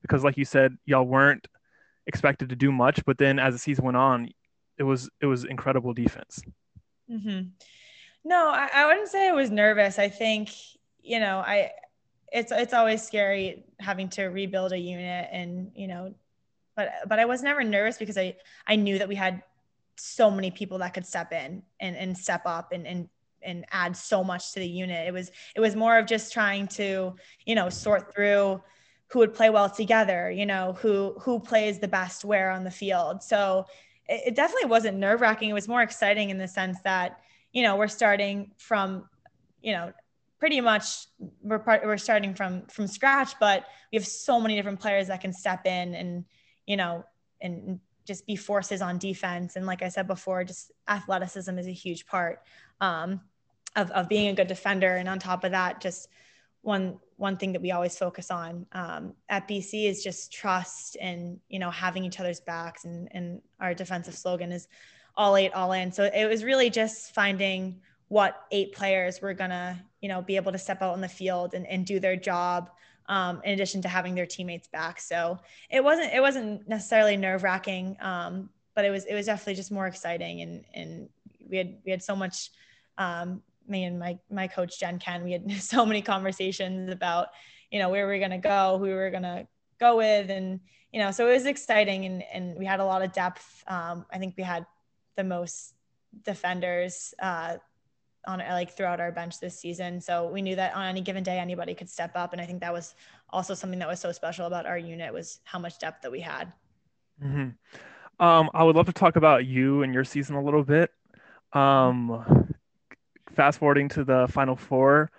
Because, 0.00 0.24
like 0.24 0.38
you 0.38 0.46
said, 0.46 0.78
y'all 0.86 1.04
weren't 1.04 1.46
expected 2.06 2.48
to 2.48 2.56
do 2.56 2.72
much, 2.72 3.04
but 3.04 3.18
then 3.18 3.38
as 3.38 3.54
the 3.54 3.58
season 3.58 3.84
went 3.84 3.96
on, 3.96 4.30
it 4.78 4.84
was 4.84 5.10
it 5.20 5.26
was 5.26 5.44
incredible 5.44 5.92
defense. 5.92 6.40
Mm-hmm. 7.10 7.48
No, 8.24 8.48
I, 8.48 8.68
I 8.74 8.86
wouldn't 8.86 9.08
say 9.08 9.28
I 9.28 9.32
was 9.32 9.50
nervous. 9.50 9.98
I 9.98 10.08
think 10.08 10.50
you 11.02 11.20
know 11.20 11.38
I 11.38 11.70
it's 12.32 12.52
it's 12.52 12.72
always 12.72 13.02
scary 13.02 13.64
having 13.78 14.08
to 14.08 14.26
rebuild 14.26 14.72
a 14.72 14.78
unit 14.78 15.28
and 15.32 15.72
you 15.74 15.86
know 15.86 16.14
but 16.76 16.92
but 17.08 17.18
I 17.18 17.24
was 17.24 17.42
never 17.42 17.62
nervous 17.62 17.98
because 17.98 18.16
I 18.16 18.36
I 18.66 18.76
knew 18.76 18.98
that 18.98 19.08
we 19.08 19.14
had 19.14 19.42
so 19.96 20.30
many 20.30 20.50
people 20.50 20.78
that 20.78 20.94
could 20.94 21.06
step 21.06 21.32
in 21.32 21.62
and 21.80 21.96
and 21.96 22.16
step 22.16 22.42
up 22.46 22.72
and 22.72 22.86
and 22.86 23.08
and 23.42 23.64
add 23.70 23.96
so 23.96 24.22
much 24.22 24.52
to 24.52 24.60
the 24.60 24.68
unit. 24.68 25.06
It 25.06 25.12
was 25.12 25.30
it 25.54 25.60
was 25.60 25.76
more 25.76 25.98
of 25.98 26.06
just 26.06 26.32
trying 26.32 26.68
to, 26.68 27.14
you 27.44 27.54
know, 27.54 27.68
sort 27.68 28.12
through 28.14 28.62
who 29.08 29.18
would 29.18 29.34
play 29.34 29.50
well 29.50 29.68
together, 29.68 30.30
you 30.30 30.46
know, 30.46 30.76
who 30.80 31.14
who 31.20 31.40
plays 31.40 31.78
the 31.78 31.88
best 31.88 32.24
where 32.24 32.50
on 32.50 32.64
the 32.64 32.70
field. 32.70 33.22
So 33.22 33.66
it, 34.08 34.28
it 34.28 34.34
definitely 34.34 34.68
wasn't 34.68 34.98
nerve 34.98 35.20
wracking. 35.20 35.50
It 35.50 35.54
was 35.54 35.68
more 35.68 35.82
exciting 35.82 36.30
in 36.30 36.38
the 36.38 36.48
sense 36.48 36.80
that, 36.82 37.20
you 37.52 37.62
know, 37.62 37.76
we're 37.76 37.88
starting 37.88 38.52
from, 38.56 39.08
you 39.62 39.72
know, 39.72 39.92
pretty 40.40 40.60
much 40.60 41.06
we're 41.42 41.60
part, 41.60 41.84
we're 41.84 41.98
starting 41.98 42.34
from 42.34 42.66
from 42.66 42.86
scratch, 42.86 43.38
but 43.38 43.66
we 43.92 43.96
have 43.96 44.06
so 44.06 44.40
many 44.40 44.56
different 44.56 44.80
players 44.80 45.06
that 45.06 45.20
can 45.20 45.32
step 45.32 45.66
in 45.66 45.94
and 45.94 46.24
you 46.66 46.76
know, 46.76 47.04
and 47.40 47.80
just 48.06 48.26
be 48.26 48.36
forces 48.36 48.80
on 48.82 48.98
defense. 48.98 49.56
And 49.56 49.66
like 49.66 49.82
I 49.82 49.88
said 49.88 50.06
before, 50.06 50.44
just 50.44 50.72
athleticism 50.88 51.58
is 51.58 51.66
a 51.66 51.72
huge 51.72 52.06
part 52.06 52.42
um, 52.80 53.20
of, 53.76 53.90
of 53.90 54.08
being 54.08 54.28
a 54.28 54.34
good 54.34 54.46
defender. 54.46 54.96
And 54.96 55.08
on 55.08 55.18
top 55.18 55.44
of 55.44 55.52
that, 55.52 55.80
just 55.80 56.08
one 56.62 56.98
one 57.16 57.36
thing 57.36 57.52
that 57.52 57.62
we 57.62 57.72
always 57.72 57.96
focus 57.96 58.30
on 58.30 58.66
um, 58.72 59.14
at 59.28 59.48
BC 59.48 59.88
is 59.88 60.02
just 60.02 60.32
trust 60.32 60.96
and 61.00 61.38
you 61.48 61.58
know 61.58 61.70
having 61.70 62.04
each 62.04 62.20
other's 62.20 62.40
backs. 62.40 62.84
And, 62.84 63.08
and 63.12 63.42
our 63.60 63.74
defensive 63.74 64.14
slogan 64.14 64.52
is 64.52 64.68
all 65.16 65.36
eight, 65.36 65.52
all 65.52 65.72
in. 65.72 65.92
So 65.92 66.04
it 66.04 66.26
was 66.26 66.44
really 66.44 66.70
just 66.70 67.14
finding 67.14 67.80
what 68.10 68.44
eight 68.50 68.72
players 68.72 69.22
were 69.22 69.32
gonna 69.32 69.82
you 70.00 70.08
know 70.08 70.20
be 70.20 70.36
able 70.36 70.52
to 70.52 70.58
step 70.58 70.82
out 70.82 70.92
on 70.92 71.00
the 71.00 71.08
field 71.08 71.54
and, 71.54 71.66
and 71.66 71.86
do 71.86 71.98
their 72.00 72.16
job 72.16 72.70
um, 73.06 73.40
in 73.44 73.52
addition 73.52 73.82
to 73.82 73.88
having 73.88 74.14
their 74.14 74.26
teammates 74.26 74.68
back. 74.68 75.00
So 75.00 75.38
it 75.70 75.82
wasn't 75.82 76.12
it 76.12 76.20
wasn't 76.20 76.68
necessarily 76.68 77.16
nerve 77.16 77.42
wracking, 77.42 77.96
um, 78.00 78.50
but 78.74 78.84
it 78.84 78.90
was 78.90 79.04
it 79.04 79.14
was 79.14 79.26
definitely 79.26 79.54
just 79.54 79.72
more 79.72 79.86
exciting 79.86 80.42
and 80.42 80.64
and 80.74 81.08
we 81.48 81.56
had 81.56 81.76
we 81.84 81.90
had 81.90 82.02
so 82.02 82.14
much. 82.14 82.50
Um, 82.98 83.42
me 83.66 83.84
and 83.84 83.98
my 83.98 84.18
my 84.30 84.48
coach 84.48 84.80
Jen 84.80 84.98
Ken, 84.98 85.22
we 85.22 85.32
had 85.32 85.50
so 85.62 85.86
many 85.86 86.02
conversations 86.02 86.90
about 86.90 87.28
you 87.70 87.78
know 87.78 87.88
where 87.88 88.08
we 88.08 88.18
going 88.18 88.30
to 88.32 88.38
go, 88.38 88.76
who 88.78 88.84
we 88.84 88.92
were 88.92 89.10
going 89.10 89.22
to 89.22 89.46
go 89.78 89.96
with, 89.96 90.30
and 90.30 90.60
you 90.92 91.00
know 91.00 91.12
so 91.12 91.28
it 91.28 91.32
was 91.32 91.46
exciting 91.46 92.04
and 92.04 92.24
and 92.32 92.56
we 92.56 92.66
had 92.66 92.80
a 92.80 92.84
lot 92.84 93.02
of 93.02 93.12
depth. 93.12 93.62
Um, 93.68 94.04
I 94.12 94.18
think 94.18 94.34
we 94.36 94.42
had 94.42 94.66
the 95.16 95.24
most 95.24 95.74
defenders 96.24 97.14
uh, 97.20 97.56
on 98.26 98.38
like 98.38 98.76
throughout 98.76 99.00
our 99.00 99.12
bench 99.12 99.40
this 99.40 99.58
season. 99.58 100.00
So 100.00 100.28
we 100.28 100.42
knew 100.42 100.56
that 100.56 100.74
on 100.74 100.86
any 100.86 101.00
given 101.00 101.22
day 101.22 101.38
anybody 101.38 101.74
could 101.74 101.88
step 101.88 102.12
up, 102.14 102.32
and 102.32 102.40
I 102.40 102.46
think 102.46 102.60
that 102.60 102.72
was 102.72 102.94
also 103.30 103.54
something 103.54 103.78
that 103.78 103.88
was 103.88 104.00
so 104.00 104.12
special 104.12 104.46
about 104.46 104.66
our 104.66 104.78
unit 104.78 105.12
was 105.12 105.40
how 105.44 105.58
much 105.58 105.78
depth 105.78 106.02
that 106.02 106.12
we 106.12 106.20
had. 106.20 106.52
Mm-hmm. 107.22 108.24
Um, 108.24 108.50
I 108.52 108.64
would 108.64 108.76
love 108.76 108.86
to 108.86 108.92
talk 108.92 109.16
about 109.16 109.46
you 109.46 109.82
and 109.82 109.94
your 109.94 110.04
season 110.04 110.36
a 110.36 110.42
little 110.42 110.62
bit. 110.62 110.90
Um, 111.52 112.54
fast 113.34 113.58
forwarding 113.58 113.88
to 113.90 114.04
the 114.04 114.26
final 114.30 114.56
four, 114.56 115.10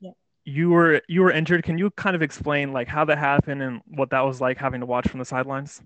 yeah. 0.00 0.10
you 0.44 0.70
were 0.70 1.00
you 1.08 1.22
were 1.22 1.30
injured. 1.30 1.64
Can 1.64 1.78
you 1.78 1.90
kind 1.90 2.14
of 2.14 2.22
explain 2.22 2.72
like 2.72 2.88
how 2.88 3.04
that 3.06 3.18
happened 3.18 3.62
and 3.62 3.80
what 3.86 4.10
that 4.10 4.20
was 4.20 4.40
like 4.40 4.58
having 4.58 4.80
to 4.80 4.86
watch 4.86 5.08
from 5.08 5.18
the 5.18 5.24
sidelines? 5.24 5.82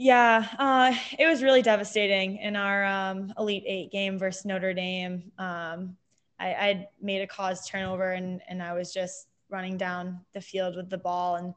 Yeah, 0.00 0.46
uh, 0.60 0.94
it 1.18 1.26
was 1.26 1.42
really 1.42 1.60
devastating 1.60 2.36
in 2.36 2.54
our 2.54 2.84
um, 2.84 3.32
Elite 3.36 3.64
Eight 3.66 3.90
game 3.90 4.16
versus 4.16 4.44
Notre 4.44 4.72
Dame. 4.72 5.32
Um, 5.38 5.96
I, 6.38 6.54
I 6.54 6.88
made 7.02 7.20
a 7.20 7.26
cause 7.26 7.66
turnover 7.66 8.12
and, 8.12 8.40
and 8.48 8.62
I 8.62 8.74
was 8.74 8.94
just 8.94 9.26
running 9.50 9.76
down 9.76 10.20
the 10.34 10.40
field 10.40 10.76
with 10.76 10.88
the 10.88 10.98
ball. 10.98 11.34
And, 11.34 11.52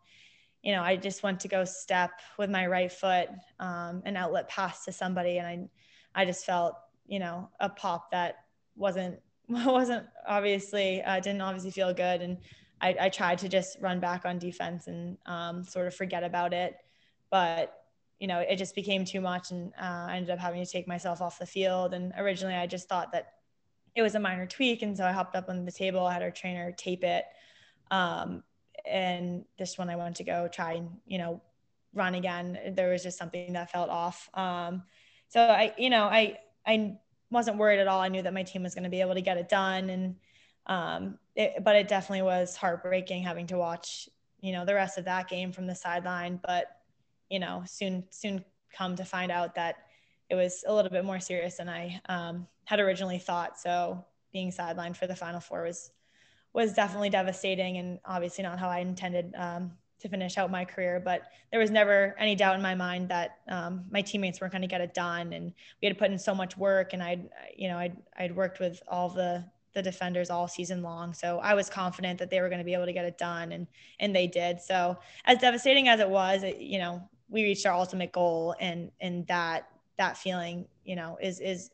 you 0.64 0.74
know, 0.74 0.82
I 0.82 0.96
just 0.96 1.22
went 1.22 1.40
to 1.42 1.48
go 1.48 1.64
step 1.66 2.10
with 2.40 2.50
my 2.50 2.66
right 2.66 2.92
foot, 2.92 3.30
um, 3.60 4.02
an 4.06 4.18
outlet 4.18 4.50
pass 4.50 4.86
to 4.86 4.92
somebody. 4.92 5.38
And 5.38 5.46
I, 5.46 6.22
I 6.24 6.26
just 6.26 6.44
felt, 6.44 6.74
you 7.06 7.20
know, 7.20 7.48
a 7.60 7.70
pop 7.70 8.10
that 8.10 8.38
wasn't, 8.76 9.20
wasn't 9.50 10.08
obviously, 10.28 11.04
uh, 11.04 11.20
didn't 11.20 11.42
obviously 11.42 11.70
feel 11.70 11.94
good. 11.94 12.24
And 12.24 12.40
I, 12.82 12.96
I 13.02 13.10
tried 13.10 13.38
to 13.40 13.50
just 13.50 13.78
run 13.80 14.00
back 14.00 14.26
on 14.26 14.40
defense 14.40 14.88
and 14.88 15.20
um, 15.28 15.64
sort 15.64 15.86
of 15.86 15.94
forget 15.94 16.24
about 16.24 16.54
it. 16.54 16.76
But 17.30 17.72
you 18.22 18.28
know, 18.28 18.38
it 18.38 18.58
just 18.58 18.76
became 18.76 19.04
too 19.04 19.20
much, 19.20 19.50
and 19.50 19.74
uh, 19.82 20.06
I 20.08 20.16
ended 20.16 20.30
up 20.30 20.38
having 20.38 20.64
to 20.64 20.72
take 20.72 20.88
myself 20.88 21.24
off 21.24 21.40
the 21.40 21.46
field. 21.48 21.96
And 21.96 22.14
originally, 22.16 22.54
I 22.54 22.68
just 22.68 22.88
thought 22.88 23.12
that 23.14 23.34
it 23.96 24.04
was 24.04 24.14
a 24.14 24.20
minor 24.20 24.46
tweak, 24.46 24.84
and 24.84 24.96
so 24.96 25.04
I 25.04 25.12
hopped 25.12 25.36
up 25.36 25.50
on 25.50 25.66
the 25.66 25.72
table. 25.72 26.08
Had 26.08 26.22
our 26.22 26.30
trainer 26.30 26.72
tape 26.72 27.04
it, 27.04 27.26
um, 27.90 28.44
and 28.86 29.44
this 29.58 29.76
one 29.80 29.90
I 29.90 29.96
wanted 29.96 30.18
to 30.18 30.24
go 30.24 30.48
try 30.48 30.74
and 30.74 30.90
you 31.08 31.18
know 31.18 31.42
run 31.96 32.14
again. 32.14 32.74
There 32.76 32.92
was 32.92 33.02
just 33.02 33.18
something 33.18 33.54
that 33.54 33.72
felt 33.72 33.90
off. 33.90 34.30
Um, 34.36 34.84
so 35.28 35.42
I, 35.42 35.74
you 35.80 35.90
know, 35.90 36.04
I 36.04 36.38
I 36.64 36.98
wasn't 37.32 37.58
worried 37.58 37.80
at 37.80 37.88
all. 37.88 38.02
I 38.02 38.10
knew 38.10 38.22
that 38.22 38.36
my 38.36 38.44
team 38.44 38.62
was 38.62 38.76
going 38.76 38.84
to 38.84 38.90
be 38.92 39.02
able 39.02 39.16
to 39.16 39.22
get 39.22 39.38
it 39.38 39.50
done, 39.50 39.90
and 39.90 40.16
um, 40.68 41.18
it, 41.36 41.64
but 41.64 41.76
it 41.76 41.88
definitely 41.88 42.22
was 42.22 42.56
heartbreaking 42.56 43.24
having 43.24 43.48
to 43.48 43.58
watch 43.58 44.08
you 44.42 44.52
know 44.52 44.64
the 44.64 44.76
rest 44.76 45.00
of 45.00 45.06
that 45.06 45.28
game 45.28 45.52
from 45.52 45.66
the 45.66 45.74
sideline. 45.74 46.40
But 46.46 46.68
you 47.32 47.40
know, 47.40 47.64
soon 47.66 48.04
soon 48.12 48.44
come 48.78 48.96
to 48.98 49.06
find 49.06 49.32
out 49.32 49.56
that 49.56 49.76
it 50.30 50.36
was 50.36 50.64
a 50.68 50.74
little 50.74 50.92
bit 50.92 51.06
more 51.06 51.20
serious 51.20 51.58
than 51.58 51.70
I 51.70 52.00
um, 52.08 52.48
had 52.66 52.80
originally 52.80 53.20
thought. 53.20 53.60
So 53.60 54.06
being 54.32 54.52
sidelined 54.52 54.98
for 54.98 55.08
the 55.08 55.16
Final 55.16 55.40
Four 55.40 55.64
was 55.64 55.92
was 56.54 56.74
definitely 56.74 57.10
devastating, 57.10 57.78
and 57.78 58.00
obviously 58.06 58.44
not 58.44 58.60
how 58.60 58.70
I 58.70 58.80
intended 58.80 59.34
um, 59.38 59.72
to 60.02 60.10
finish 60.10 60.38
out 60.38 60.52
my 60.52 60.66
career. 60.66 61.02
But 61.04 61.24
there 61.52 61.60
was 61.60 61.72
never 61.72 62.14
any 62.20 62.36
doubt 62.36 62.56
in 62.56 62.62
my 62.62 62.76
mind 62.76 63.08
that 63.10 63.38
um, 63.48 63.86
my 63.90 64.02
teammates 64.02 64.42
weren't 64.42 64.52
going 64.52 64.62
to 64.62 64.68
get 64.68 64.82
it 64.82 64.94
done, 64.94 65.32
and 65.32 65.54
we 65.82 65.88
had 65.88 65.98
put 65.98 66.12
in 66.12 66.20
so 66.20 66.36
much 66.36 66.58
work, 66.58 66.92
and 66.92 67.02
I'd 67.02 67.30
you 67.56 67.70
know 67.70 67.78
I'd 67.78 67.96
I'd 68.18 68.36
worked 68.36 68.60
with 68.60 68.84
all 68.90 69.08
the 69.08 69.46
the 69.74 69.82
defenders 69.82 70.30
all 70.30 70.48
season 70.48 70.82
long. 70.84 71.14
So 71.14 71.40
I 71.40 71.54
was 71.54 71.70
confident 71.70 72.20
that 72.20 72.30
they 72.30 72.42
were 72.42 72.50
going 72.50 72.60
to 72.60 72.66
be 72.66 72.74
able 72.74 72.86
to 72.86 72.94
get 72.94 73.06
it 73.06 73.18
done 73.18 73.52
and 73.52 73.68
and 74.00 74.16
they 74.16 74.28
did. 74.28 74.60
So 74.60 74.98
as 75.26 75.38
devastating 75.38 75.88
as 75.88 76.00
it 76.00 76.10
was, 76.10 76.44
it, 76.44 76.58
you 76.58 76.80
know, 76.80 77.08
we 77.32 77.44
reached 77.44 77.66
our 77.66 77.74
ultimate 77.74 78.12
goal 78.12 78.56
and 78.60 78.92
and 79.00 79.26
that 79.28 79.68
that 79.98 80.18
feeling 80.18 80.68
you 80.84 80.96
know 80.96 81.18
is 81.22 81.40
is 81.40 81.72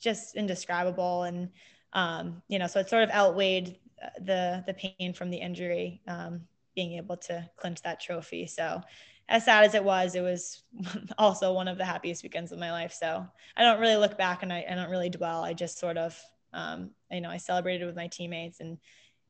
just 0.00 0.36
indescribable. 0.36 1.22
And 1.22 1.50
um, 1.92 2.42
you 2.48 2.58
know 2.58 2.66
so 2.66 2.80
it 2.80 2.90
sort 2.90 3.04
of 3.04 3.10
outweighed 3.10 3.78
the 4.20 4.62
the 4.66 4.74
pain 4.74 5.14
from 5.14 5.30
the 5.30 5.38
injury 5.38 6.02
um, 6.06 6.42
being 6.74 6.94
able 6.94 7.16
to 7.16 7.48
clinch 7.56 7.80
that 7.82 8.00
trophy. 8.00 8.46
So 8.46 8.82
as 9.28 9.44
sad 9.44 9.64
as 9.64 9.74
it 9.74 9.82
was 9.82 10.14
it 10.14 10.20
was 10.20 10.62
also 11.18 11.52
one 11.52 11.68
of 11.68 11.78
the 11.78 11.84
happiest 11.84 12.22
weekends 12.22 12.52
of 12.52 12.58
my 12.58 12.72
life. 12.72 12.92
So 12.92 13.26
i 13.56 13.62
don't 13.62 13.80
really 13.80 13.96
look 13.96 14.18
back 14.18 14.42
and 14.42 14.52
i, 14.52 14.64
I 14.68 14.74
don't 14.74 14.90
really 14.90 15.10
dwell. 15.10 15.44
I 15.44 15.54
just 15.54 15.78
sort 15.78 15.96
of 15.96 16.20
um, 16.52 16.90
you 17.10 17.20
know 17.20 17.30
i 17.30 17.36
celebrated 17.36 17.86
with 17.86 17.96
my 17.96 18.08
teammates 18.08 18.60
and 18.60 18.78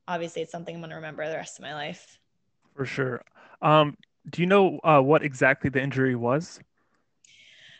obviously 0.07 0.41
it's 0.41 0.51
something 0.51 0.73
i'm 0.73 0.81
going 0.81 0.89
to 0.89 0.95
remember 0.95 1.27
the 1.29 1.35
rest 1.35 1.59
of 1.59 1.63
my 1.63 1.73
life. 1.73 2.19
For 2.75 2.85
sure. 2.85 3.21
Um, 3.61 3.97
do 4.29 4.41
you 4.41 4.47
know 4.47 4.79
uh, 4.83 4.99
what 4.99 5.23
exactly 5.23 5.69
the 5.69 5.81
injury 5.81 6.15
was? 6.15 6.59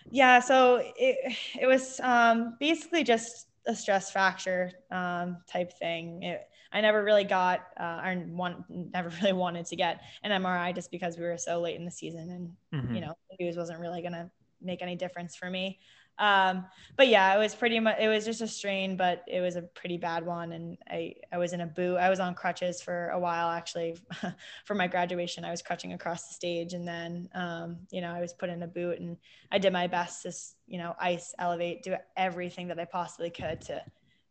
Yeah, 0.09 0.39
so 0.39 0.81
it, 0.97 1.35
it 1.59 1.65
was 1.65 1.99
um, 2.01 2.55
basically 2.59 3.03
just 3.03 3.47
a 3.65 3.75
stress 3.75 4.11
fracture 4.11 4.71
um, 4.91 5.37
type 5.51 5.77
thing. 5.77 6.23
It, 6.23 6.47
I 6.71 6.81
never 6.81 7.03
really 7.03 7.23
got, 7.23 7.61
uh, 7.79 7.83
I 7.83 8.23
want, 8.27 8.63
never 8.69 9.09
really 9.21 9.33
wanted 9.33 9.65
to 9.67 9.75
get 9.75 10.01
an 10.23 10.31
MRI 10.41 10.73
just 10.73 10.91
because 10.91 11.17
we 11.17 11.23
were 11.23 11.37
so 11.37 11.59
late 11.59 11.75
in 11.75 11.85
the 11.85 11.91
season 11.91 12.29
and, 12.71 12.83
mm-hmm. 12.83 12.95
you 12.95 13.01
know, 13.01 13.13
the 13.29 13.43
news 13.43 13.57
wasn't 13.57 13.79
really 13.79 14.01
going 14.01 14.13
to 14.13 14.29
make 14.61 14.81
any 14.81 14.95
difference 14.95 15.35
for 15.35 15.49
me. 15.49 15.79
Um, 16.19 16.65
but 16.95 17.07
yeah, 17.07 17.35
it 17.35 17.37
was 17.37 17.53
pretty 17.53 17.79
much, 17.79 17.97
it 17.99 18.07
was 18.07 18.25
just 18.25 18.41
a 18.41 18.47
strain, 18.47 18.97
but 18.97 19.23
it 19.27 19.39
was 19.39 19.55
a 19.55 19.61
pretty 19.61 19.97
bad 19.97 20.25
one. 20.25 20.51
And 20.51 20.77
I, 20.89 21.15
I 21.31 21.37
was 21.37 21.53
in 21.53 21.61
a 21.61 21.67
boot. 21.67 21.97
I 21.97 22.09
was 22.09 22.19
on 22.19 22.33
crutches 22.33 22.81
for 22.81 23.09
a 23.09 23.19
while, 23.19 23.49
actually 23.49 23.97
for 24.65 24.73
my 24.73 24.87
graduation, 24.87 25.45
I 25.45 25.51
was 25.51 25.61
crutching 25.61 25.93
across 25.93 26.27
the 26.27 26.33
stage. 26.33 26.73
And 26.73 26.87
then, 26.87 27.29
um, 27.35 27.77
you 27.91 28.01
know, 28.01 28.11
I 28.11 28.19
was 28.19 28.33
put 28.33 28.49
in 28.49 28.63
a 28.63 28.67
boot 28.67 28.99
and 28.99 29.17
I 29.51 29.59
did 29.59 29.73
my 29.73 29.87
best 29.87 30.23
to, 30.23 30.33
you 30.65 30.79
know, 30.79 30.95
ice, 30.99 31.35
elevate, 31.37 31.83
do 31.83 31.95
everything 32.15 32.67
that 32.69 32.79
I 32.79 32.85
possibly 32.85 33.29
could 33.29 33.61
to, 33.61 33.83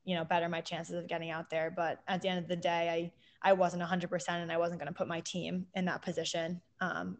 you 0.04 0.16
know, 0.16 0.24
better 0.24 0.48
my 0.48 0.60
chances 0.60 0.96
of 0.96 1.06
getting 1.06 1.30
out 1.30 1.50
there. 1.50 1.72
But 1.74 2.02
at 2.08 2.20
the 2.20 2.28
end 2.28 2.40
of 2.40 2.48
the 2.48 2.56
day, 2.56 3.12
I, 3.42 3.50
I 3.50 3.52
wasn't 3.52 3.82
hundred 3.82 4.10
percent 4.10 4.42
and 4.42 4.50
I 4.50 4.56
wasn't 4.56 4.80
going 4.80 4.92
to 4.92 4.96
put 4.96 5.06
my 5.06 5.20
team 5.20 5.66
in 5.74 5.84
that 5.84 6.02
position. 6.02 6.60
Um, 6.80 7.18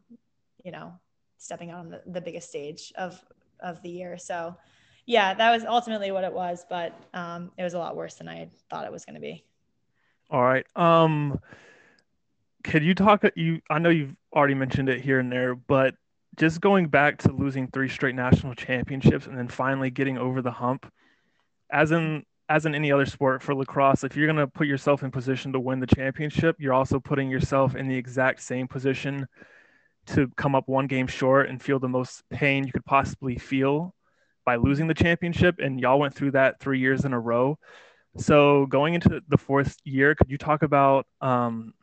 you 0.64 0.72
know, 0.72 0.92
stepping 1.38 1.70
out 1.70 1.80
on 1.80 1.90
the, 1.90 2.02
the 2.06 2.20
biggest 2.20 2.48
stage 2.48 2.92
of 2.96 3.20
of 3.60 3.82
the 3.82 3.90
year. 3.90 4.18
So 4.18 4.56
yeah, 5.06 5.34
that 5.34 5.50
was 5.50 5.64
ultimately 5.64 6.10
what 6.10 6.24
it 6.24 6.32
was, 6.32 6.66
but 6.68 6.92
um, 7.14 7.52
it 7.56 7.62
was 7.62 7.74
a 7.74 7.78
lot 7.78 7.96
worse 7.96 8.14
than 8.14 8.28
I 8.28 8.48
thought 8.68 8.84
it 8.84 8.92
was 8.92 9.04
going 9.04 9.14
to 9.14 9.20
be. 9.20 9.44
All 10.30 10.42
right. 10.42 10.66
Um, 10.74 11.40
could 12.64 12.82
you 12.82 12.94
talk? 12.94 13.24
You, 13.36 13.60
I 13.70 13.78
know 13.78 13.90
you've 13.90 14.16
already 14.34 14.54
mentioned 14.54 14.88
it 14.88 15.00
here 15.00 15.20
and 15.20 15.30
there, 15.30 15.54
but 15.54 15.94
just 16.36 16.60
going 16.60 16.88
back 16.88 17.18
to 17.18 17.32
losing 17.32 17.68
three 17.68 17.88
straight 17.88 18.16
national 18.16 18.54
championships 18.54 19.26
and 19.26 19.38
then 19.38 19.46
finally 19.46 19.90
getting 19.90 20.18
over 20.18 20.42
the 20.42 20.50
hump, 20.50 20.92
as 21.70 21.92
in 21.92 22.24
as 22.48 22.66
in 22.66 22.74
any 22.74 22.92
other 22.92 23.06
sport 23.06 23.42
for 23.42 23.54
lacrosse, 23.54 24.04
if 24.04 24.16
you're 24.16 24.26
going 24.26 24.36
to 24.36 24.46
put 24.46 24.66
yourself 24.66 25.02
in 25.02 25.10
position 25.10 25.52
to 25.52 25.58
win 25.58 25.80
the 25.80 25.86
championship, 25.86 26.56
you're 26.58 26.72
also 26.72 27.00
putting 27.00 27.28
yourself 27.28 27.74
in 27.74 27.88
the 27.88 27.96
exact 27.96 28.40
same 28.40 28.68
position 28.68 29.26
to 30.06 30.28
come 30.36 30.54
up 30.54 30.68
one 30.68 30.86
game 30.86 31.06
short 31.06 31.48
and 31.48 31.62
feel 31.62 31.78
the 31.78 31.88
most 31.88 32.22
pain 32.30 32.64
you 32.64 32.72
could 32.72 32.84
possibly 32.84 33.36
feel 33.36 33.94
by 34.44 34.56
losing 34.56 34.86
the 34.86 34.94
championship. 34.94 35.56
And 35.58 35.80
y'all 35.80 35.98
went 35.98 36.14
through 36.14 36.32
that 36.32 36.60
three 36.60 36.78
years 36.78 37.04
in 37.04 37.12
a 37.12 37.20
row. 37.20 37.58
So 38.16 38.66
going 38.66 38.94
into 38.94 39.20
the 39.28 39.36
fourth 39.36 39.76
year, 39.84 40.14
could 40.14 40.30
you 40.30 40.38
talk 40.38 40.62
about 40.62 41.06
um, 41.20 41.74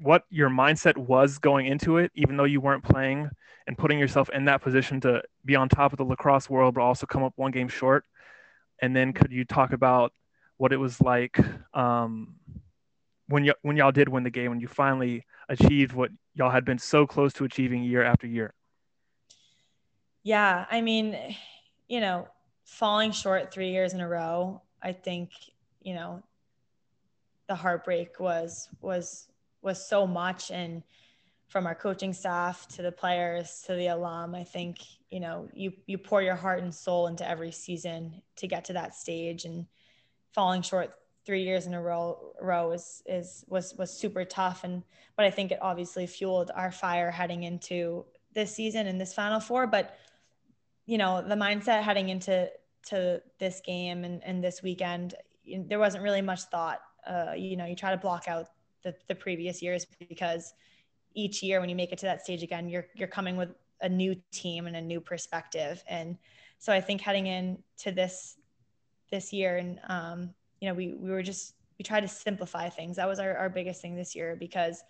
what 0.00 0.24
your 0.30 0.48
mindset 0.48 0.96
was 0.96 1.38
going 1.38 1.66
into 1.66 1.98
it, 1.98 2.10
even 2.14 2.36
though 2.36 2.44
you 2.44 2.60
weren't 2.60 2.82
playing, 2.82 3.30
and 3.66 3.78
putting 3.78 3.98
yourself 3.98 4.30
in 4.30 4.46
that 4.46 4.62
position 4.62 5.00
to 5.02 5.22
be 5.44 5.54
on 5.54 5.68
top 5.68 5.92
of 5.92 5.98
the 5.98 6.04
lacrosse 6.04 6.50
world, 6.50 6.74
but 6.74 6.80
also 6.80 7.06
come 7.06 7.22
up 7.22 7.34
one 7.36 7.52
game 7.52 7.68
short? 7.68 8.04
And 8.82 8.96
then 8.96 9.12
could 9.12 9.30
you 9.30 9.44
talk 9.44 9.72
about 9.72 10.12
what 10.56 10.72
it 10.72 10.78
was 10.78 11.00
like 11.00 11.38
um, 11.74 12.34
when 13.28 13.44
y- 13.44 13.54
when 13.62 13.76
y'all 13.76 13.92
did 13.92 14.08
win 14.08 14.24
the 14.24 14.30
game, 14.30 14.50
when 14.50 14.60
you 14.60 14.68
finally 14.68 15.24
achieved 15.48 15.92
what 15.92 16.10
y'all 16.40 16.50
had 16.50 16.64
been 16.64 16.78
so 16.78 17.06
close 17.06 17.32
to 17.34 17.44
achieving 17.44 17.84
year 17.84 18.02
after 18.02 18.26
year? 18.26 18.54
Yeah, 20.22 20.66
I 20.70 20.80
mean, 20.80 21.16
you 21.86 22.00
know, 22.00 22.26
falling 22.64 23.12
short 23.12 23.52
three 23.52 23.70
years 23.70 23.92
in 23.92 24.00
a 24.00 24.08
row, 24.08 24.62
I 24.82 24.92
think, 24.92 25.30
you 25.82 25.94
know, 25.94 26.22
the 27.46 27.54
heartbreak 27.54 28.18
was 28.20 28.68
was 28.80 29.26
was 29.60 29.86
so 29.86 30.06
much 30.06 30.50
and 30.50 30.82
from 31.48 31.66
our 31.66 31.74
coaching 31.74 32.12
staff 32.12 32.68
to 32.68 32.80
the 32.80 32.92
players 32.92 33.64
to 33.66 33.74
the 33.74 33.88
alum 33.88 34.36
i 34.36 34.44
think 34.44 34.78
you 35.10 35.18
know 35.18 35.48
you 35.52 35.72
you 35.86 35.98
pour 35.98 36.22
your 36.22 36.36
heart 36.36 36.62
and 36.62 36.72
soul 36.72 37.08
into 37.08 37.28
every 37.28 37.50
season 37.50 38.22
to 38.36 38.46
get 38.46 38.64
to 38.64 38.72
that 38.72 38.94
stage 38.94 39.44
and 39.46 39.66
falling 40.32 40.62
short 40.62 40.94
three 41.26 41.42
years 41.42 41.66
in 41.66 41.74
a 41.74 41.82
row 41.82 42.32
row 42.40 42.72
is 42.72 43.02
is 43.06 43.44
was 43.48 43.74
was 43.76 43.96
super 43.96 44.24
tough. 44.24 44.64
And 44.64 44.82
but 45.16 45.26
I 45.26 45.30
think 45.30 45.52
it 45.52 45.58
obviously 45.60 46.06
fueled 46.06 46.50
our 46.54 46.72
fire 46.72 47.10
heading 47.10 47.42
into 47.42 48.04
this 48.34 48.54
season 48.54 48.86
and 48.86 49.00
this 49.00 49.14
final 49.14 49.40
four. 49.40 49.66
But 49.66 49.96
you 50.86 50.98
know 50.98 51.22
the 51.26 51.34
mindset 51.34 51.82
heading 51.82 52.08
into 52.08 52.50
to 52.86 53.22
this 53.38 53.60
game 53.64 54.04
and, 54.04 54.24
and 54.24 54.42
this 54.42 54.62
weekend 54.62 55.14
there 55.66 55.78
wasn't 55.78 56.02
really 56.02 56.22
much 56.22 56.42
thought. 56.44 56.80
Uh, 57.06 57.32
you 57.36 57.56
know 57.56 57.66
you 57.66 57.76
try 57.76 57.90
to 57.90 57.96
block 57.96 58.28
out 58.28 58.48
the, 58.82 58.94
the 59.08 59.14
previous 59.14 59.62
years 59.62 59.86
because 60.08 60.54
each 61.14 61.42
year 61.42 61.60
when 61.60 61.68
you 61.68 61.76
make 61.76 61.92
it 61.92 61.98
to 61.98 62.06
that 62.06 62.22
stage 62.22 62.42
again 62.42 62.68
you're 62.68 62.86
you're 62.94 63.08
coming 63.08 63.36
with 63.36 63.50
a 63.82 63.88
new 63.88 64.14
team 64.32 64.66
and 64.66 64.76
a 64.76 64.80
new 64.80 65.00
perspective. 65.00 65.82
And 65.88 66.18
so 66.58 66.72
I 66.72 66.80
think 66.80 67.00
heading 67.00 67.26
into 67.26 67.92
this 67.92 68.36
this 69.10 69.32
year 69.32 69.56
and 69.56 69.80
um, 69.88 70.34
you 70.60 70.68
know, 70.68 70.74
we, 70.74 70.94
we 70.94 71.10
were 71.10 71.22
just, 71.22 71.54
we 71.78 71.82
tried 71.82 72.00
to 72.00 72.08
simplify 72.08 72.68
things. 72.68 72.96
That 72.96 73.08
was 73.08 73.18
our, 73.18 73.36
our 73.36 73.48
biggest 73.48 73.80
thing 73.80 73.96
this 73.96 74.14
year 74.14 74.36
because 74.38 74.82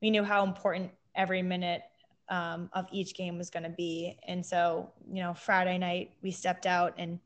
we 0.00 0.10
knew 0.10 0.24
how 0.24 0.44
important 0.44 0.90
every 1.14 1.42
minute 1.42 1.82
um, 2.28 2.70
of 2.72 2.86
each 2.92 3.14
game 3.14 3.38
was 3.38 3.50
going 3.50 3.64
to 3.64 3.70
be. 3.70 4.18
And 4.26 4.44
so, 4.44 4.92
you 5.10 5.22
know, 5.22 5.34
Friday 5.34 5.78
night 5.78 6.12
we 6.22 6.30
stepped 6.30 6.66
out 6.66 6.94
and, 6.98 7.18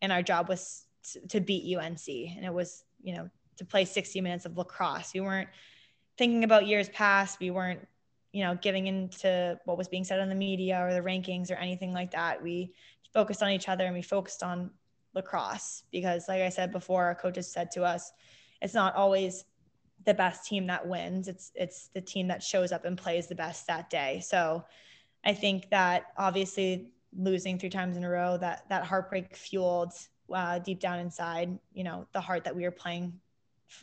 and 0.00 0.12
our 0.12 0.22
job 0.22 0.48
was 0.48 0.86
to, 1.12 1.26
to 1.28 1.40
beat 1.40 1.76
UNC. 1.76 2.08
And 2.08 2.44
it 2.44 2.52
was, 2.52 2.84
you 3.02 3.14
know, 3.14 3.28
to 3.56 3.64
play 3.64 3.84
60 3.84 4.20
minutes 4.20 4.46
of 4.46 4.56
lacrosse. 4.56 5.12
We 5.14 5.20
weren't 5.20 5.48
thinking 6.16 6.44
about 6.44 6.66
years 6.66 6.88
past. 6.88 7.40
We 7.40 7.50
weren't, 7.50 7.86
you 8.32 8.42
know, 8.44 8.56
giving 8.60 8.86
into 8.86 9.58
what 9.64 9.78
was 9.78 9.88
being 9.88 10.04
said 10.04 10.20
on 10.20 10.28
the 10.28 10.34
media 10.34 10.84
or 10.84 10.92
the 10.92 11.00
rankings 11.00 11.50
or 11.50 11.54
anything 11.54 11.92
like 11.92 12.12
that. 12.12 12.42
We 12.42 12.72
focused 13.12 13.42
on 13.42 13.50
each 13.50 13.68
other 13.68 13.84
and 13.84 13.94
we 13.94 14.02
focused 14.02 14.42
on 14.42 14.70
lacrosse 15.14 15.84
because 15.92 16.28
like 16.28 16.42
i 16.42 16.48
said 16.48 16.72
before 16.72 17.04
our 17.04 17.14
coaches 17.14 17.50
said 17.50 17.70
to 17.70 17.82
us 17.82 18.12
it's 18.60 18.74
not 18.74 18.94
always 18.94 19.44
the 20.04 20.14
best 20.14 20.46
team 20.46 20.66
that 20.66 20.86
wins. 20.86 21.28
It's 21.28 21.52
it's 21.54 21.88
the 21.88 22.00
team 22.00 22.28
that 22.28 22.42
shows 22.42 22.72
up 22.72 22.84
and 22.84 22.96
plays 22.96 23.26
the 23.26 23.34
best 23.34 23.66
that 23.66 23.90
day. 23.90 24.20
So 24.24 24.64
i 25.26 25.32
think 25.32 25.70
that 25.70 26.12
obviously 26.18 26.90
losing 27.16 27.58
three 27.58 27.70
times 27.70 27.96
in 27.96 28.04
a 28.04 28.10
row 28.10 28.36
that 28.36 28.68
that 28.68 28.84
heartbreak 28.84 29.34
fueled 29.34 29.92
uh, 30.32 30.58
deep 30.58 30.80
down 30.80 30.98
inside 30.98 31.58
you 31.72 31.84
know 31.84 32.06
the 32.12 32.20
heart 32.20 32.44
that 32.44 32.54
we 32.54 32.62
were 32.62 32.70
playing 32.70 33.12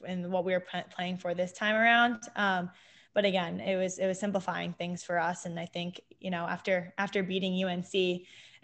and 0.08 0.32
what 0.32 0.46
we 0.46 0.54
were 0.54 0.60
p- 0.60 0.89
playing 0.96 1.17
for 1.17 1.34
this 1.34 1.52
time 1.52 1.76
around. 1.76 2.22
Um, 2.36 2.70
but 3.13 3.26
again 3.26 3.60
it 3.60 3.76
was 3.76 3.98
it 3.98 4.08
was 4.08 4.20
simplifying 4.20 4.74
things 4.74 5.04
for 5.04 5.20
us. 5.20 5.46
And 5.46 5.60
i 5.60 5.65
think 5.65 6.00
you 6.20 6.30
know 6.30 6.46
after 6.46 6.94
after 6.98 7.24
beating 7.24 7.63
unc 7.63 7.94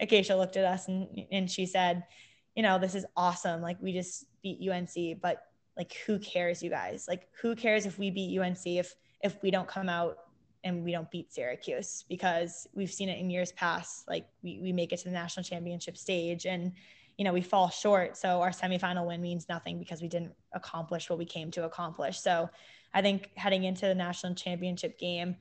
acacia 0.00 0.36
looked 0.36 0.56
at 0.56 0.64
us 0.64 0.86
and 0.88 1.08
and 1.32 1.50
she 1.50 1.66
said 1.66 2.04
you 2.58 2.62
know, 2.62 2.76
this 2.76 2.96
is 2.96 3.06
awesome. 3.16 3.62
Like 3.62 3.76
we 3.80 3.92
just 3.92 4.24
beat 4.42 4.68
UNC, 4.68 5.20
but 5.22 5.44
like 5.76 5.94
who 6.04 6.18
cares, 6.18 6.60
you 6.60 6.68
guys? 6.68 7.06
Like 7.06 7.28
who 7.40 7.54
cares 7.54 7.86
if 7.86 8.00
we 8.00 8.10
beat 8.10 8.36
UNC 8.36 8.66
if 8.66 8.96
if 9.22 9.40
we 9.44 9.52
don't 9.52 9.68
come 9.68 9.88
out 9.88 10.16
and 10.64 10.82
we 10.82 10.90
don't 10.90 11.08
beat 11.08 11.32
Syracuse 11.32 12.04
because 12.08 12.66
we've 12.74 12.92
seen 12.92 13.08
it 13.08 13.20
in 13.20 13.30
years 13.30 13.52
past. 13.52 14.08
Like 14.08 14.26
we, 14.42 14.58
we 14.60 14.72
make 14.72 14.92
it 14.92 14.96
to 14.96 15.04
the 15.04 15.12
national 15.12 15.44
championship 15.44 15.96
stage 15.96 16.46
and 16.46 16.72
you 17.16 17.24
know 17.24 17.32
we 17.32 17.42
fall 17.42 17.70
short. 17.70 18.16
So 18.16 18.40
our 18.40 18.50
semifinal 18.50 19.06
win 19.06 19.22
means 19.22 19.48
nothing 19.48 19.78
because 19.78 20.02
we 20.02 20.08
didn't 20.08 20.32
accomplish 20.52 21.08
what 21.08 21.20
we 21.20 21.26
came 21.26 21.52
to 21.52 21.64
accomplish. 21.64 22.18
So 22.18 22.50
I 22.92 23.02
think 23.02 23.30
heading 23.36 23.62
into 23.62 23.86
the 23.86 23.94
national 23.94 24.34
championship 24.34 24.98
game, 24.98 25.36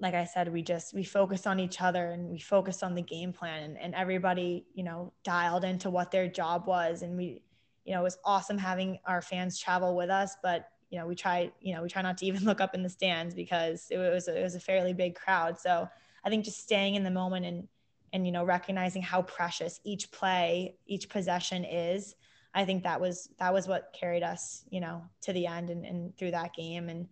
like 0.00 0.14
I 0.14 0.24
said, 0.24 0.52
we 0.52 0.62
just 0.62 0.94
we 0.94 1.04
focused 1.04 1.46
on 1.46 1.60
each 1.60 1.80
other 1.80 2.10
and 2.10 2.30
we 2.30 2.38
focused 2.38 2.82
on 2.82 2.94
the 2.94 3.02
game 3.02 3.32
plan 3.32 3.62
and, 3.62 3.78
and 3.78 3.94
everybody, 3.94 4.66
you 4.74 4.82
know, 4.82 5.12
dialed 5.24 5.64
into 5.64 5.90
what 5.90 6.10
their 6.10 6.26
job 6.26 6.66
was. 6.66 7.02
And 7.02 7.16
we, 7.16 7.42
you 7.84 7.92
know, 7.92 8.00
it 8.00 8.04
was 8.04 8.18
awesome 8.24 8.56
having 8.58 8.98
our 9.04 9.20
fans 9.20 9.58
travel 9.58 9.94
with 9.94 10.10
us, 10.10 10.36
but 10.42 10.68
you 10.88 10.98
know, 10.98 11.06
we 11.06 11.14
try, 11.14 11.52
you 11.60 11.74
know, 11.74 11.82
we 11.82 11.88
try 11.88 12.02
not 12.02 12.18
to 12.18 12.26
even 12.26 12.44
look 12.44 12.60
up 12.60 12.74
in 12.74 12.82
the 12.82 12.88
stands 12.88 13.34
because 13.34 13.88
it 13.90 13.98
was 13.98 14.26
a, 14.26 14.38
it 14.38 14.42
was 14.42 14.54
a 14.54 14.60
fairly 14.60 14.94
big 14.94 15.14
crowd. 15.14 15.58
So 15.58 15.88
I 16.24 16.30
think 16.30 16.44
just 16.44 16.60
staying 16.60 16.94
in 16.94 17.04
the 17.04 17.10
moment 17.10 17.46
and 17.46 17.68
and 18.12 18.26
you 18.26 18.32
know 18.32 18.44
recognizing 18.44 19.02
how 19.02 19.22
precious 19.22 19.80
each 19.84 20.10
play, 20.10 20.76
each 20.86 21.08
possession 21.08 21.64
is. 21.64 22.16
I 22.54 22.64
think 22.64 22.82
that 22.82 23.00
was 23.00 23.28
that 23.38 23.52
was 23.52 23.68
what 23.68 23.94
carried 23.98 24.22
us, 24.22 24.64
you 24.70 24.80
know, 24.80 25.02
to 25.22 25.32
the 25.32 25.46
end 25.46 25.70
and, 25.70 25.84
and 25.84 26.16
through 26.16 26.32
that 26.32 26.54
game. 26.54 26.88
And 26.88 27.06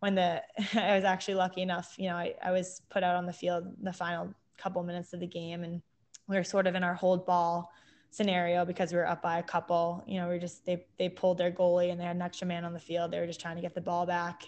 when 0.00 0.14
the 0.14 0.42
I 0.74 0.94
was 0.94 1.04
actually 1.04 1.34
lucky 1.34 1.62
enough, 1.62 1.94
you 1.98 2.08
know, 2.08 2.16
I, 2.16 2.34
I 2.42 2.52
was 2.52 2.82
put 2.90 3.02
out 3.02 3.16
on 3.16 3.26
the 3.26 3.32
field 3.32 3.64
the 3.82 3.92
final 3.92 4.32
couple 4.58 4.82
minutes 4.82 5.12
of 5.12 5.20
the 5.20 5.26
game 5.26 5.64
and 5.64 5.82
we 6.28 6.36
were 6.36 6.44
sort 6.44 6.66
of 6.66 6.74
in 6.74 6.82
our 6.82 6.94
hold 6.94 7.26
ball 7.26 7.70
scenario 8.10 8.64
because 8.64 8.92
we 8.92 8.98
were 8.98 9.06
up 9.06 9.22
by 9.22 9.38
a 9.38 9.42
couple. 9.42 10.02
You 10.06 10.20
know, 10.20 10.28
we 10.28 10.36
are 10.36 10.40
just 10.40 10.64
they 10.64 10.86
they 10.98 11.08
pulled 11.08 11.38
their 11.38 11.52
goalie 11.52 11.90
and 11.90 12.00
they 12.00 12.04
had 12.04 12.16
an 12.16 12.22
extra 12.22 12.46
man 12.46 12.64
on 12.64 12.72
the 12.72 12.80
field. 12.80 13.10
They 13.10 13.20
were 13.20 13.26
just 13.26 13.40
trying 13.40 13.56
to 13.56 13.62
get 13.62 13.74
the 13.74 13.80
ball 13.80 14.06
back. 14.06 14.42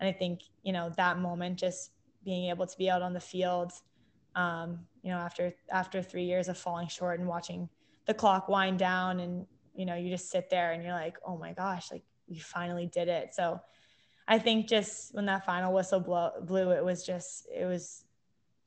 And 0.00 0.08
I 0.08 0.12
think, 0.12 0.42
you 0.62 0.72
know, 0.72 0.90
that 0.96 1.18
moment 1.18 1.58
just 1.58 1.90
being 2.24 2.50
able 2.50 2.66
to 2.66 2.78
be 2.78 2.88
out 2.88 3.02
on 3.02 3.12
the 3.12 3.20
field, 3.20 3.72
um, 4.36 4.80
you 5.02 5.10
know, 5.10 5.18
after 5.18 5.52
after 5.70 6.02
three 6.02 6.24
years 6.24 6.48
of 6.48 6.56
falling 6.56 6.88
short 6.88 7.18
and 7.18 7.28
watching 7.28 7.68
the 8.06 8.14
clock 8.14 8.48
wind 8.48 8.78
down 8.78 9.20
and, 9.20 9.46
you 9.74 9.84
know, 9.84 9.96
you 9.96 10.10
just 10.10 10.30
sit 10.30 10.48
there 10.48 10.72
and 10.72 10.82
you're 10.82 10.92
like, 10.92 11.16
oh 11.26 11.36
my 11.36 11.52
gosh, 11.52 11.90
like 11.90 12.04
we 12.28 12.38
finally 12.38 12.86
did 12.86 13.08
it. 13.08 13.34
So 13.34 13.60
I 14.30 14.38
think 14.38 14.68
just 14.68 15.14
when 15.14 15.24
that 15.24 15.46
final 15.46 15.72
whistle 15.72 16.00
blow, 16.00 16.32
blew, 16.42 16.70
it 16.72 16.84
was 16.84 17.04
just, 17.04 17.46
it 17.52 17.64
was 17.64 18.04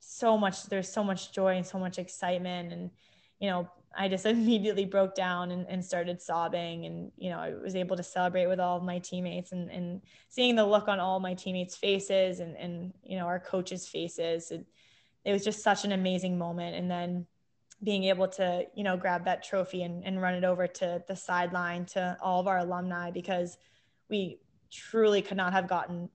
so 0.00 0.36
much, 0.36 0.64
there's 0.64 0.88
so 0.88 1.04
much 1.04 1.32
joy 1.32 1.56
and 1.56 1.64
so 1.64 1.78
much 1.78 2.00
excitement. 2.00 2.72
And, 2.72 2.90
you 3.38 3.48
know, 3.48 3.70
I 3.96 4.08
just 4.08 4.26
immediately 4.36 4.84
broke 4.84 5.14
down 5.14 5.52
and, 5.52 5.64
and 5.68 5.84
started 5.84 6.20
sobbing. 6.20 6.84
And, 6.86 7.12
you 7.16 7.30
know, 7.30 7.38
I 7.38 7.54
was 7.54 7.76
able 7.76 7.96
to 7.96 8.02
celebrate 8.02 8.48
with 8.48 8.58
all 8.58 8.76
of 8.76 8.82
my 8.82 8.98
teammates 8.98 9.52
and, 9.52 9.70
and 9.70 10.02
seeing 10.28 10.56
the 10.56 10.66
look 10.66 10.88
on 10.88 10.98
all 10.98 11.20
my 11.20 11.32
teammates' 11.32 11.76
faces 11.76 12.40
and, 12.40 12.56
and 12.56 12.92
you 13.04 13.16
know, 13.16 13.26
our 13.26 13.38
coaches' 13.38 13.86
faces. 13.86 14.50
It, 14.50 14.66
it 15.24 15.32
was 15.32 15.44
just 15.44 15.62
such 15.62 15.84
an 15.84 15.92
amazing 15.92 16.36
moment. 16.36 16.74
And 16.74 16.90
then 16.90 17.24
being 17.84 18.04
able 18.04 18.26
to, 18.26 18.66
you 18.74 18.82
know, 18.82 18.96
grab 18.96 19.26
that 19.26 19.44
trophy 19.44 19.84
and, 19.84 20.04
and 20.04 20.20
run 20.20 20.34
it 20.34 20.42
over 20.42 20.66
to 20.66 21.04
the 21.06 21.14
sideline 21.14 21.84
to 21.84 22.16
all 22.20 22.40
of 22.40 22.48
our 22.48 22.58
alumni 22.58 23.12
because 23.12 23.58
we 24.10 24.40
truly 24.72 25.22
could 25.22 25.36
not 25.36 25.52
have 25.52 25.68
gotten 25.68 26.08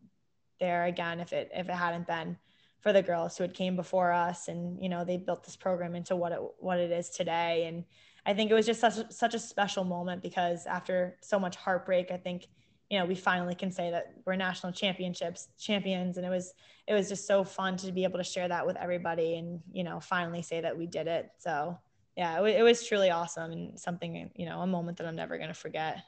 there 0.60 0.86
again 0.86 1.20
if 1.20 1.34
it 1.34 1.52
if 1.54 1.70
it 1.70 1.74
hadn't 1.74 2.08
been 2.08 2.38
for 2.80 2.94
the 2.94 3.02
girls 3.02 3.38
who 3.38 3.44
had 3.44 3.54
came 3.54 3.76
before 3.76 4.12
us 4.12 4.48
and 4.48 4.82
you 4.82 4.90
know 4.90 5.04
they 5.04 5.18
built 5.18 5.44
this 5.44 5.56
program 5.56 5.96
into 5.96 6.16
what 6.16 6.32
it 6.32 6.40
what 6.60 6.80
it 6.80 6.92
is 6.92 7.10
today. 7.10 7.66
And 7.68 7.84
I 8.26 8.34
think 8.34 8.52
it 8.52 8.54
was 8.54 8.66
just 8.66 8.80
such 8.80 9.12
such 9.12 9.34
a 9.34 9.40
special 9.40 9.84
moment 9.84 10.22
because 10.22 10.66
after 10.66 11.18
so 11.22 11.40
much 11.40 11.56
heartbreak 11.56 12.12
I 12.12 12.18
think 12.18 12.48
you 12.90 13.00
know 13.00 13.06
we 13.06 13.16
finally 13.16 13.56
can 13.56 13.72
say 13.72 13.92
that 13.92 14.14
we're 14.26 14.36
national 14.36 14.72
championships 14.74 15.50
champions. 15.60 16.18
And 16.18 16.26
it 16.26 16.30
was 16.30 16.54
it 16.88 16.94
was 16.94 17.10
just 17.10 17.28
so 17.28 17.44
fun 17.44 17.78
to 17.78 17.92
be 17.92 18.04
able 18.04 18.20
to 18.20 18.24
share 18.24 18.48
that 18.48 18.66
with 18.66 18.78
everybody 18.78 19.36
and 19.36 19.62
you 19.72 19.84
know 19.84 20.00
finally 20.00 20.42
say 20.42 20.62
that 20.62 20.78
we 20.78 20.88
did 20.88 21.08
it. 21.08 21.30
So 21.40 21.78
yeah 22.16 22.42
it, 22.42 22.58
it 22.58 22.64
was 22.64 22.86
truly 22.88 23.12
awesome 23.12 23.52
and 23.52 23.80
something 23.80 24.32
you 24.36 24.46
know 24.46 24.62
a 24.62 24.68
moment 24.68 24.98
that 24.98 25.08
I'm 25.08 25.16
never 25.16 25.38
going 25.38 25.50
to 25.50 25.54
forget 25.54 26.04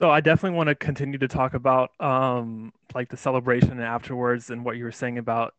so 0.00 0.10
I 0.10 0.20
definitely 0.20 0.56
want 0.56 0.68
to 0.68 0.74
continue 0.74 1.18
to 1.18 1.28
talk 1.28 1.54
about 1.54 1.90
um, 2.00 2.72
like 2.94 3.08
the 3.08 3.16
celebration 3.16 3.70
and 3.70 3.82
afterwards 3.82 4.50
and 4.50 4.64
what 4.64 4.76
you 4.76 4.84
were 4.84 4.92
saying 4.92 5.18
about 5.18 5.54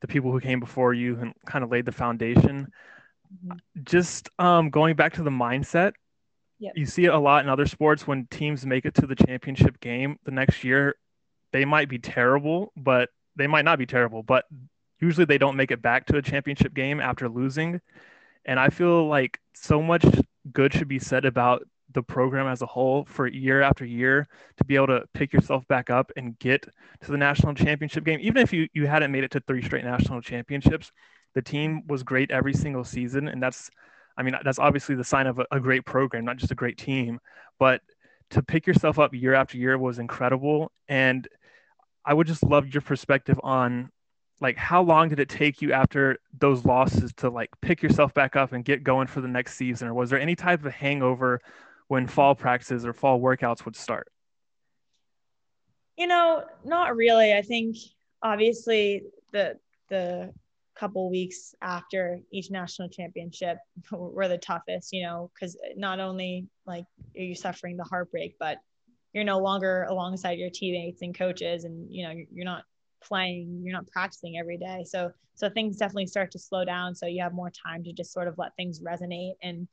the 0.00 0.06
people 0.06 0.30
who 0.32 0.40
came 0.40 0.60
before 0.60 0.92
you 0.92 1.18
and 1.18 1.32
kind 1.46 1.64
of 1.64 1.70
laid 1.70 1.86
the 1.86 1.92
foundation. 1.92 2.70
Mm-hmm. 3.46 3.82
Just 3.84 4.28
um, 4.38 4.68
going 4.68 4.96
back 4.96 5.14
to 5.14 5.22
the 5.22 5.30
mindset, 5.30 5.92
yep. 6.58 6.74
you 6.76 6.84
see 6.84 7.06
it 7.06 7.14
a 7.14 7.18
lot 7.18 7.42
in 7.42 7.48
other 7.48 7.64
sports 7.64 8.06
when 8.06 8.26
teams 8.30 8.66
make 8.66 8.84
it 8.84 8.94
to 8.96 9.06
the 9.06 9.16
championship 9.16 9.80
game 9.80 10.18
the 10.24 10.30
next 10.30 10.62
year. 10.62 10.96
They 11.52 11.64
might 11.64 11.88
be 11.88 11.98
terrible, 11.98 12.70
but 12.76 13.08
they 13.36 13.46
might 13.46 13.64
not 13.64 13.78
be 13.78 13.86
terrible, 13.86 14.22
but 14.22 14.44
usually 15.00 15.24
they 15.24 15.38
don't 15.38 15.56
make 15.56 15.70
it 15.70 15.80
back 15.80 16.06
to 16.06 16.18
a 16.18 16.22
championship 16.22 16.74
game 16.74 17.00
after 17.00 17.28
losing. 17.30 17.80
And 18.44 18.60
I 18.60 18.68
feel 18.68 19.08
like 19.08 19.40
so 19.54 19.80
much 19.80 20.04
good 20.52 20.74
should 20.74 20.88
be 20.88 20.98
said 20.98 21.24
about 21.24 21.66
the 21.94 22.02
program 22.02 22.46
as 22.46 22.62
a 22.62 22.66
whole 22.66 23.04
for 23.06 23.26
year 23.26 23.62
after 23.62 23.84
year 23.84 24.26
to 24.56 24.64
be 24.64 24.76
able 24.76 24.88
to 24.88 25.04
pick 25.14 25.32
yourself 25.32 25.66
back 25.68 25.90
up 25.90 26.12
and 26.16 26.38
get 26.38 26.66
to 27.00 27.10
the 27.10 27.16
national 27.16 27.54
championship 27.54 28.04
game. 28.04 28.18
Even 28.20 28.42
if 28.42 28.52
you 28.52 28.68
you 28.74 28.86
hadn't 28.86 29.12
made 29.12 29.24
it 29.24 29.30
to 29.30 29.40
three 29.40 29.62
straight 29.62 29.84
national 29.84 30.20
championships 30.20 30.92
the 31.34 31.42
team 31.42 31.82
was 31.88 32.02
great 32.02 32.30
every 32.30 32.54
single 32.54 32.84
season. 32.84 33.28
And 33.28 33.42
that's 33.42 33.70
i 34.16 34.22
mean 34.22 34.36
that's 34.44 34.58
obviously 34.58 34.94
the 34.94 35.04
sign 35.04 35.26
of 35.26 35.38
a, 35.40 35.46
a 35.50 35.58
great 35.58 35.84
program 35.84 36.24
not 36.24 36.36
just 36.36 36.52
a 36.52 36.56
great 36.56 36.78
team. 36.78 37.18
But 37.58 37.80
to 38.30 38.42
pick 38.42 38.66
yourself 38.66 38.98
up 38.98 39.14
year 39.14 39.34
after 39.34 39.56
year 39.56 39.78
was 39.78 39.98
incredible. 39.98 40.72
And 40.88 41.26
i 42.04 42.12
would 42.12 42.26
just 42.26 42.42
love 42.42 42.72
your 42.72 42.82
perspective 42.82 43.40
on 43.42 43.90
like 44.40 44.56
how 44.56 44.82
long 44.82 45.08
did 45.08 45.20
it 45.20 45.28
take 45.28 45.62
you 45.62 45.72
after 45.72 46.18
those 46.38 46.64
losses 46.64 47.12
to 47.14 47.30
like 47.30 47.48
pick 47.62 47.82
yourself 47.82 48.12
back 48.14 48.36
up 48.36 48.52
and 48.52 48.64
get 48.64 48.84
going 48.84 49.06
for 49.06 49.20
the 49.20 49.28
next 49.28 49.54
season? 49.54 49.88
Or 49.88 49.94
was 49.94 50.10
there 50.10 50.20
any 50.20 50.36
type 50.36 50.64
of 50.64 50.72
hangover 50.72 51.40
when 51.88 52.06
fall 52.06 52.34
practices 52.34 52.86
or 52.86 52.92
fall 52.92 53.20
workouts 53.20 53.64
would 53.64 53.76
start? 53.76 54.08
You 55.96 56.06
know, 56.06 56.44
not 56.64 56.96
really. 56.96 57.34
I 57.34 57.42
think 57.42 57.76
obviously 58.22 59.02
the 59.32 59.58
the 59.88 60.32
couple 60.74 61.08
weeks 61.08 61.54
after 61.62 62.18
each 62.32 62.50
national 62.50 62.88
championship 62.88 63.58
were 63.92 64.28
the 64.28 64.38
toughest, 64.38 64.92
you 64.92 65.02
know, 65.02 65.30
because 65.34 65.56
not 65.76 66.00
only 66.00 66.48
like 66.66 66.84
are 67.16 67.22
you 67.22 67.34
suffering 67.34 67.76
the 67.76 67.84
heartbreak, 67.84 68.36
but 68.40 68.58
you're 69.12 69.24
no 69.24 69.38
longer 69.38 69.84
alongside 69.84 70.38
your 70.38 70.50
teammates 70.50 71.02
and 71.02 71.16
coaches, 71.16 71.64
and 71.64 71.86
you 71.90 72.06
know 72.06 72.14
you're 72.32 72.44
not 72.44 72.64
playing, 73.02 73.60
you're 73.62 73.72
not 73.72 73.86
practicing 73.86 74.38
every 74.38 74.56
day. 74.56 74.84
So 74.84 75.12
so 75.36 75.48
things 75.48 75.76
definitely 75.76 76.06
start 76.06 76.30
to 76.32 76.38
slow 76.38 76.64
down. 76.64 76.94
So 76.94 77.06
you 77.06 77.22
have 77.22 77.34
more 77.34 77.50
time 77.50 77.84
to 77.84 77.92
just 77.92 78.12
sort 78.12 78.28
of 78.28 78.38
let 78.38 78.56
things 78.56 78.80
resonate 78.80 79.34
and 79.42 79.68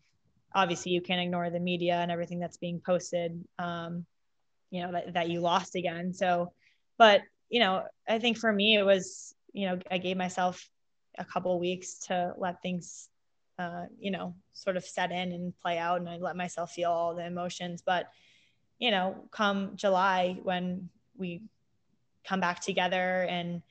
obviously 0.53 0.91
you 0.91 1.01
can't 1.01 1.21
ignore 1.21 1.49
the 1.49 1.59
media 1.59 1.95
and 1.95 2.11
everything 2.11 2.39
that's 2.39 2.57
being 2.57 2.81
posted 2.85 3.43
um, 3.59 4.05
you 4.69 4.81
know 4.81 4.91
that, 4.91 5.13
that 5.13 5.29
you 5.29 5.41
lost 5.41 5.75
again. 5.75 6.13
So 6.13 6.53
but 6.97 7.21
you 7.49 7.59
know 7.59 7.83
i 8.07 8.17
think 8.19 8.37
for 8.37 8.51
me 8.51 8.75
it 8.75 8.83
was 8.83 9.35
you 9.53 9.67
know 9.67 9.79
i 9.91 9.97
gave 9.97 10.15
myself 10.17 10.69
a 11.17 11.25
couple 11.25 11.59
weeks 11.59 11.99
to 12.07 12.33
let 12.37 12.61
things 12.61 13.09
uh, 13.59 13.85
you 13.99 14.11
know 14.11 14.33
sort 14.53 14.77
of 14.77 14.85
set 14.85 15.11
in 15.11 15.31
and 15.33 15.53
play 15.61 15.77
out 15.77 15.99
and 15.99 16.09
i 16.09 16.17
let 16.17 16.35
myself 16.35 16.71
feel 16.71 16.89
all 16.89 17.13
the 17.13 17.25
emotions. 17.25 17.83
But 17.85 18.09
you 18.79 18.91
know 18.91 19.27
come 19.31 19.73
july 19.75 20.37
when 20.41 20.89
we 21.17 21.41
come 22.23 22.39
back 22.39 22.61
together 22.61 23.23
and 23.29 23.61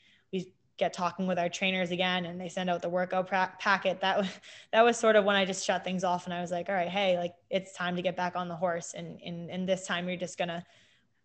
get 0.81 0.93
talking 0.93 1.27
with 1.27 1.39
our 1.39 1.49
trainers 1.49 1.93
again 1.93 2.25
and 2.25 2.41
they 2.41 2.49
send 2.49 2.69
out 2.69 2.83
the 2.83 2.89
workout 2.89 3.29
pra- 3.29 3.53
packet 3.61 4.01
that 4.01 4.19
was 4.19 4.29
that 4.73 4.83
was 4.83 4.97
sort 4.97 5.15
of 5.15 5.25
when 5.25 5.37
i 5.37 5.45
just 5.45 5.65
shut 5.65 5.85
things 5.85 6.03
off 6.03 6.25
and 6.25 6.35
i 6.35 6.41
was 6.41 6.51
like 6.51 6.69
all 6.69 6.75
right 6.75 6.89
hey 6.89 7.17
like 7.17 7.35
it's 7.51 7.73
time 7.73 7.95
to 7.95 8.03
get 8.03 8.17
back 8.17 8.35
on 8.35 8.49
the 8.49 8.57
horse 8.57 8.95
and 8.95 9.21
and, 9.25 9.51
and 9.51 9.69
this 9.69 9.87
time 9.87 10.09
you're 10.09 10.17
just 10.17 10.37
gonna 10.37 10.65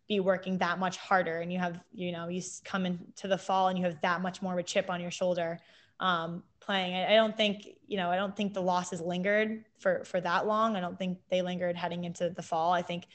be 0.06 0.20
working 0.20 0.58
that 0.58 0.78
much 0.78 0.98
harder 0.98 1.40
and 1.40 1.52
you 1.52 1.58
have 1.58 1.80
you 1.92 2.12
know 2.12 2.28
you 2.28 2.40
come 2.64 2.86
into 2.86 3.26
the 3.26 3.38
fall 3.38 3.68
and 3.68 3.78
you 3.78 3.84
have 3.84 4.00
that 4.02 4.20
much 4.20 4.40
more 4.40 4.52
of 4.52 4.58
a 4.58 4.62
chip 4.62 4.88
on 4.88 5.00
your 5.00 5.10
shoulder 5.10 5.58
um, 5.98 6.42
playing. 6.60 6.94
I, 6.94 7.14
I 7.14 7.16
don't 7.16 7.34
think 7.34 7.66
you 7.86 7.96
know 7.96 8.10
i 8.10 8.16
don't 8.16 8.36
think 8.36 8.52
the 8.52 8.60
losses 8.60 9.00
lingered 9.00 9.64
for 9.78 10.04
for 10.04 10.20
that 10.20 10.46
long. 10.46 10.76
I 10.76 10.80
don't 10.80 10.98
think 10.98 11.18
they 11.30 11.40
lingered 11.40 11.76
heading 11.76 12.04
into 12.04 12.28
the 12.30 12.42
fall. 12.42 12.72
I 12.72 12.82
think 12.82 13.06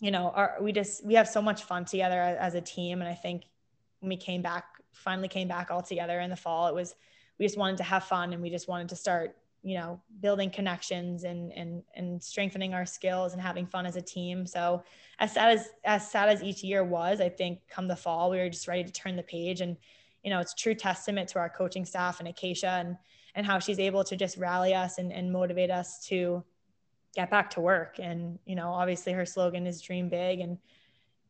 you 0.00 0.10
know 0.10 0.32
our, 0.34 0.56
we 0.60 0.72
just 0.72 1.04
we 1.06 1.14
have 1.14 1.28
so 1.28 1.40
much 1.40 1.62
fun 1.62 1.84
together 1.84 2.20
as, 2.20 2.36
as 2.38 2.54
a 2.54 2.60
team 2.60 3.00
and 3.00 3.08
i 3.08 3.14
think 3.14 3.44
when 4.00 4.08
we 4.08 4.16
came 4.16 4.42
back 4.42 4.64
finally 4.92 5.28
came 5.28 5.48
back 5.48 5.70
all 5.70 5.82
together 5.82 6.20
in 6.20 6.30
the 6.30 6.36
fall, 6.36 6.68
it 6.68 6.74
was 6.74 6.94
we 7.38 7.46
just 7.46 7.58
wanted 7.58 7.78
to 7.78 7.82
have 7.82 8.04
fun 8.04 8.32
and 8.32 8.42
we 8.42 8.50
just 8.50 8.68
wanted 8.68 8.88
to 8.90 8.96
start, 8.96 9.36
you 9.62 9.76
know, 9.76 10.00
building 10.20 10.50
connections 10.50 11.24
and 11.24 11.52
and 11.52 11.82
and 11.94 12.22
strengthening 12.22 12.74
our 12.74 12.86
skills 12.86 13.32
and 13.32 13.40
having 13.40 13.66
fun 13.66 13.86
as 13.86 13.96
a 13.96 14.02
team. 14.02 14.46
So 14.46 14.82
as 15.18 15.32
sad 15.32 15.58
as 15.58 15.68
as 15.84 16.10
sad 16.10 16.28
as 16.28 16.42
each 16.42 16.62
year 16.62 16.84
was, 16.84 17.20
I 17.20 17.28
think 17.28 17.60
come 17.68 17.88
the 17.88 17.96
fall 17.96 18.30
we 18.30 18.38
were 18.38 18.50
just 18.50 18.68
ready 18.68 18.84
to 18.84 18.92
turn 18.92 19.16
the 19.16 19.22
page 19.22 19.60
and 19.60 19.76
you 20.22 20.30
know 20.30 20.40
it's 20.40 20.54
true 20.54 20.74
testament 20.74 21.28
to 21.30 21.38
our 21.38 21.48
coaching 21.48 21.86
staff 21.86 22.20
and 22.20 22.28
Acacia 22.28 22.82
and 22.84 22.96
and 23.34 23.46
how 23.46 23.58
she's 23.58 23.78
able 23.78 24.04
to 24.04 24.16
just 24.16 24.36
rally 24.36 24.74
us 24.74 24.98
and, 24.98 25.12
and 25.12 25.32
motivate 25.32 25.70
us 25.70 26.04
to 26.06 26.44
get 27.14 27.30
back 27.30 27.50
to 27.50 27.60
work. 27.60 27.98
And, 27.98 28.38
you 28.44 28.54
know, 28.54 28.70
obviously 28.70 29.12
her 29.12 29.26
slogan 29.26 29.66
is 29.66 29.80
dream 29.80 30.08
big 30.08 30.40
and 30.40 30.58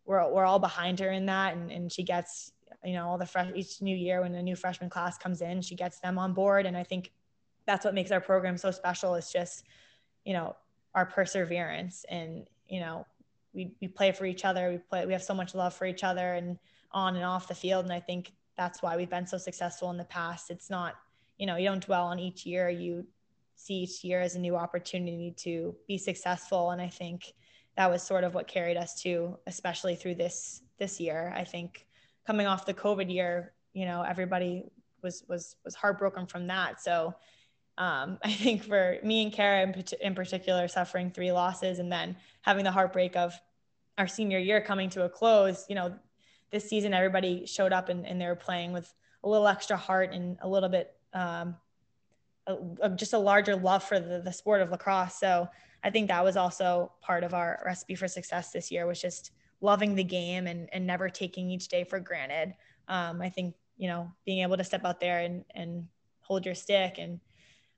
we're, 0.04 0.30
we're 0.30 0.44
all 0.44 0.58
behind 0.58 1.00
her 1.00 1.10
in 1.10 1.26
that. 1.26 1.56
And, 1.56 1.70
and 1.70 1.92
she 1.92 2.02
gets, 2.02 2.52
you 2.84 2.94
know 2.94 3.08
all 3.08 3.18
the 3.18 3.26
fresh 3.26 3.50
each 3.54 3.82
new 3.82 3.96
year 3.96 4.22
when 4.22 4.34
a 4.34 4.42
new 4.42 4.56
freshman 4.56 4.90
class 4.90 5.18
comes 5.18 5.42
in 5.42 5.60
she 5.60 5.74
gets 5.74 6.00
them 6.00 6.18
on 6.18 6.32
board. 6.32 6.66
And 6.66 6.76
i 6.76 6.82
think 6.82 7.12
that's 7.66 7.84
what 7.84 7.94
makes 7.94 8.10
our 8.10 8.20
program 8.20 8.56
so 8.56 8.70
special 8.70 9.14
is 9.14 9.30
just 9.30 9.64
you 10.24 10.32
know 10.32 10.56
our 10.94 11.06
perseverance 11.06 12.04
and 12.08 12.46
you 12.68 12.80
know 12.80 13.06
we, 13.52 13.72
we 13.80 13.88
play 13.88 14.12
for 14.12 14.26
each 14.26 14.44
other. 14.44 14.70
We 14.70 14.78
play 14.78 15.06
we 15.06 15.12
have 15.12 15.22
so 15.22 15.34
much 15.34 15.54
love 15.54 15.74
for 15.74 15.86
each 15.86 16.04
other 16.04 16.34
and 16.34 16.58
on 16.92 17.16
and 17.16 17.24
off 17.24 17.48
the 17.48 17.54
field. 17.54 17.84
And 17.84 17.92
i 17.92 18.00
think 18.00 18.32
that's 18.56 18.82
why 18.82 18.96
we've 18.96 19.10
been 19.10 19.26
so 19.26 19.38
successful 19.38 19.90
in 19.90 19.96
the 19.96 20.04
past. 20.04 20.50
It's 20.50 20.70
not 20.70 20.94
you 21.38 21.46
know 21.46 21.56
you 21.56 21.68
don't 21.68 21.84
dwell 21.84 22.06
on 22.06 22.18
each 22.18 22.46
year. 22.46 22.68
You 22.68 23.06
see 23.56 23.74
each 23.74 24.02
year 24.04 24.20
as 24.20 24.36
a 24.36 24.40
new 24.40 24.56
opportunity 24.56 25.34
to 25.38 25.74
be 25.86 25.98
successful. 25.98 26.70
And 26.70 26.80
i 26.80 26.88
think 26.88 27.32
that 27.76 27.90
was 27.90 28.02
sort 28.02 28.24
of 28.24 28.34
what 28.34 28.48
carried 28.48 28.76
us 28.76 29.00
to 29.02 29.38
especially 29.46 29.94
through 29.94 30.16
this 30.16 30.62
this 30.78 31.00
year. 31.00 31.32
I 31.36 31.44
think 31.44 31.86
coming 32.26 32.46
off 32.46 32.66
the 32.66 32.74
COVID 32.74 33.12
year, 33.12 33.52
you 33.72 33.84
know, 33.84 34.02
everybody 34.02 34.64
was 35.02 35.24
was 35.28 35.56
was 35.64 35.74
heartbroken 35.74 36.26
from 36.26 36.46
that. 36.48 36.80
So 36.80 37.14
um, 37.78 38.18
I 38.24 38.32
think 38.32 38.64
for 38.64 38.98
me 39.02 39.22
and 39.24 39.32
Kara 39.32 39.62
in, 39.62 39.84
in 40.00 40.14
particular, 40.14 40.68
suffering 40.68 41.10
three 41.10 41.32
losses 41.32 41.78
and 41.78 41.90
then 41.90 42.16
having 42.42 42.64
the 42.64 42.72
heartbreak 42.72 43.16
of 43.16 43.34
our 43.98 44.06
senior 44.06 44.38
year 44.38 44.60
coming 44.60 44.88
to 44.90 45.04
a 45.04 45.08
close, 45.08 45.66
you 45.68 45.74
know, 45.74 45.94
this 46.50 46.68
season 46.68 46.94
everybody 46.94 47.46
showed 47.46 47.72
up 47.72 47.88
and, 47.88 48.06
and 48.06 48.20
they 48.20 48.26
were 48.26 48.36
playing 48.36 48.72
with 48.72 48.92
a 49.22 49.28
little 49.28 49.46
extra 49.46 49.76
heart 49.76 50.12
and 50.12 50.38
a 50.42 50.48
little 50.48 50.68
bit 50.68 50.94
um, 51.12 51.54
a, 52.46 52.56
a, 52.82 52.90
just 52.90 53.12
a 53.12 53.18
larger 53.18 53.56
love 53.56 53.84
for 53.84 54.00
the, 54.00 54.20
the 54.24 54.32
sport 54.32 54.62
of 54.62 54.70
lacrosse. 54.70 55.14
So 55.18 55.48
I 55.84 55.90
think 55.90 56.08
that 56.08 56.24
was 56.24 56.36
also 56.36 56.92
part 57.00 57.24
of 57.24 57.34
our 57.34 57.62
recipe 57.64 57.94
for 57.94 58.08
success 58.08 58.50
this 58.50 58.70
year 58.70 58.86
was 58.86 59.00
just 59.00 59.32
loving 59.60 59.94
the 59.94 60.04
game 60.04 60.46
and, 60.46 60.68
and 60.72 60.86
never 60.86 61.08
taking 61.08 61.50
each 61.50 61.68
day 61.68 61.84
for 61.84 62.00
granted. 62.00 62.54
Um, 62.88 63.20
I 63.20 63.28
think, 63.28 63.54
you 63.76 63.88
know, 63.88 64.12
being 64.24 64.42
able 64.42 64.56
to 64.56 64.64
step 64.64 64.84
out 64.84 65.00
there 65.00 65.20
and, 65.20 65.44
and 65.54 65.86
hold 66.20 66.46
your 66.46 66.54
stick 66.54 66.96
and 66.98 67.20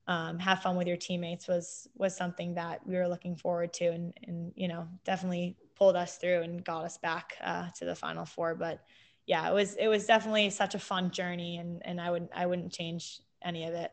um, 0.06 0.38
have 0.38 0.62
fun 0.62 0.76
with 0.76 0.86
your 0.86 0.96
teammates 0.96 1.46
was, 1.46 1.88
was 1.96 2.16
something 2.16 2.54
that 2.54 2.86
we 2.86 2.96
were 2.96 3.08
looking 3.08 3.36
forward 3.36 3.72
to 3.74 3.86
and, 3.86 4.12
and, 4.24 4.52
you 4.56 4.68
know, 4.68 4.88
definitely 5.04 5.56
pulled 5.76 5.96
us 5.96 6.16
through 6.16 6.42
and 6.42 6.64
got 6.64 6.84
us 6.84 6.98
back 6.98 7.34
uh, 7.42 7.68
to 7.78 7.84
the 7.84 7.94
final 7.94 8.24
four. 8.24 8.54
But 8.54 8.84
yeah, 9.26 9.48
it 9.48 9.54
was, 9.54 9.74
it 9.74 9.88
was 9.88 10.06
definitely 10.06 10.50
such 10.50 10.74
a 10.74 10.78
fun 10.78 11.10
journey 11.10 11.58
and, 11.58 11.82
and 11.84 12.00
I 12.00 12.10
would, 12.10 12.28
I 12.34 12.46
wouldn't 12.46 12.72
change 12.72 13.20
any 13.44 13.64
of 13.64 13.74
it. 13.74 13.92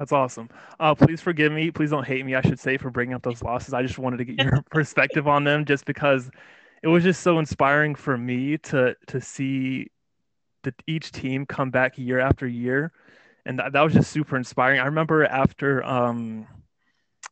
That's 0.00 0.12
awesome. 0.12 0.48
Uh, 0.80 0.94
please 0.94 1.20
forgive 1.20 1.52
me. 1.52 1.70
Please 1.70 1.90
don't 1.90 2.06
hate 2.06 2.24
me. 2.24 2.34
I 2.34 2.40
should 2.40 2.58
say 2.58 2.78
for 2.78 2.88
bringing 2.88 3.14
up 3.14 3.22
those 3.22 3.42
losses. 3.42 3.74
I 3.74 3.82
just 3.82 3.98
wanted 3.98 4.16
to 4.16 4.24
get 4.24 4.42
your 4.42 4.62
perspective 4.70 5.28
on 5.28 5.44
them, 5.44 5.66
just 5.66 5.84
because 5.84 6.30
it 6.82 6.88
was 6.88 7.02
just 7.04 7.22
so 7.22 7.38
inspiring 7.38 7.94
for 7.94 8.16
me 8.16 8.58
to 8.58 8.96
to 9.08 9.20
see 9.20 9.90
that 10.62 10.74
each 10.86 11.12
team 11.12 11.46
come 11.46 11.70
back 11.70 11.98
year 11.98 12.20
after 12.20 12.46
year, 12.46 12.92
and 13.46 13.58
that, 13.58 13.72
that 13.72 13.82
was 13.82 13.94
just 13.94 14.10
super 14.10 14.36
inspiring. 14.36 14.80
I 14.80 14.86
remember 14.86 15.24
after 15.24 15.84
um 15.84 16.46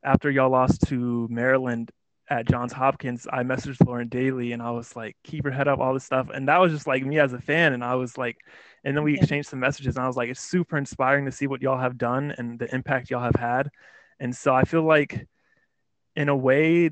after 0.05 0.31
y'all 0.31 0.51
lost 0.51 0.83
to 0.89 1.27
Maryland 1.31 1.91
at 2.31 2.47
Johns 2.47 2.73
Hopkins, 2.73 3.27
I 3.33 3.43
messaged 3.43 3.85
Lauren 3.87 4.09
Daly 4.09 4.53
and 4.53 4.63
I 4.63 4.71
was 4.71 4.95
like, 4.95 5.17
keep 5.25 5.45
your 5.45 5.53
head 5.53 5.67
up, 5.67 5.79
all 5.81 5.95
this 5.95 6.05
stuff. 6.05 6.29
And 6.33 6.49
that 6.49 6.61
was 6.61 6.73
just 6.73 6.87
like 6.87 7.05
me 7.05 7.19
as 7.19 7.33
a 7.33 7.41
fan. 7.41 7.73
And 7.73 7.83
I 7.83 7.95
was 7.95 8.19
like, 8.19 8.37
and 8.85 8.97
then 8.97 9.03
we 9.03 9.17
exchanged 9.17 9.49
some 9.49 9.61
messages 9.61 9.97
and 9.97 10.05
I 10.05 10.07
was 10.07 10.17
like, 10.17 10.29
it's 10.29 10.41
super 10.41 10.77
inspiring 10.77 11.25
to 11.25 11.33
see 11.33 11.47
what 11.47 11.63
y'all 11.63 11.79
have 11.79 11.97
done 11.99 12.35
and 12.37 12.59
the 12.59 12.73
impact 12.75 13.11
y'all 13.11 13.23
have 13.23 13.35
had. 13.37 13.71
And 14.21 14.37
so 14.37 14.55
I 14.55 14.65
feel 14.65 14.83
like 14.83 15.27
in 16.17 16.29
a 16.29 16.37
way, 16.37 16.91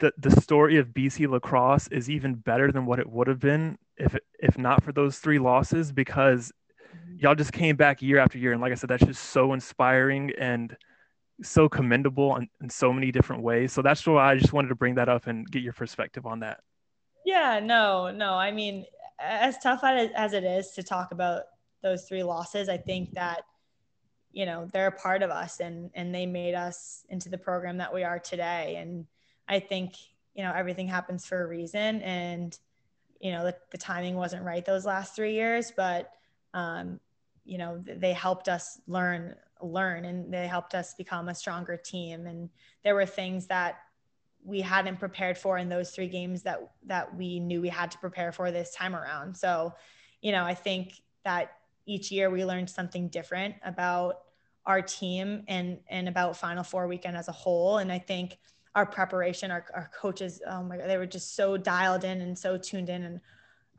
the, 0.00 0.12
the 0.18 0.40
story 0.40 0.76
of 0.76 0.88
BC 0.88 1.28
lacrosse 1.28 1.88
is 1.88 2.10
even 2.10 2.34
better 2.34 2.70
than 2.70 2.86
what 2.86 2.98
it 2.98 3.08
would 3.08 3.26
have 3.26 3.40
been 3.40 3.78
if 3.96 4.16
if 4.38 4.56
not 4.58 4.82
for 4.84 4.92
those 4.92 5.18
three 5.18 5.38
losses 5.38 5.92
because 5.92 6.52
mm-hmm. 6.94 7.16
y'all 7.18 7.34
just 7.34 7.52
came 7.52 7.76
back 7.76 8.02
year 8.02 8.18
after 8.18 8.38
year 8.38 8.52
and 8.52 8.60
like 8.60 8.72
I 8.72 8.74
said 8.76 8.90
that's 8.90 9.04
just 9.04 9.24
so 9.24 9.52
inspiring 9.52 10.32
and 10.38 10.76
so 11.42 11.68
commendable 11.68 12.36
in, 12.36 12.48
in 12.60 12.68
so 12.68 12.92
many 12.92 13.12
different 13.12 13.42
ways. 13.42 13.72
So 13.72 13.82
that's 13.82 14.06
why 14.06 14.32
I 14.32 14.36
just 14.36 14.52
wanted 14.52 14.68
to 14.68 14.74
bring 14.74 14.96
that 14.96 15.08
up 15.08 15.26
and 15.26 15.48
get 15.48 15.62
your 15.62 15.72
perspective 15.72 16.26
on 16.26 16.40
that. 16.40 16.60
Yeah, 17.24 17.60
no, 17.62 18.10
no. 18.10 18.34
I 18.34 18.50
mean, 18.50 18.84
as 19.20 19.58
tough 19.58 19.82
as 19.84 20.32
it 20.32 20.44
is 20.44 20.70
to 20.72 20.82
talk 20.82 21.12
about 21.12 21.42
those 21.82 22.04
three 22.04 22.22
losses, 22.22 22.68
I 22.68 22.76
think 22.76 23.12
that 23.12 23.42
you 24.32 24.46
know 24.46 24.68
they're 24.72 24.88
a 24.88 24.92
part 24.92 25.22
of 25.22 25.30
us 25.30 25.60
and 25.60 25.90
and 25.94 26.14
they 26.14 26.26
made 26.26 26.54
us 26.54 27.04
into 27.08 27.28
the 27.28 27.38
program 27.38 27.78
that 27.78 27.92
we 27.92 28.04
are 28.04 28.18
today. 28.18 28.76
And 28.76 29.06
I 29.48 29.60
think 29.60 29.94
you 30.34 30.42
know 30.42 30.52
everything 30.52 30.88
happens 30.88 31.26
for 31.26 31.42
a 31.42 31.46
reason, 31.46 32.02
and 32.02 32.56
you 33.20 33.32
know 33.32 33.44
the, 33.44 33.56
the 33.70 33.78
timing 33.78 34.16
wasn't 34.16 34.44
right 34.44 34.64
those 34.64 34.84
last 34.84 35.16
three 35.16 35.34
years, 35.34 35.72
but 35.76 36.10
um, 36.54 37.00
you 37.44 37.58
know 37.58 37.82
they 37.84 38.12
helped 38.12 38.48
us 38.48 38.80
learn 38.86 39.34
learn 39.60 40.04
and 40.04 40.32
they 40.32 40.46
helped 40.46 40.74
us 40.74 40.94
become 40.94 41.28
a 41.28 41.34
stronger 41.34 41.76
team. 41.76 42.26
And 42.26 42.48
there 42.84 42.94
were 42.94 43.06
things 43.06 43.46
that 43.48 43.78
we 44.44 44.60
hadn't 44.60 44.98
prepared 44.98 45.36
for 45.36 45.58
in 45.58 45.68
those 45.68 45.90
three 45.90 46.08
games 46.08 46.42
that 46.42 46.60
that 46.86 47.14
we 47.16 47.40
knew 47.40 47.60
we 47.60 47.68
had 47.68 47.90
to 47.90 47.98
prepare 47.98 48.32
for 48.32 48.50
this 48.50 48.72
time 48.74 48.94
around. 48.94 49.36
So 49.36 49.74
you 50.20 50.32
know 50.32 50.44
i 50.44 50.54
think 50.54 51.00
that 51.24 51.52
each 51.86 52.10
year 52.10 52.28
we 52.28 52.44
learned 52.44 52.68
something 52.68 53.08
different 53.08 53.54
about 53.64 54.20
our 54.66 54.82
team 54.82 55.44
and 55.48 55.78
and 55.88 56.08
about 56.08 56.36
final 56.36 56.62
four 56.62 56.86
weekend 56.86 57.16
as 57.16 57.28
a 57.28 57.32
whole. 57.32 57.78
And 57.78 57.90
i 57.90 57.98
think 57.98 58.38
our 58.78 58.86
preparation 58.86 59.50
our, 59.50 59.64
our 59.74 59.90
coaches 59.92 60.40
oh 60.46 60.62
my 60.62 60.76
god 60.76 60.88
they 60.88 60.96
were 60.96 61.06
just 61.06 61.36
so 61.36 61.56
dialed 61.56 62.04
in 62.04 62.20
and 62.20 62.38
so 62.38 62.56
tuned 62.56 62.88
in 62.88 63.02
and 63.02 63.20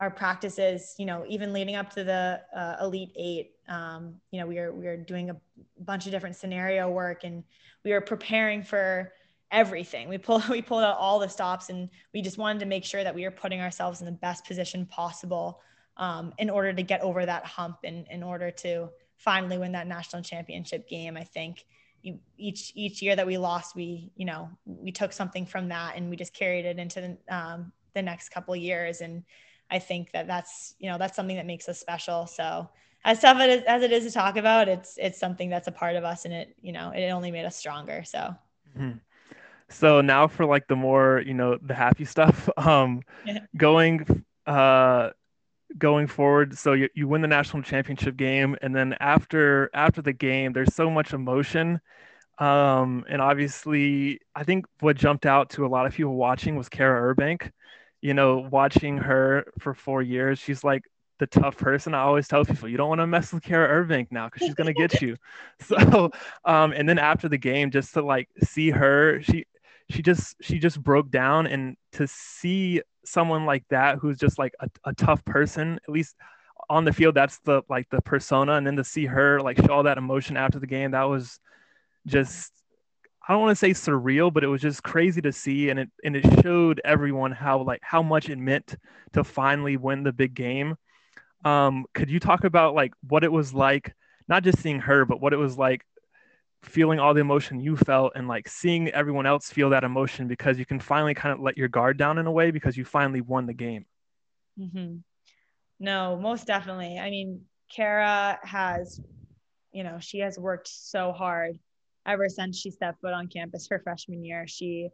our 0.00 0.10
practices, 0.10 0.94
you 0.98 1.04
know, 1.04 1.24
even 1.28 1.52
leading 1.52 1.76
up 1.76 1.92
to 1.92 2.02
the 2.02 2.40
uh, 2.56 2.76
Elite 2.82 3.12
Eight, 3.16 3.52
um, 3.68 4.14
you 4.30 4.40
know, 4.40 4.46
we 4.46 4.56
were 4.56 4.72
we 4.72 4.86
were 4.86 4.96
doing 4.96 5.30
a 5.30 5.36
bunch 5.80 6.06
of 6.06 6.12
different 6.12 6.36
scenario 6.36 6.88
work, 6.90 7.24
and 7.24 7.44
we 7.84 7.92
were 7.92 8.00
preparing 8.00 8.62
for 8.62 9.12
everything. 9.50 10.08
We 10.08 10.16
pulled 10.16 10.48
we 10.48 10.62
pulled 10.62 10.84
out 10.84 10.96
all 10.96 11.18
the 11.18 11.28
stops, 11.28 11.68
and 11.68 11.90
we 12.14 12.22
just 12.22 12.38
wanted 12.38 12.60
to 12.60 12.66
make 12.66 12.84
sure 12.84 13.04
that 13.04 13.14
we 13.14 13.24
were 13.24 13.30
putting 13.30 13.60
ourselves 13.60 14.00
in 14.00 14.06
the 14.06 14.12
best 14.12 14.46
position 14.46 14.86
possible 14.86 15.60
um, 15.98 16.32
in 16.38 16.48
order 16.48 16.72
to 16.72 16.82
get 16.82 17.02
over 17.02 17.26
that 17.26 17.44
hump, 17.44 17.78
and 17.84 18.06
in 18.10 18.22
order 18.22 18.50
to 18.50 18.88
finally 19.18 19.58
win 19.58 19.72
that 19.72 19.86
national 19.86 20.22
championship 20.22 20.88
game. 20.88 21.14
I 21.18 21.24
think 21.24 21.66
each 22.36 22.72
each 22.74 23.02
year 23.02 23.16
that 23.16 23.26
we 23.26 23.38
lost, 23.38 23.76
we 23.76 24.10
you 24.16 24.24
know 24.24 24.48
we 24.64 24.92
took 24.92 25.12
something 25.12 25.46
from 25.46 25.68
that, 25.68 25.96
and 25.96 26.10
we 26.10 26.16
just 26.16 26.32
carried 26.32 26.64
it 26.64 26.78
into 26.78 27.00
the, 27.00 27.36
um, 27.36 27.72
the 27.94 28.02
next 28.02 28.30
couple 28.30 28.54
years, 28.56 29.00
and 29.00 29.24
I 29.70 29.78
think 29.78 30.12
that 30.12 30.26
that's 30.26 30.74
you 30.78 30.90
know 30.90 30.98
that's 30.98 31.16
something 31.16 31.36
that 31.36 31.46
makes 31.46 31.68
us 31.68 31.78
special. 31.78 32.26
So 32.26 32.68
as 33.04 33.20
tough 33.20 33.38
as 33.38 33.82
it 33.82 33.92
is 33.92 34.04
to 34.04 34.10
talk 34.10 34.36
about, 34.36 34.68
it's 34.68 34.98
it's 34.98 35.18
something 35.18 35.48
that's 35.48 35.68
a 35.68 35.72
part 35.72 35.96
of 35.96 36.04
us, 36.04 36.24
and 36.24 36.34
it 36.34 36.54
you 36.60 36.72
know 36.72 36.90
it 36.90 37.08
only 37.10 37.30
made 37.30 37.44
us 37.44 37.56
stronger. 37.56 38.04
So. 38.04 38.34
Mm-hmm. 38.76 38.98
So 39.68 40.00
now 40.00 40.26
for 40.26 40.46
like 40.46 40.66
the 40.66 40.76
more 40.76 41.22
you 41.24 41.34
know 41.34 41.58
the 41.60 41.74
happy 41.74 42.04
stuff. 42.04 42.48
Um, 42.58 43.02
going 43.56 44.24
uh 44.46 45.10
going 45.78 46.06
forward 46.06 46.56
so 46.56 46.72
you, 46.72 46.88
you 46.94 47.06
win 47.06 47.20
the 47.22 47.28
national 47.28 47.62
championship 47.62 48.16
game 48.16 48.56
and 48.62 48.74
then 48.74 48.94
after 49.00 49.70
after 49.72 50.02
the 50.02 50.12
game 50.12 50.52
there's 50.52 50.74
so 50.74 50.90
much 50.90 51.12
emotion 51.12 51.80
um 52.38 53.04
and 53.08 53.22
obviously 53.22 54.20
i 54.34 54.42
think 54.42 54.64
what 54.80 54.96
jumped 54.96 55.26
out 55.26 55.50
to 55.50 55.64
a 55.64 55.68
lot 55.68 55.86
of 55.86 55.94
people 55.94 56.14
watching 56.14 56.56
was 56.56 56.68
kara 56.68 57.14
urbank 57.14 57.50
you 58.00 58.14
know, 58.14 58.48
watching 58.50 58.96
her 58.98 59.46
for 59.58 59.74
four 59.74 60.02
years, 60.02 60.38
she's 60.38 60.64
like 60.64 60.82
the 61.18 61.26
tough 61.26 61.56
person. 61.56 61.94
I 61.94 62.00
always 62.00 62.28
tell 62.28 62.44
people, 62.44 62.68
you 62.68 62.76
don't 62.76 62.88
want 62.88 63.00
to 63.00 63.06
mess 63.06 63.32
with 63.32 63.42
Kara 63.42 63.84
Urbank 63.84 64.08
now 64.10 64.26
because 64.26 64.46
she's 64.46 64.54
gonna 64.54 64.72
get 64.72 65.00
you. 65.00 65.16
So, 65.60 66.10
um, 66.44 66.72
and 66.72 66.88
then 66.88 66.98
after 66.98 67.28
the 67.28 67.38
game, 67.38 67.70
just 67.70 67.94
to 67.94 68.02
like 68.02 68.28
see 68.42 68.70
her, 68.70 69.20
she 69.22 69.44
she 69.90 70.02
just 70.02 70.36
she 70.40 70.58
just 70.58 70.82
broke 70.82 71.10
down, 71.10 71.46
and 71.46 71.76
to 71.92 72.06
see 72.06 72.80
someone 73.04 73.46
like 73.46 73.64
that 73.70 73.98
who's 73.98 74.18
just 74.18 74.38
like 74.38 74.54
a, 74.60 74.68
a 74.84 74.94
tough 74.94 75.24
person, 75.24 75.78
at 75.86 75.92
least 75.92 76.14
on 76.68 76.84
the 76.84 76.92
field, 76.92 77.14
that's 77.14 77.38
the 77.40 77.62
like 77.68 77.88
the 77.90 78.00
persona, 78.02 78.54
and 78.54 78.66
then 78.66 78.76
to 78.76 78.84
see 78.84 79.06
her 79.06 79.40
like 79.40 79.56
show 79.58 79.72
all 79.72 79.82
that 79.84 79.98
emotion 79.98 80.36
after 80.36 80.58
the 80.58 80.66
game, 80.66 80.92
that 80.92 81.04
was 81.04 81.40
just 82.06 82.52
I 83.26 83.32
don't 83.32 83.42
want 83.42 83.56
to 83.56 83.56
say 83.56 83.70
surreal, 83.70 84.32
but 84.32 84.44
it 84.44 84.48
was 84.48 84.60
just 84.62 84.82
crazy 84.82 85.20
to 85.22 85.32
see, 85.32 85.70
and 85.70 85.78
it 85.80 85.90
and 86.04 86.16
it 86.16 86.42
showed 86.42 86.80
everyone 86.84 87.32
how 87.32 87.62
like 87.62 87.80
how 87.82 88.02
much 88.02 88.28
it 88.28 88.38
meant 88.38 88.76
to 89.12 89.24
finally 89.24 89.76
win 89.76 90.02
the 90.02 90.12
big 90.12 90.34
game. 90.34 90.76
Um, 91.44 91.86
could 91.94 92.10
you 92.10 92.20
talk 92.20 92.44
about 92.44 92.74
like 92.74 92.92
what 93.08 93.24
it 93.24 93.32
was 93.32 93.54
like, 93.54 93.94
not 94.28 94.42
just 94.42 94.58
seeing 94.58 94.80
her, 94.80 95.04
but 95.04 95.20
what 95.20 95.32
it 95.32 95.38
was 95.38 95.56
like 95.56 95.84
feeling 96.62 96.98
all 96.98 97.14
the 97.14 97.20
emotion 97.20 97.60
you 97.60 97.76
felt 97.76 98.12
and 98.14 98.28
like 98.28 98.48
seeing 98.48 98.88
everyone 98.90 99.26
else 99.26 99.50
feel 99.50 99.70
that 99.70 99.84
emotion 99.84 100.28
because 100.28 100.58
you 100.58 100.66
can 100.66 100.78
finally 100.78 101.14
kind 101.14 101.32
of 101.32 101.40
let 101.40 101.56
your 101.56 101.68
guard 101.68 101.96
down 101.96 102.18
in 102.18 102.26
a 102.26 102.32
way 102.32 102.50
because 102.50 102.76
you 102.76 102.84
finally 102.84 103.20
won 103.20 103.46
the 103.46 103.54
game. 103.54 103.86
Mm-hmm. 104.58 104.96
No, 105.78 106.16
most 106.16 106.46
definitely. 106.46 106.98
I 106.98 107.08
mean, 107.10 107.42
Kara 107.74 108.38
has, 108.42 109.00
you 109.72 109.84
know, 109.84 109.98
she 110.00 110.18
has 110.18 110.38
worked 110.38 110.68
so 110.68 111.12
hard 111.12 111.58
ever 112.04 112.28
since 112.28 112.58
she 112.58 112.70
stepped 112.70 113.00
foot 113.00 113.14
on 113.14 113.28
campus 113.28 113.68
her 113.70 113.80
freshman 113.82 114.22
year. 114.22 114.46
She 114.46 114.90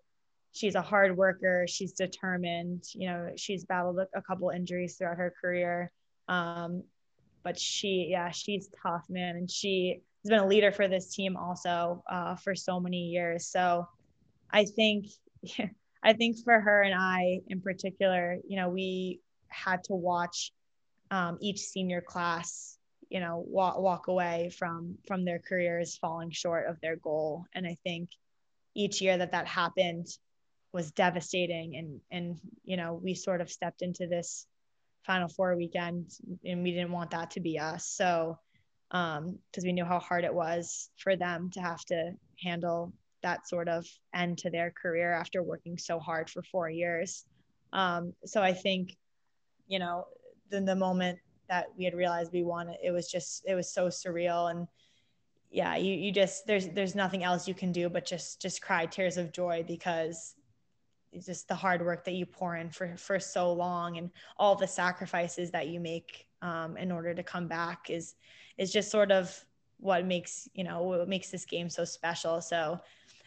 she's 0.52 0.74
a 0.74 0.82
hard 0.82 1.16
worker. 1.16 1.66
She's 1.68 1.92
determined. 1.92 2.84
You 2.94 3.08
know, 3.08 3.30
she's 3.36 3.64
battled 3.64 3.98
a, 4.14 4.22
couple 4.22 4.50
injuries 4.50 4.96
throughout 4.96 5.18
her 5.18 5.34
career. 5.40 5.90
Um, 6.28 6.82
but 7.42 7.58
she, 7.58 8.08
yeah, 8.10 8.30
she's 8.30 8.68
tough, 8.82 9.04
man, 9.08 9.36
and 9.36 9.50
she 9.50 10.00
has 10.26 10.30
been 10.30 10.44
a 10.44 10.48
leader 10.48 10.72
for 10.72 10.88
this 10.88 11.14
team 11.14 11.36
also 11.36 12.02
uh, 12.10 12.36
for 12.36 12.54
so 12.54 12.80
many 12.80 13.08
years. 13.08 13.46
So, 13.46 13.88
I 14.50 14.64
think, 14.64 15.06
I 16.02 16.12
think 16.12 16.36
for 16.44 16.60
her 16.60 16.82
and 16.82 16.94
I 16.94 17.40
in 17.48 17.60
particular, 17.60 18.38
you 18.46 18.56
know, 18.56 18.68
we 18.68 19.20
had 19.48 19.84
to 19.84 19.94
watch 19.94 20.52
um, 21.10 21.38
each 21.40 21.60
senior 21.60 22.00
class 22.00 22.78
you 23.08 23.20
know 23.20 23.44
walk, 23.46 23.78
walk 23.78 24.08
away 24.08 24.50
from 24.58 24.98
from 25.06 25.24
their 25.24 25.38
careers 25.38 25.96
falling 25.96 26.30
short 26.30 26.66
of 26.66 26.80
their 26.80 26.96
goal. 26.96 27.44
And 27.54 27.66
i 27.66 27.76
think 27.84 28.10
each 28.74 29.00
year 29.00 29.16
that 29.16 29.32
that 29.32 29.46
happened 29.46 30.06
was 30.72 30.90
devastating. 30.92 31.76
And 31.76 32.00
and 32.10 32.40
you 32.64 32.76
know 32.76 33.00
we 33.02 33.14
sort 33.14 33.40
of 33.40 33.50
stepped 33.50 33.82
into 33.82 34.06
this 34.06 34.46
final 35.04 35.28
four 35.28 35.56
weekend 35.56 36.10
and 36.44 36.62
we 36.62 36.72
didn't 36.72 36.92
want 36.92 37.12
that 37.12 37.32
to 37.32 37.40
be 37.40 37.58
us. 37.58 37.86
So 37.86 38.38
um 38.92 39.38
because 39.50 39.64
we 39.64 39.72
knew 39.72 39.84
how 39.84 39.98
hard 39.98 40.24
it 40.24 40.34
was 40.34 40.90
for 40.96 41.16
them 41.16 41.50
to 41.50 41.60
have 41.60 41.84
to 41.84 42.12
handle 42.42 42.92
that 43.22 43.48
sort 43.48 43.68
of 43.68 43.86
end 44.14 44.38
to 44.38 44.50
their 44.50 44.70
career 44.70 45.12
after 45.12 45.42
working 45.42 45.76
so 45.76 45.98
hard 45.98 46.30
for 46.30 46.42
four 46.42 46.70
years. 46.70 47.24
Um 47.72 48.12
so 48.24 48.42
i 48.42 48.52
think 48.52 48.96
you 49.66 49.78
know 49.78 50.06
the, 50.50 50.60
the 50.60 50.76
moment 50.76 51.18
that 51.48 51.66
we 51.76 51.84
had 51.84 51.94
realized 51.94 52.32
we 52.32 52.44
wanted 52.44 52.76
it 52.82 52.90
was 52.90 53.10
just 53.10 53.44
it 53.46 53.54
was 53.54 53.72
so 53.72 53.88
surreal. 53.88 54.50
And 54.50 54.68
yeah 55.50 55.76
you 55.76 55.94
you 55.94 56.12
just 56.12 56.46
there's 56.46 56.68
there's 56.70 56.94
nothing 56.94 57.22
else 57.22 57.46
you 57.46 57.54
can 57.54 57.72
do 57.72 57.88
but 57.88 58.04
just 58.04 58.42
just 58.42 58.60
cry 58.60 58.84
tears 58.86 59.16
of 59.16 59.32
joy 59.32 59.64
because 59.66 60.34
it's 61.12 61.26
just 61.26 61.48
the 61.48 61.54
hard 61.54 61.84
work 61.84 62.04
that 62.04 62.14
you 62.14 62.26
pour 62.26 62.56
in 62.56 62.70
for 62.70 62.96
for 62.96 63.18
so 63.18 63.52
long 63.52 63.96
and 63.96 64.10
all 64.36 64.54
the 64.54 64.66
sacrifices 64.66 65.50
that 65.52 65.68
you 65.68 65.80
make 65.80 66.26
um, 66.42 66.76
in 66.76 66.92
order 66.92 67.14
to 67.14 67.22
come 67.22 67.48
back 67.48 67.88
is 67.88 68.14
is 68.58 68.72
just 68.72 68.90
sort 68.90 69.10
of 69.10 69.44
what 69.78 70.06
makes 70.06 70.48
you 70.54 70.64
know 70.64 70.82
what 70.82 71.08
makes 71.08 71.30
this 71.30 71.44
game 71.44 71.68
so 71.68 71.84
special 71.84 72.40
so 72.40 72.80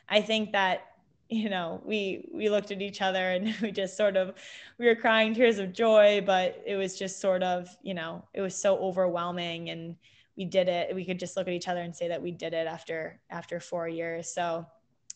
i 0.09 0.19
think 0.19 0.51
that 0.51 0.87
you 1.29 1.49
know 1.49 1.79
we 1.85 2.27
we 2.33 2.49
looked 2.49 2.71
at 2.71 2.81
each 2.81 3.01
other 3.01 3.31
and 3.31 3.55
we 3.61 3.71
just 3.71 3.95
sort 3.95 4.17
of 4.17 4.33
we 4.77 4.85
were 4.85 4.95
crying 4.95 5.33
tears 5.33 5.59
of 5.59 5.71
joy 5.71 6.21
but 6.25 6.61
it 6.65 6.75
was 6.75 6.97
just 6.97 7.19
sort 7.19 7.43
of 7.43 7.69
you 7.83 7.93
know 7.93 8.23
it 8.33 8.41
was 8.41 8.55
so 8.55 8.77
overwhelming 8.77 9.69
and 9.69 9.95
we 10.37 10.45
did 10.45 10.69
it. 10.69 10.95
We 10.95 11.03
could 11.03 11.19
just 11.19 11.35
look 11.35 11.49
at 11.49 11.53
each 11.53 11.67
other 11.67 11.81
and 11.81 11.93
say 11.93 12.07
that 12.07 12.21
we 12.21 12.31
did 12.31 12.53
it 12.53 12.65
after 12.65 13.19
after 13.29 13.59
four 13.59 13.89
years. 13.89 14.33
So 14.33 14.65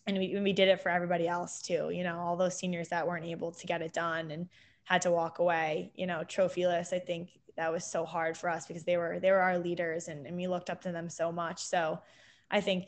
and 0.05 0.17
we, 0.17 0.37
we 0.37 0.53
did 0.53 0.67
it 0.67 0.81
for 0.81 0.89
everybody 0.89 1.27
else 1.27 1.61
too 1.61 1.89
you 1.89 2.03
know 2.03 2.17
all 2.17 2.35
those 2.35 2.57
seniors 2.57 2.89
that 2.89 3.07
weren't 3.07 3.25
able 3.25 3.51
to 3.51 3.67
get 3.67 3.81
it 3.81 3.93
done 3.93 4.31
and 4.31 4.49
had 4.83 5.01
to 5.01 5.11
walk 5.11 5.39
away 5.39 5.91
you 5.95 6.05
know 6.05 6.23
trophyless 6.27 6.93
i 6.93 6.99
think 6.99 7.29
that 7.55 7.71
was 7.71 7.85
so 7.85 8.05
hard 8.05 8.37
for 8.37 8.49
us 8.49 8.65
because 8.65 8.83
they 8.83 8.97
were 8.97 9.19
they 9.19 9.31
were 9.31 9.37
our 9.39 9.57
leaders 9.59 10.07
and, 10.07 10.25
and 10.25 10.35
we 10.35 10.47
looked 10.47 10.69
up 10.69 10.81
to 10.81 10.91
them 10.91 11.09
so 11.09 11.31
much. 11.31 11.63
So 11.63 11.99
i 12.51 12.61
think 12.61 12.85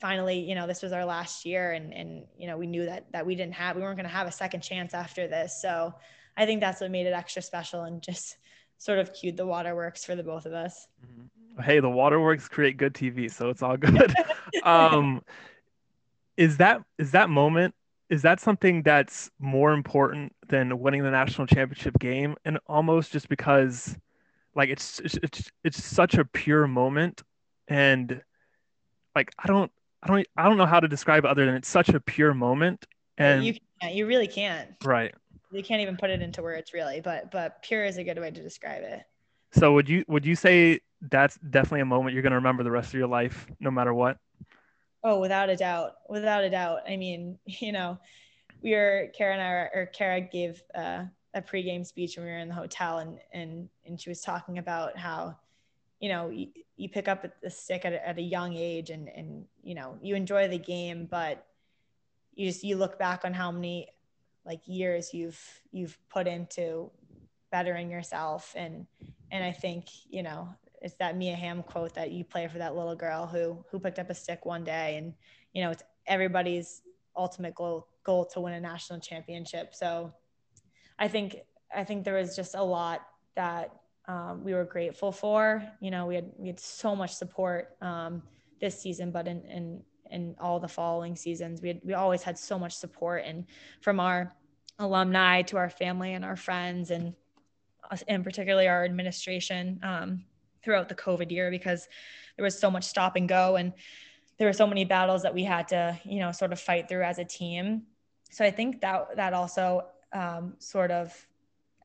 finally 0.00 0.38
you 0.40 0.54
know 0.54 0.66
this 0.66 0.82
was 0.82 0.92
our 0.92 1.04
last 1.04 1.44
year 1.44 1.72
and 1.72 1.92
and 1.94 2.24
you 2.36 2.46
know 2.46 2.56
we 2.56 2.66
knew 2.66 2.84
that 2.84 3.10
that 3.12 3.24
we 3.24 3.34
didn't 3.34 3.54
have 3.54 3.76
we 3.76 3.82
weren't 3.82 3.96
going 3.96 4.08
to 4.08 4.14
have 4.14 4.26
a 4.26 4.32
second 4.32 4.60
chance 4.60 4.94
after 4.94 5.28
this. 5.28 5.60
So 5.60 5.94
i 6.36 6.46
think 6.46 6.60
that's 6.60 6.80
what 6.80 6.90
made 6.90 7.06
it 7.06 7.12
extra 7.12 7.42
special 7.42 7.82
and 7.82 8.02
just 8.02 8.36
sort 8.78 8.98
of 8.98 9.12
cued 9.14 9.36
the 9.36 9.46
waterworks 9.46 10.04
for 10.04 10.16
the 10.16 10.24
both 10.24 10.44
of 10.44 10.52
us. 10.52 10.86
Mm-hmm. 11.04 11.62
hey 11.62 11.80
the 11.80 11.88
waterworks 11.88 12.48
create 12.48 12.76
good 12.76 12.94
tv 12.94 13.30
so 13.30 13.50
it's 13.50 13.62
all 13.62 13.76
good. 13.76 14.12
Um 14.64 15.22
is 16.36 16.58
that 16.58 16.82
is 16.98 17.12
that 17.12 17.30
moment 17.30 17.74
is 18.12 18.20
that 18.20 18.40
something 18.40 18.82
that's 18.82 19.30
more 19.38 19.72
important 19.72 20.36
than 20.48 20.78
winning 20.78 21.02
the 21.02 21.10
national 21.10 21.46
championship 21.46 21.98
game? 21.98 22.36
And 22.44 22.58
almost 22.66 23.10
just 23.10 23.26
because 23.26 23.96
like 24.54 24.68
it's 24.68 25.00
it's 25.00 25.50
it's 25.64 25.82
such 25.82 26.16
a 26.16 26.24
pure 26.26 26.66
moment. 26.66 27.22
And 27.68 28.20
like 29.16 29.32
i 29.38 29.46
don't 29.46 29.72
i 30.02 30.08
don't 30.08 30.26
i 30.36 30.46
don't 30.46 30.58
know 30.58 30.66
how 30.66 30.78
to 30.78 30.88
describe 30.88 31.24
it 31.24 31.28
other 31.28 31.46
than 31.46 31.54
it's 31.54 31.70
such 31.70 31.88
a 31.88 32.00
pure 32.00 32.34
moment. 32.34 32.84
And 33.16 33.46
you 33.46 33.54
can't, 33.80 33.94
you 33.94 34.06
really 34.06 34.28
can't. 34.28 34.68
Right. 34.84 35.14
You 35.50 35.62
can't 35.62 35.80
even 35.80 35.96
put 35.96 36.10
it 36.10 36.20
into 36.20 36.42
words 36.42 36.74
really. 36.74 37.00
But 37.00 37.30
but 37.30 37.62
pure 37.62 37.82
is 37.82 37.96
a 37.96 38.04
good 38.04 38.18
way 38.18 38.30
to 38.30 38.42
describe 38.42 38.82
it. 38.82 39.04
So 39.52 39.72
would 39.72 39.88
you 39.88 40.04
would 40.06 40.26
you 40.26 40.36
say 40.36 40.80
that's 41.00 41.38
definitely 41.38 41.80
a 41.80 41.86
moment 41.86 42.12
you're 42.12 42.22
going 42.22 42.32
to 42.32 42.36
remember 42.36 42.62
the 42.62 42.70
rest 42.70 42.88
of 42.88 42.94
your 42.94 43.08
life 43.08 43.46
no 43.58 43.70
matter 43.70 43.94
what 43.94 44.18
Oh, 45.04 45.18
without 45.18 45.50
a 45.50 45.56
doubt, 45.56 45.96
without 46.08 46.44
a 46.44 46.50
doubt. 46.50 46.80
I 46.88 46.96
mean, 46.96 47.38
you 47.46 47.72
know, 47.72 47.98
we 48.62 48.72
were 48.72 49.08
Kara 49.16 49.34
and 49.34 49.42
I, 49.42 49.46
or 49.76 49.90
Kara 49.92 50.20
gave 50.20 50.62
uh, 50.74 51.04
a 51.34 51.42
pregame 51.42 51.84
speech 51.86 52.16
when 52.16 52.26
we 52.26 52.32
were 52.32 52.38
in 52.38 52.48
the 52.48 52.54
hotel, 52.54 52.98
and 52.98 53.18
and 53.32 53.68
and 53.86 54.00
she 54.00 54.08
was 54.08 54.20
talking 54.20 54.58
about 54.58 54.96
how, 54.96 55.36
you 56.00 56.08
know, 56.08 56.30
you, 56.30 56.48
you 56.76 56.88
pick 56.88 57.08
up 57.08 57.26
the 57.42 57.50
stick 57.50 57.84
at 57.84 57.92
a, 57.92 58.08
at 58.08 58.18
a 58.18 58.22
young 58.22 58.54
age, 58.54 58.90
and 58.90 59.08
and 59.08 59.44
you 59.62 59.74
know, 59.74 59.98
you 60.02 60.14
enjoy 60.14 60.48
the 60.48 60.58
game, 60.58 61.06
but 61.10 61.46
you 62.34 62.46
just 62.46 62.62
you 62.62 62.76
look 62.76 62.98
back 62.98 63.24
on 63.24 63.34
how 63.34 63.50
many 63.50 63.88
like 64.44 64.60
years 64.66 65.12
you've 65.12 65.40
you've 65.72 65.98
put 66.08 66.26
into 66.26 66.90
bettering 67.50 67.90
yourself, 67.90 68.54
and 68.56 68.86
and 69.32 69.42
I 69.42 69.50
think 69.50 69.86
you 70.08 70.22
know 70.22 70.48
it's 70.82 70.94
that 70.94 71.16
Mia 71.16 71.36
Hamm 71.36 71.62
quote 71.62 71.94
that 71.94 72.10
you 72.10 72.24
play 72.24 72.48
for 72.48 72.58
that 72.58 72.76
little 72.76 72.96
girl 72.96 73.26
who 73.26 73.64
who 73.70 73.78
picked 73.78 73.98
up 73.98 74.10
a 74.10 74.14
stick 74.14 74.44
one 74.44 74.64
day 74.64 74.96
and 74.96 75.14
you 75.52 75.62
know 75.62 75.70
it's 75.70 75.82
everybody's 76.06 76.82
ultimate 77.16 77.54
goal 77.54 77.86
goal 78.04 78.24
to 78.24 78.40
win 78.40 78.54
a 78.54 78.60
national 78.60 79.00
championship. 79.00 79.74
So 79.74 80.12
I 80.98 81.08
think 81.08 81.36
I 81.74 81.84
think 81.84 82.04
there 82.04 82.14
was 82.14 82.36
just 82.36 82.54
a 82.54 82.62
lot 82.62 83.06
that 83.34 83.72
um, 84.08 84.42
we 84.44 84.54
were 84.54 84.64
grateful 84.64 85.12
for. 85.12 85.62
You 85.80 85.90
know, 85.90 86.06
we 86.06 86.16
had 86.16 86.30
we 86.36 86.48
had 86.48 86.60
so 86.60 86.94
much 86.96 87.14
support 87.14 87.76
um, 87.80 88.22
this 88.60 88.80
season, 88.80 89.10
but 89.10 89.26
in 89.26 89.42
in 89.46 89.82
in 90.10 90.36
all 90.40 90.60
the 90.60 90.68
following 90.68 91.16
seasons, 91.16 91.62
we 91.62 91.68
had 91.68 91.80
we 91.84 91.94
always 91.94 92.22
had 92.22 92.38
so 92.38 92.58
much 92.58 92.74
support 92.74 93.22
and 93.24 93.46
from 93.80 94.00
our 94.00 94.32
alumni 94.78 95.42
to 95.42 95.56
our 95.56 95.70
family 95.70 96.14
and 96.14 96.24
our 96.24 96.36
friends 96.36 96.90
and 96.90 97.14
and 98.08 98.24
particularly 98.24 98.68
our 98.68 98.84
administration. 98.84 99.78
Um, 99.82 100.24
throughout 100.62 100.88
the 100.88 100.94
COVID 100.94 101.30
year 101.30 101.50
because 101.50 101.88
there 102.36 102.44
was 102.44 102.58
so 102.58 102.70
much 102.70 102.84
stop 102.84 103.16
and 103.16 103.28
go 103.28 103.56
and 103.56 103.72
there 104.38 104.48
were 104.48 104.52
so 104.52 104.66
many 104.66 104.84
battles 104.84 105.22
that 105.22 105.34
we 105.34 105.44
had 105.44 105.68
to, 105.68 105.98
you 106.04 106.18
know, 106.18 106.32
sort 106.32 106.52
of 106.52 106.60
fight 106.60 106.88
through 106.88 107.02
as 107.02 107.18
a 107.18 107.24
team. 107.24 107.82
So 108.30 108.44
I 108.44 108.50
think 108.50 108.80
that 108.80 109.16
that 109.16 109.34
also 109.34 109.86
um, 110.12 110.54
sort 110.58 110.90
of 110.90 111.14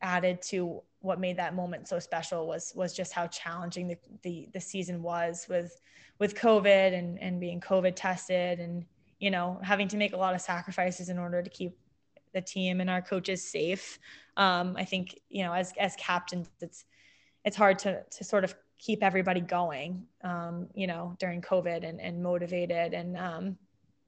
added 0.01 0.41
to 0.43 0.82
what 1.01 1.19
made 1.19 1.38
that 1.38 1.53
moment 1.53 1.88
so 1.88 1.99
special 1.99 2.47
was 2.47 2.73
was 2.75 2.93
just 2.95 3.13
how 3.13 3.28
challenging 3.28 3.88
the, 3.88 3.97
the, 4.23 4.49
the 4.53 4.61
season 4.61 5.01
was 5.03 5.45
with 5.49 5.80
with 6.19 6.36
COVID 6.36 6.97
and 6.97 7.21
and 7.21 7.39
being 7.39 7.61
COVID 7.61 7.93
tested 7.95 8.59
and 8.59 8.86
you 9.19 9.30
know 9.30 9.59
having 9.61 9.88
to 9.89 9.97
make 9.97 10.13
a 10.13 10.17
lot 10.17 10.34
of 10.34 10.41
sacrifices 10.41 11.09
in 11.09 11.17
order 11.17 11.41
to 11.41 11.49
keep 11.49 11.78
the 12.34 12.41
team 12.41 12.82
and 12.82 12.89
our 12.89 13.01
coaches 13.01 13.43
safe. 13.43 13.99
Um, 14.36 14.75
I 14.78 14.86
think 14.86 15.19
you 15.30 15.43
know 15.43 15.53
as 15.53 15.73
as 15.80 15.95
captains, 15.95 16.49
it's 16.61 16.86
it's 17.45 17.55
hard 17.55 17.80
to 17.80 18.03
to 18.03 18.23
sort 18.23 18.43
of 18.43 18.55
keep 18.80 19.03
everybody 19.03 19.41
going, 19.41 20.05
um, 20.23 20.67
you 20.75 20.88
know, 20.88 21.15
during 21.19 21.41
COVID 21.41 21.88
and, 21.88 21.99
and 21.99 22.21
motivated. 22.21 22.93
And 22.93 23.17
um, 23.17 23.57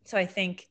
so 0.04 0.18
I 0.18 0.26
think, 0.26 0.68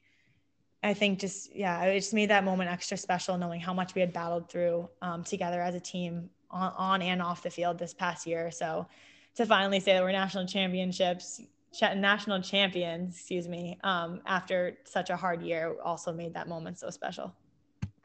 I 0.83 0.95
think 0.95 1.19
just, 1.19 1.55
yeah, 1.55 1.83
it 1.83 1.99
just 1.99 2.15
made 2.15 2.31
that 2.31 2.45
moment 2.45 2.71
extra 2.71 2.97
special 2.97 3.37
knowing 3.37 3.61
how 3.61 3.75
much 3.75 3.95
we 3.95 4.01
had 4.01 4.13
battled 4.13 4.49
through 4.49 4.89
um, 5.03 5.25
together 5.25 5.61
as 5.61 5.75
a 5.75 5.81
team 5.81 6.31
on, 6.51 6.73
on 6.77 7.03
and 7.03 7.21
off 7.21 7.43
the 7.43 7.51
field 7.51 7.79
this 7.79 7.93
past 7.93 8.27
year. 8.27 8.51
So 8.53 8.87
to 9.35 9.47
finally 9.47 9.81
say 9.81 9.95
that 9.95 10.03
we're 10.03 10.13
national 10.13 10.47
championships, 10.47 11.41
national 11.81 12.41
champions, 12.43 13.17
excuse 13.17 13.49
me, 13.49 13.79
um, 13.83 14.21
after 14.27 14.79
such 14.85 15.11
a 15.11 15.17
hard 15.17 15.43
year 15.43 15.75
also 15.85 16.13
made 16.13 16.35
that 16.35 16.49
moment 16.49 16.79
so 16.79 16.91
special. 16.91 17.35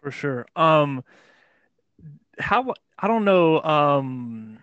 For 0.02 0.12
sure. 0.12 0.46
Um, 0.56 1.04
how, 2.40 2.74
I 3.00 3.08
don't 3.08 3.26
know, 3.26 3.62
um, 3.62 4.58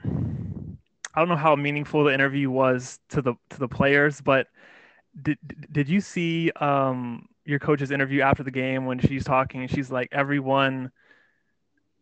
I 1.14 1.20
don't 1.20 1.28
know 1.28 1.36
how 1.36 1.56
meaningful 1.56 2.04
the 2.04 2.14
interview 2.14 2.50
was 2.50 2.98
to 3.10 3.22
the 3.22 3.34
to 3.50 3.58
the 3.58 3.68
players, 3.68 4.20
but 4.20 4.46
did 5.20 5.38
did 5.72 5.88
you 5.88 6.00
see 6.00 6.50
um, 6.52 7.26
your 7.44 7.58
coach's 7.58 7.90
interview 7.90 8.22
after 8.22 8.42
the 8.42 8.50
game 8.50 8.86
when 8.86 8.98
she's 8.98 9.24
talking 9.24 9.62
and 9.62 9.70
she's 9.70 9.90
like 9.90 10.08
everyone 10.12 10.90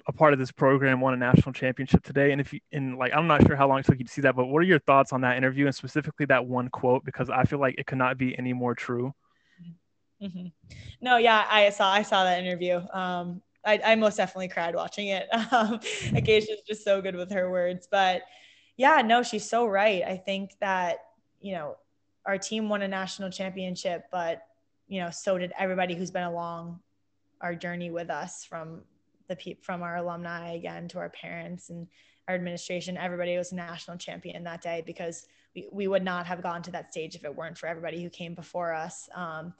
a 0.06 0.12
part 0.12 0.32
of 0.32 0.38
this 0.38 0.50
program 0.50 1.00
won 1.00 1.12
a 1.12 1.16
national 1.16 1.52
championship 1.52 2.02
today. 2.02 2.32
And 2.32 2.40
if 2.40 2.52
you 2.52 2.60
and 2.72 2.96
like 2.96 3.12
i'm 3.14 3.26
not 3.26 3.46
sure 3.46 3.56
how 3.56 3.68
long 3.68 3.78
it 3.78 3.86
took 3.86 3.98
you 3.98 4.04
to 4.04 4.10
see 4.10 4.22
that 4.22 4.34
but 4.34 4.46
what 4.46 4.60
are 4.60 4.66
your 4.66 4.78
thoughts 4.80 5.12
on 5.12 5.20
that 5.20 5.36
interview 5.36 5.66
and 5.66 5.74
specifically 5.74 6.26
that 6.26 6.46
one 6.46 6.68
quote? 6.68 7.04
Because 7.04 7.30
i 7.30 7.44
feel 7.44 7.60
like 7.60 7.76
it 7.78 7.86
could 7.86 7.98
not 7.98 8.18
be 8.18 8.36
any 8.38 8.52
more 8.52 8.74
true. 8.74 9.14
Mm-hmm. 10.20 10.46
no 11.00 11.16
yeah 11.16 11.46
i 11.48 11.70
saw 11.70 11.92
i 11.92 12.02
saw 12.02 12.24
that 12.24 12.42
interview. 12.42 12.80
Um 12.92 13.42
I, 13.64 13.80
I 13.84 13.94
most 13.96 14.16
definitely 14.16 14.48
cried 14.48 14.74
watching 14.74 15.08
it. 15.08 15.28
Um 15.52 15.80
Acacia's 16.14 16.62
just 16.66 16.84
so 16.84 17.00
good 17.00 17.14
with 17.14 17.30
her 17.30 17.50
words 17.50 17.86
but 17.90 18.22
yeah, 18.78 19.02
no, 19.04 19.22
she's 19.22 19.46
so 19.48 19.66
right. 19.66 20.02
I 20.02 20.16
think 20.16 20.52
that, 20.60 21.00
you 21.40 21.52
know, 21.52 21.76
our 22.24 22.38
team 22.38 22.68
won 22.68 22.80
a 22.80 22.88
national 22.88 23.30
championship, 23.30 24.04
but, 24.10 24.42
you 24.86 25.00
know, 25.00 25.10
so 25.10 25.36
did 25.36 25.52
everybody 25.58 25.94
who's 25.94 26.10
been 26.10 26.22
along 26.22 26.78
our 27.40 27.54
journey 27.54 27.90
with 27.90 28.08
us 28.08 28.44
from 28.44 28.82
the 29.28 29.36
people 29.36 29.62
from 29.62 29.82
our 29.82 29.96
alumni 29.96 30.52
again 30.52 30.88
to 30.88 30.98
our 30.98 31.10
parents 31.10 31.70
and 31.70 31.86
our 32.28 32.34
administration. 32.34 32.96
Everybody 32.96 33.36
was 33.36 33.52
a 33.52 33.56
national 33.56 33.96
champion 33.98 34.44
that 34.44 34.62
day 34.62 34.82
because 34.86 35.26
we, 35.54 35.68
we 35.70 35.88
would 35.88 36.04
not 36.04 36.26
have 36.26 36.42
gone 36.42 36.62
to 36.62 36.70
that 36.70 36.92
stage 36.92 37.14
if 37.14 37.24
it 37.24 37.34
weren't 37.34 37.58
for 37.58 37.66
everybody 37.66 38.02
who 38.02 38.08
came 38.08 38.34
before 38.34 38.72
us. 38.72 39.08
Um, 39.14 39.52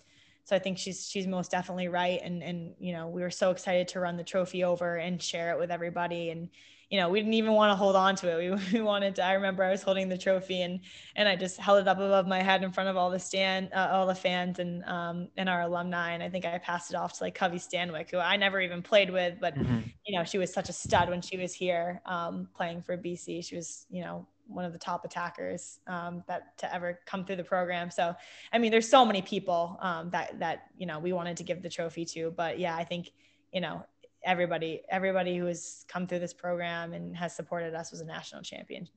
so 0.44 0.56
I 0.56 0.58
think 0.58 0.78
she's 0.78 1.06
she's 1.06 1.26
most 1.26 1.50
definitely 1.50 1.88
right. 1.88 2.20
And 2.22 2.42
and 2.42 2.74
you 2.78 2.92
know, 2.92 3.08
we 3.08 3.20
were 3.20 3.30
so 3.30 3.50
excited 3.50 3.88
to 3.88 4.00
run 4.00 4.16
the 4.16 4.24
trophy 4.24 4.64
over 4.64 4.96
and 4.96 5.20
share 5.20 5.50
it 5.50 5.58
with 5.58 5.70
everybody. 5.70 6.30
And 6.30 6.48
you 6.91 6.99
know, 6.99 7.11
we 7.11 7.20
didn't 7.20 7.34
even 7.34 7.53
want 7.53 7.70
to 7.70 7.76
hold 7.76 7.97
on 7.97 8.16
to 8.16 8.30
it. 8.30 8.51
We, 8.51 8.72
we 8.78 8.80
wanted 8.80 9.14
to, 9.16 9.24
I 9.24 9.34
remember 9.34 9.62
I 9.62 9.70
was 9.70 9.82
holding 9.82 10.09
the 10.09 10.16
trophy 10.16 10.62
and, 10.62 10.80
and 11.16 11.28
I 11.28 11.36
just 11.36 11.59
held 11.59 11.80
it 11.80 11.89
up 11.89 11.99
above 11.99 12.26
my 12.26 12.43
head 12.43 12.62
in 12.62 12.72
front 12.72 12.89
of 12.89 12.97
all 12.97 13.11
the 13.11 13.18
stand, 13.18 13.70
uh, 13.74 13.89
all 13.93 14.07
the 14.07 14.14
fans 14.14 14.59
and, 14.59 14.82
um, 14.84 15.28
and 15.36 15.49
our 15.49 15.62
alumni. 15.62 16.12
And 16.12 16.22
I 16.22 16.30
think 16.30 16.45
I 16.45 16.57
passed 16.59 16.91
it 16.91 16.97
off 16.97 17.18
to 17.18 17.24
like 17.24 17.34
Covie 17.34 17.59
Stanwick, 17.59 18.11
who 18.11 18.18
I 18.18 18.36
never 18.36 18.61
even 18.61 18.82
played 18.82 19.11
with, 19.11 19.39
but 19.41 19.55
mm-hmm. 19.55 19.80
you 20.07 20.18
know, 20.18 20.24
she 20.24 20.39
was 20.39 20.53
such 20.53 20.68
a 20.68 20.72
stud 20.72 21.11
when 21.11 21.20
she 21.20 21.36
was 21.36 21.53
here, 21.53 22.01
um, 22.07 22.49
playing 22.57 22.82
for 22.82 22.97
BC. 22.97 23.45
She 23.45 23.57
was, 23.57 23.86
you 23.91 24.03
know, 24.03 24.26
one 24.47 24.64
of 24.64 24.72
the 24.72 24.78
top 24.78 25.05
attackers 25.05 25.78
um, 25.86 26.24
that 26.26 26.57
to 26.57 26.74
ever 26.74 27.01
come 27.05 27.24
through 27.24 27.36
the 27.36 27.45
program. 27.45 27.91
So, 27.91 28.14
I 28.51 28.59
mean, 28.59 28.70
there's 28.70 28.89
so 28.89 29.05
many 29.05 29.20
people 29.20 29.78
um, 29.82 30.09
that 30.11 30.39
that 30.39 30.68
you 30.78 30.86
know 30.86 30.99
we 30.99 31.12
wanted 31.12 31.36
to 31.36 31.45
give 31.45 31.62
the 31.62 31.68
trophy 31.68 32.07
to, 32.07 32.32
but 32.34 32.59
yeah, 32.59 32.74
I 32.74 32.84
think 32.84 33.11
you 33.53 33.61
know 33.61 33.84
everybody 34.24 34.82
everybody 34.90 35.36
who 35.36 35.46
has 35.46 35.84
come 35.88 36.06
through 36.06 36.18
this 36.18 36.34
program 36.34 36.92
and 36.92 37.16
has 37.16 37.34
supported 37.34 37.74
us 37.74 37.90
was 37.90 38.00
a 38.00 38.04
national 38.04 38.42
champion 38.42 38.88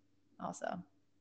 also. 0.43 0.65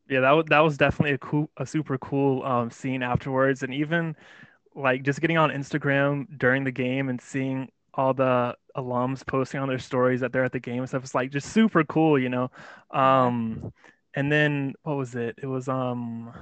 Yeah 0.08 0.20
that 0.20 0.30
was 0.32 0.44
that 0.48 0.60
was 0.60 0.76
definitely 0.76 1.14
a 1.14 1.18
cool 1.18 1.50
a 1.56 1.66
super 1.66 1.98
cool 1.98 2.42
um, 2.44 2.70
scene 2.70 3.02
afterwards. 3.02 3.62
And 3.62 3.74
even 3.74 4.16
like 4.74 5.02
just 5.02 5.20
getting 5.20 5.36
on 5.36 5.50
instagram 5.50 6.26
during 6.38 6.62
the 6.64 6.70
game 6.70 7.08
and 7.08 7.20
seeing 7.20 7.68
all 7.94 8.14
the 8.14 8.56
alums 8.76 9.26
posting 9.26 9.60
on 9.60 9.68
their 9.68 9.80
stories 9.80 10.20
that 10.20 10.32
they're 10.32 10.44
at 10.44 10.52
the 10.52 10.60
game 10.60 10.78
and 10.78 10.88
stuff 10.88 11.02
it's 11.02 11.14
like 11.14 11.32
just 11.32 11.52
super 11.52 11.82
cool 11.84 12.18
you 12.18 12.28
know? 12.28 12.50
Um 12.90 13.72
and 14.14 14.30
then 14.30 14.74
what 14.82 14.96
was 14.96 15.14
it? 15.14 15.36
It 15.40 15.46
was 15.46 15.68
um 15.68 16.32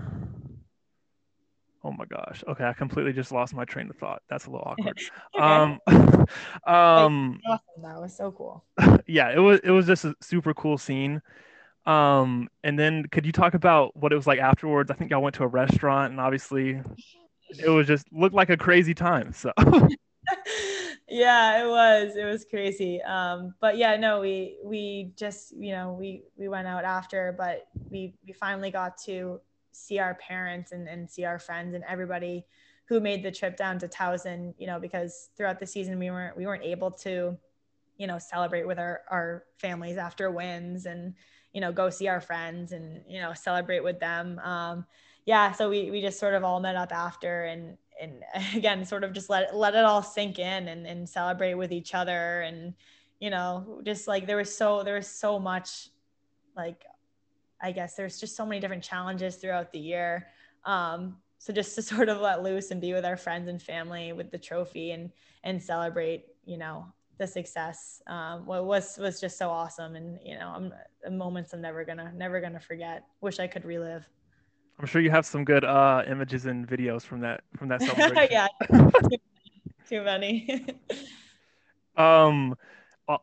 Oh 1.89 1.93
my 1.93 2.05
gosh. 2.05 2.45
Okay, 2.47 2.65
I 2.65 2.75
completely 2.75 3.15
just 3.15 3.33
lost 3.33 3.55
my 3.55 3.65
train 3.65 3.89
of 3.89 3.97
thought. 3.97 4.21
That's 4.29 4.45
a 4.45 4.51
little 4.51 4.67
awkward. 4.67 5.01
um, 5.41 5.81
um, 6.67 7.41
awesome. 7.47 7.83
That 7.83 7.99
was 7.99 8.15
so 8.15 8.31
cool. 8.31 8.65
Yeah, 9.07 9.31
it 9.31 9.39
was. 9.39 9.61
It 9.65 9.71
was 9.71 9.87
just 9.87 10.05
a 10.05 10.15
super 10.21 10.53
cool 10.53 10.77
scene. 10.77 11.23
Um, 11.87 12.49
and 12.63 12.79
then 12.79 13.07
could 13.11 13.25
you 13.25 13.33
talk 13.33 13.55
about 13.55 13.97
what 13.97 14.13
it 14.13 14.17
was 14.17 14.27
like 14.27 14.39
afterwards? 14.39 14.91
I 14.91 14.95
think 14.95 15.11
y'all 15.11 15.23
went 15.23 15.35
to 15.37 15.45
a 15.45 15.47
restaurant 15.47 16.11
and 16.11 16.21
obviously 16.21 16.83
it 17.59 17.71
was 17.71 17.87
just 17.87 18.07
looked 18.13 18.35
like 18.35 18.51
a 18.51 18.57
crazy 18.59 18.93
time. 18.93 19.33
So 19.33 19.51
yeah, 21.09 21.65
it 21.65 21.69
was. 21.69 22.17
It 22.17 22.25
was 22.25 22.45
crazy. 22.45 23.01
Um, 23.01 23.55
but 23.61 23.79
yeah, 23.79 23.97
no, 23.97 24.21
we 24.21 24.59
we 24.63 25.13
just 25.17 25.55
you 25.57 25.73
know 25.73 25.97
we 25.99 26.25
we 26.37 26.49
went 26.49 26.69
out 26.69 26.85
after, 26.85 27.35
but 27.39 27.67
we 27.91 28.13
we 28.27 28.35
finally 28.35 28.71
got 28.71 28.99
to 29.07 29.41
see 29.79 29.99
our 29.99 30.15
parents 30.15 30.73
and, 30.73 30.89
and 30.89 31.11
see 31.11 31.25
our 31.25 31.39
friends 31.39 31.75
and 31.75 31.85
everybody 31.89 32.45
who 32.87 33.01
made 33.01 33.23
the 33.23 33.31
trip 33.31 33.57
down 33.57 33.79
to 33.79 33.89
Towson. 33.89 34.55
You 34.59 34.67
know, 34.67 34.79
because 34.79 35.31
throughout 35.37 35.61
the 35.61 35.67
season 35.67 35.99
we 35.99 36.11
weren't 36.11 36.37
we 36.37 36.47
weren't 36.47 36.65
able 36.65 36.91
to, 36.91 37.37
you 37.97 38.07
know, 38.07 38.19
celebrate 38.19 38.67
with 38.67 38.79
our 38.79 39.03
our 39.11 39.45
families 39.59 39.97
after 39.97 40.31
wins 40.31 40.87
and 40.87 41.15
you 41.53 41.61
know 41.61 41.73
go 41.73 41.91
see 41.91 42.09
our 42.09 42.21
friends 42.21 42.73
and 42.73 43.03
you 43.09 43.21
know 43.21 43.33
celebrate 43.35 43.83
with 43.83 44.01
them. 44.01 44.39
Um, 44.41 44.87
yeah, 45.27 45.53
so 45.53 45.69
we 45.69 45.91
we 45.91 46.01
just 46.01 46.19
sort 46.19 46.35
of 46.35 46.45
all 46.45 46.61
met 46.61 46.77
up 46.77 46.93
after 46.93 47.45
and 47.45 47.77
and 48.01 48.23
again 48.55 48.85
sort 48.85 49.05
of 49.05 49.13
just 49.13 49.31
let 49.31 49.55
let 49.55 49.75
it 49.75 49.85
all 49.85 50.03
sink 50.03 50.39
in 50.39 50.69
and, 50.69 50.87
and 50.87 51.09
celebrate 51.09 51.55
with 51.55 51.73
each 51.73 51.95
other 51.95 52.43
and 52.43 52.75
you 53.21 53.31
know 53.31 53.81
just 53.85 54.09
like 54.09 54.27
there 54.27 54.37
was 54.37 54.55
so 54.55 54.83
there 54.83 54.95
was 54.95 55.07
so 55.07 55.39
much 55.39 55.91
like 56.57 56.85
i 57.63 57.73
guess 57.73 57.95
there's 57.95 58.19
just 58.19 58.37
so 58.37 58.45
many 58.47 58.61
different 58.61 58.83
challenges 58.83 59.37
throughout 59.37 59.73
the 59.73 59.79
year. 59.79 60.29
Um, 60.65 61.17
so 61.39 61.53
just 61.53 61.75
to 61.77 61.83
sort 61.93 62.09
of 62.09 62.19
let 62.21 62.43
loose 62.43 62.71
and 62.71 62.81
be 62.81 62.93
with 62.93 63.05
our 63.05 63.17
friends 63.17 63.49
and 63.49 63.61
family 63.61 64.13
with 64.13 64.31
the 64.31 64.39
trophy 64.39 64.91
and 64.93 65.11
and 65.45 65.63
celebrate 65.63 66.27
you 66.45 66.59
know 66.59 66.87
the 67.19 67.27
success 67.27 68.01
um, 68.07 68.47
was 68.47 68.97
was 68.99 69.21
just 69.21 69.39
so 69.39 69.51
awesome. 69.51 69.97
And 69.97 70.19
you 70.25 70.39
know 70.39 70.53
i'm 70.55 70.73
moments 71.17 71.53
i'm 71.53 71.61
never 71.61 71.85
gonna 71.85 72.13
never 72.15 72.41
gonna 72.41 72.61
forget. 72.61 73.05
Wish 73.21 73.39
i 73.39 73.47
could 73.47 73.65
relive. 73.65 74.09
I'm 74.79 74.87
sure 74.87 75.01
you 75.01 75.11
have 75.11 75.27
some 75.27 75.45
good 75.45 75.65
uh, 75.65 76.05
images 76.07 76.47
and 76.47 76.67
videos 76.67 77.03
from 77.03 77.21
that 77.21 77.43
from 77.57 77.69
that 77.69 77.83
celebration. 77.83 78.29
yeah, 78.31 78.47
too 79.89 80.03
many. 80.03 80.65
um, 81.97 82.55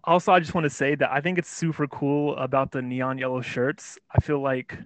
also, 0.04 0.32
I 0.32 0.40
just 0.40 0.54
want 0.54 0.66
to 0.66 0.70
say 0.70 0.96
that 0.96 1.12
I 1.12 1.22
think 1.22 1.38
it's 1.38 1.50
super 1.50 1.88
cool 1.88 2.36
about 2.38 2.72
the 2.72 2.82
neon 2.82 3.18
yellow 3.18 3.42
shirts. 3.42 3.98
I 4.12 4.20
feel 4.20 4.40
like 4.40 4.78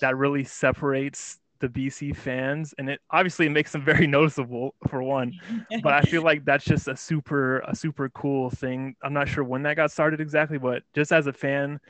that 0.00 0.16
really 0.16 0.44
separates 0.44 1.38
the 1.60 1.68
BC 1.68 2.12
fans, 2.12 2.74
and 2.78 2.88
it 2.88 3.00
obviously 3.10 3.48
makes 3.48 3.72
them 3.72 3.84
very 3.84 4.06
noticeable 4.06 4.74
for 4.88 5.02
one. 5.02 5.34
but 5.82 5.92
I 5.92 6.02
feel 6.02 6.22
like 6.24 6.44
that's 6.44 6.64
just 6.64 6.88
a 6.88 6.96
super 6.96 7.60
a 7.60 7.74
super 7.74 8.08
cool 8.10 8.50
thing. 8.50 8.94
I'm 9.02 9.12
not 9.12 9.28
sure 9.28 9.44
when 9.44 9.62
that 9.62 9.76
got 9.76 9.90
started 9.90 10.20
exactly, 10.20 10.58
but 10.58 10.82
just 10.94 11.12
as 11.12 11.26
a 11.26 11.32
fan, 11.32 11.80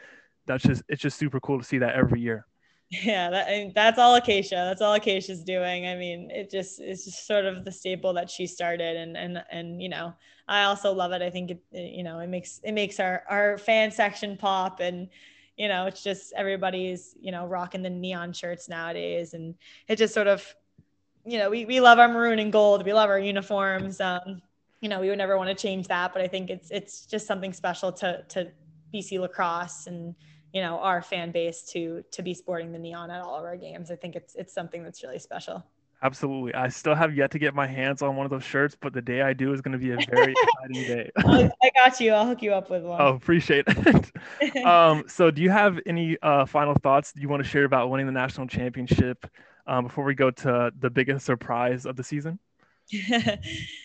that's 0.47 0.65
just 0.65 0.83
it's 0.89 1.03
just 1.03 1.19
super 1.19 1.41
cool 1.41 1.59
to 1.59 1.65
see 1.65 1.79
that 1.79 1.95
every 1.95 2.21
year. 2.21 2.47
Yeah, 3.03 3.31
that, 3.31 3.49
I 3.49 3.51
mean, 3.51 3.73
that's 3.75 3.99
all 3.99 4.15
Acacia. 4.15 4.57
That's 4.57 4.83
all 4.83 4.95
Acacia's 4.95 5.43
doing. 5.43 5.87
I 5.87 5.95
mean, 5.97 6.31
it 6.31 6.51
just 6.51 6.81
is 6.81 7.05
just 7.05 7.27
sort 7.27 7.47
of 7.47 7.65
the 7.65 7.73
staple 7.73 8.13
that 8.15 8.31
she 8.31 8.47
started, 8.47 8.97
and 8.97 9.17
and 9.17 9.43
and 9.51 9.83
you 9.83 9.89
know, 9.89 10.15
I 10.49 10.65
also 10.65 10.93
love 10.93 11.13
it. 11.13 11.23
I 11.23 11.31
think 11.31 11.51
it, 11.51 11.63
it 11.73 11.93
you 11.93 12.03
know 12.03 12.19
it 12.21 12.29
makes 12.29 12.61
it 12.63 12.73
makes 12.73 13.01
our 13.01 13.23
our 13.29 13.59
fan 13.59 13.91
section 13.91 14.37
pop, 14.37 14.81
and 14.81 15.09
you 15.57 15.69
know, 15.69 15.87
it's 15.87 16.03
just 16.03 16.33
everybody's 16.37 17.15
you 17.21 17.33
know 17.33 17.47
rocking 17.47 17.83
the 17.83 17.91
neon 17.91 18.33
shirts 18.33 18.69
nowadays, 18.69 19.35
and 19.35 19.55
it 19.89 19.97
just 19.97 20.15
sort 20.15 20.27
of, 20.27 20.55
you 21.25 21.39
know, 21.39 21.51
we 21.51 21.65
we 21.65 21.81
love 21.81 21.99
our 21.99 22.09
maroon 22.09 22.39
and 22.39 22.53
gold. 22.53 22.85
We 22.85 22.93
love 22.93 23.09
our 23.11 23.19
uniforms. 23.19 24.01
Um, 24.01 24.43
you 24.81 24.89
know, 24.89 25.01
we 25.01 25.09
would 25.09 25.19
never 25.19 25.39
want 25.39 25.49
to 25.49 25.55
change 25.55 25.89
that, 25.89 26.13
but 26.13 26.21
I 26.21 26.29
think 26.29 26.51
it's 26.51 26.71
it's 26.71 27.07
just 27.07 27.27
something 27.27 27.53
special 27.53 27.93
to 27.93 28.23
to 28.29 28.51
BC 28.93 29.19
lacrosse 29.19 29.87
and 29.87 30.15
you 30.55 30.63
know 30.63 30.79
our 30.79 31.03
fan 31.03 31.33
base 31.33 31.63
to 31.73 32.03
to 32.13 32.23
be 32.23 32.33
sporting 32.33 32.73
the 32.73 32.79
neon 32.79 33.11
at 33.11 33.21
all 33.21 33.35
of 33.35 33.45
our 33.45 33.57
games. 33.57 33.91
I 33.91 33.97
think 33.97 34.15
it's 34.15 34.35
it's 34.37 34.55
something 34.55 34.83
that's 34.83 35.03
really 35.03 35.19
special. 35.19 35.63
Absolutely. 36.03 36.55
I 36.55 36.69
still 36.69 36.95
have 36.95 37.17
yet 37.17 37.31
to 37.31 37.39
get 37.39 37.55
my 37.55 37.67
hands 37.67 38.03
on 38.03 38.15
one 38.15 38.27
of 38.27 38.31
those 38.31 38.45
shirts, 38.45 38.77
but 38.79 38.93
the 38.93 39.01
day 39.01 39.23
I 39.23 39.33
do 39.33 39.55
is 39.55 39.63
going 39.63 39.73
to 39.73 39.79
be 39.79 39.93
a 39.93 39.97
very 40.11 40.35
exciting 40.67 40.97
day. 40.97 41.11
I 41.63 41.71
got 41.75 41.99
you. 41.99 42.13
I'll 42.13 42.27
hook 42.27 42.43
you 42.43 42.53
up 42.53 42.69
with 42.69 42.83
one. 42.83 43.01
Oh, 43.01 43.15
appreciate 43.15 43.65
it. 43.67 44.67
um, 44.67 45.05
so, 45.09 45.31
do 45.31 45.41
you 45.41 45.51
have 45.51 45.81
any 45.87 46.19
uh, 46.23 46.45
final 46.45 46.75
thoughts 46.75 47.13
you 47.17 47.29
want 47.29 47.43
to 47.43 47.49
share 47.49 47.65
about 47.65 47.91
winning 47.91 48.07
the 48.07 48.13
national 48.13 48.47
championship 48.47 49.27
um, 49.67 49.85
before 49.85 50.05
we 50.05 50.15
go 50.15 50.31
to 50.31 50.71
the 50.79 50.91
biggest 50.91 51.25
surprise 51.25 51.87
of 51.87 51.97
the 51.97 52.05
season? 52.05 52.39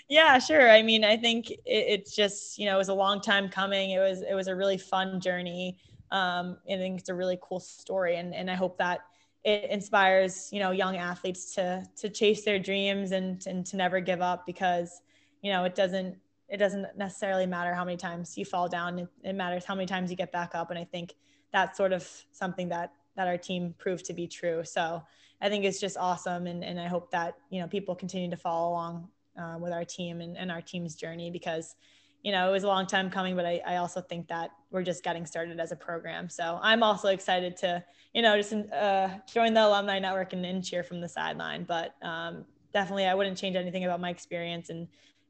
yeah, 0.10 0.40
sure. 0.40 0.70
I 0.70 0.82
mean, 0.82 1.06
I 1.06 1.16
think 1.16 1.52
it, 1.52 1.60
it's 1.66 2.16
just 2.16 2.60
you 2.60 2.66
know 2.66 2.76
it 2.76 2.78
was 2.78 2.90
a 2.90 2.94
long 2.94 3.22
time 3.22 3.50
coming. 3.50 3.92
It 3.92 4.00
was 4.00 4.22
it 4.22 4.34
was 4.34 4.48
a 4.48 4.56
really 4.56 4.78
fun 4.78 5.22
journey. 5.22 5.78
Um, 6.12 6.58
I 6.70 6.78
think 6.78 7.00
it's 7.00 7.10
a 7.10 7.14
really 7.14 7.40
cool 7.42 7.60
story, 7.60 8.18
and 8.18 8.34
and 8.34 8.50
I 8.50 8.56
hope 8.56 8.78
that 8.78 9.02
it 9.44 9.70
inspires 9.70 10.50
you 10.52 10.60
know 10.60 10.72
young 10.72 10.98
athletes 10.98 11.54
to 11.56 11.86
to 11.98 12.10
chase 12.10 12.44
their 12.44 12.60
dreams 12.60 13.12
and 13.12 13.46
and 13.48 13.66
to 13.68 13.78
never 13.78 14.00
give 14.00 14.22
up 14.22 14.46
because 14.46 15.02
you 15.42 15.52
know 15.52 15.64
it 15.64 15.76
doesn't 15.76 16.18
it 16.50 16.58
doesn't 16.58 16.98
necessarily 16.98 17.46
matter 17.46 17.74
how 17.74 17.86
many 17.86 17.98
times 17.98 18.38
you 18.38 18.44
fall 18.44 18.68
down. 18.68 19.00
It, 19.00 19.08
it 19.24 19.34
matters 19.34 19.66
how 19.66 19.76
many 19.76 19.86
times 19.86 20.10
you 20.10 20.18
get 20.18 20.32
back 20.32 20.56
up, 20.56 20.72
and 20.72 20.80
I 20.80 20.84
think 20.84 21.14
that's 21.54 21.78
sort 21.78 21.94
of 21.94 22.08
something 22.32 22.70
that 22.70 22.92
that 23.16 23.28
our 23.28 23.38
team 23.38 23.76
proved 23.78 24.06
to 24.06 24.14
be 24.14 24.28
true. 24.28 24.64
So 24.64 25.04
I 25.42 25.50
think 25.50 25.64
it's 25.66 25.80
just 25.80 25.98
awesome, 25.98 26.48
and 26.48 26.64
and 26.64 26.80
I 26.80 26.88
hope 26.88 27.12
that 27.12 27.36
you 27.50 27.62
know 27.62 27.68
people 27.68 27.96
continue 27.96 28.30
to 28.30 28.38
follow 28.38 28.72
along 28.72 29.10
uh, 29.40 29.58
with 29.60 29.72
our 29.72 29.86
team 29.86 30.22
and, 30.22 30.38
and 30.38 30.52
our 30.52 30.62
team's 30.62 30.96
journey 30.96 31.32
because 31.32 31.76
you 32.24 32.32
know, 32.32 32.50
it 32.50 32.52
was 32.52 32.64
a 32.64 32.68
long 32.68 32.86
time 32.86 33.10
coming, 33.10 33.36
but 33.36 33.46
I, 33.46 33.62
I 33.66 33.76
also 33.78 34.02
think 34.02 34.28
that 34.28 34.52
we're 34.72 34.84
just 34.84 35.04
getting 35.04 35.26
started 35.26 35.60
as 35.60 35.72
a 35.72 35.76
program. 35.76 36.30
So 36.30 36.60
I'm 36.62 36.84
also 36.84 37.10
excited 37.10 37.56
to, 37.58 37.84
you 38.14 38.22
know, 38.22 38.36
just 38.36 38.54
uh, 38.54 39.10
join 39.32 39.54
the 39.54 39.66
alumni 39.66 40.00
network 40.00 40.34
and, 40.34 40.46
and 40.46 40.64
cheer 40.64 40.84
from 40.84 41.00
the 41.00 41.08
sideline. 41.08 41.64
But 41.64 41.96
um, 42.02 42.46
definitely, 42.74 43.06
I 43.06 43.16
wouldn't 43.16 43.38
change 43.38 43.56
anything 43.56 43.86
about 43.86 44.02
my 44.02 44.10
experience. 44.10 44.70
And 44.70 44.88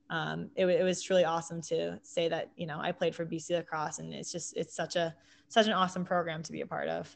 um, 0.10 0.50
it, 0.56 0.66
it 0.66 0.84
was 0.84 1.02
truly 1.04 1.26
awesome 1.26 1.62
to 1.64 2.00
say 2.02 2.28
that, 2.28 2.50
you 2.56 2.66
know, 2.66 2.80
I 2.82 2.92
played 2.92 3.14
for 3.14 3.26
BC 3.26 3.52
lacrosse 3.52 4.00
and 4.00 4.12
it's 4.12 4.32
just, 4.32 4.58
it's 4.58 4.76
such 4.76 4.96
a, 4.96 5.16
such 5.48 5.68
an 5.68 5.74
awesome 5.74 6.04
program 6.04 6.42
to 6.44 6.52
be 6.52 6.62
a 6.62 6.66
part 6.66 6.90
of. 6.90 7.16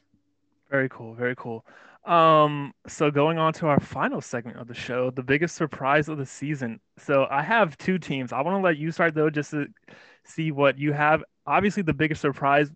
Very 0.69 0.89
cool. 0.89 1.15
Very 1.15 1.35
cool. 1.35 1.65
Um, 2.05 2.73
so 2.87 3.09
going 3.09 3.37
on 3.37 3.53
to 3.53 3.67
our 3.67 3.79
final 3.79 4.19
segment 4.19 4.57
of 4.57 4.67
the 4.67 4.73
show, 4.73 5.09
the 5.09 5.23
biggest 5.23 5.55
surprise 5.55 6.09
of 6.09 6.17
the 6.17 6.25
season. 6.25 6.79
So 6.97 7.27
I 7.31 7.41
have 7.41 7.77
two 7.77 7.97
teams. 7.97 8.33
I 8.33 8.41
want 8.41 8.57
to 8.57 8.61
let 8.61 8.77
you 8.77 8.91
start 8.91 9.15
though, 9.15 9.29
just 9.29 9.51
to 9.51 9.67
see 10.25 10.51
what 10.51 10.77
you 10.77 10.91
have. 10.91 11.23
Obviously, 11.45 11.83
the 11.83 11.93
biggest 11.93 12.21
surprise 12.21 12.71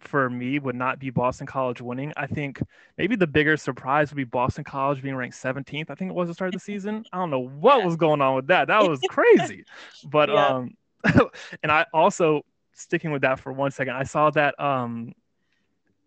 for 0.00 0.28
me 0.28 0.58
would 0.58 0.74
not 0.74 0.98
be 0.98 1.10
Boston 1.10 1.46
College 1.46 1.80
winning. 1.80 2.12
I 2.16 2.26
think 2.26 2.60
maybe 2.98 3.14
the 3.14 3.26
bigger 3.26 3.56
surprise 3.56 4.10
would 4.10 4.16
be 4.16 4.24
Boston 4.24 4.64
College 4.64 5.02
being 5.02 5.16
ranked 5.16 5.36
17th. 5.36 5.90
I 5.90 5.94
think 5.94 6.10
it 6.10 6.14
was 6.14 6.28
the 6.28 6.34
start 6.34 6.48
of 6.48 6.54
the 6.54 6.60
season. 6.60 7.04
I 7.12 7.18
don't 7.18 7.30
know 7.30 7.46
what 7.46 7.84
was 7.84 7.96
going 7.96 8.20
on 8.20 8.34
with 8.36 8.46
that. 8.48 8.68
That 8.68 8.88
was 8.88 9.00
crazy. 9.08 9.64
But 10.04 10.28
yeah. 10.28 10.46
um 10.46 10.76
and 11.62 11.72
I 11.72 11.86
also 11.92 12.42
sticking 12.72 13.10
with 13.10 13.22
that 13.22 13.40
for 13.40 13.52
one 13.52 13.70
second, 13.70 13.94
I 13.94 14.04
saw 14.04 14.30
that 14.30 14.58
um 14.60 15.12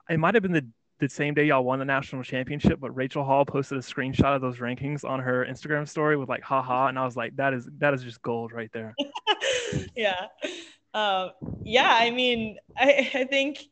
it 0.09 0.17
might 0.17 0.33
have 0.33 0.43
been 0.43 0.53
the 0.53 0.65
the 0.99 1.09
same 1.09 1.33
day 1.33 1.45
y'all 1.45 1.63
won 1.63 1.79
the 1.79 1.85
national 1.85 2.23
championship, 2.23 2.79
but 2.79 2.95
Rachel 2.95 3.23
Hall 3.23 3.45
posted 3.45 3.77
a 3.77 3.81
screenshot 3.81 4.35
of 4.35 4.41
those 4.41 4.57
rankings 4.57 5.03
on 5.03 5.19
her 5.19 5.45
Instagram 5.49 5.87
story 5.87 6.17
with 6.17 6.29
like 6.29 6.43
haha, 6.43 6.87
and 6.87 6.97
I 6.97 7.05
was 7.05 7.15
like, 7.15 7.35
that 7.35 7.53
is 7.53 7.67
that 7.79 7.93
is 7.93 8.03
just 8.03 8.21
gold 8.21 8.53
right 8.53 8.69
there. 8.73 8.95
yeah. 9.95 10.27
Um, 10.93 11.31
yeah, 11.63 11.97
I 11.99 12.09
mean, 12.11 12.57
I, 12.77 13.11
I 13.13 13.23
think 13.25 13.65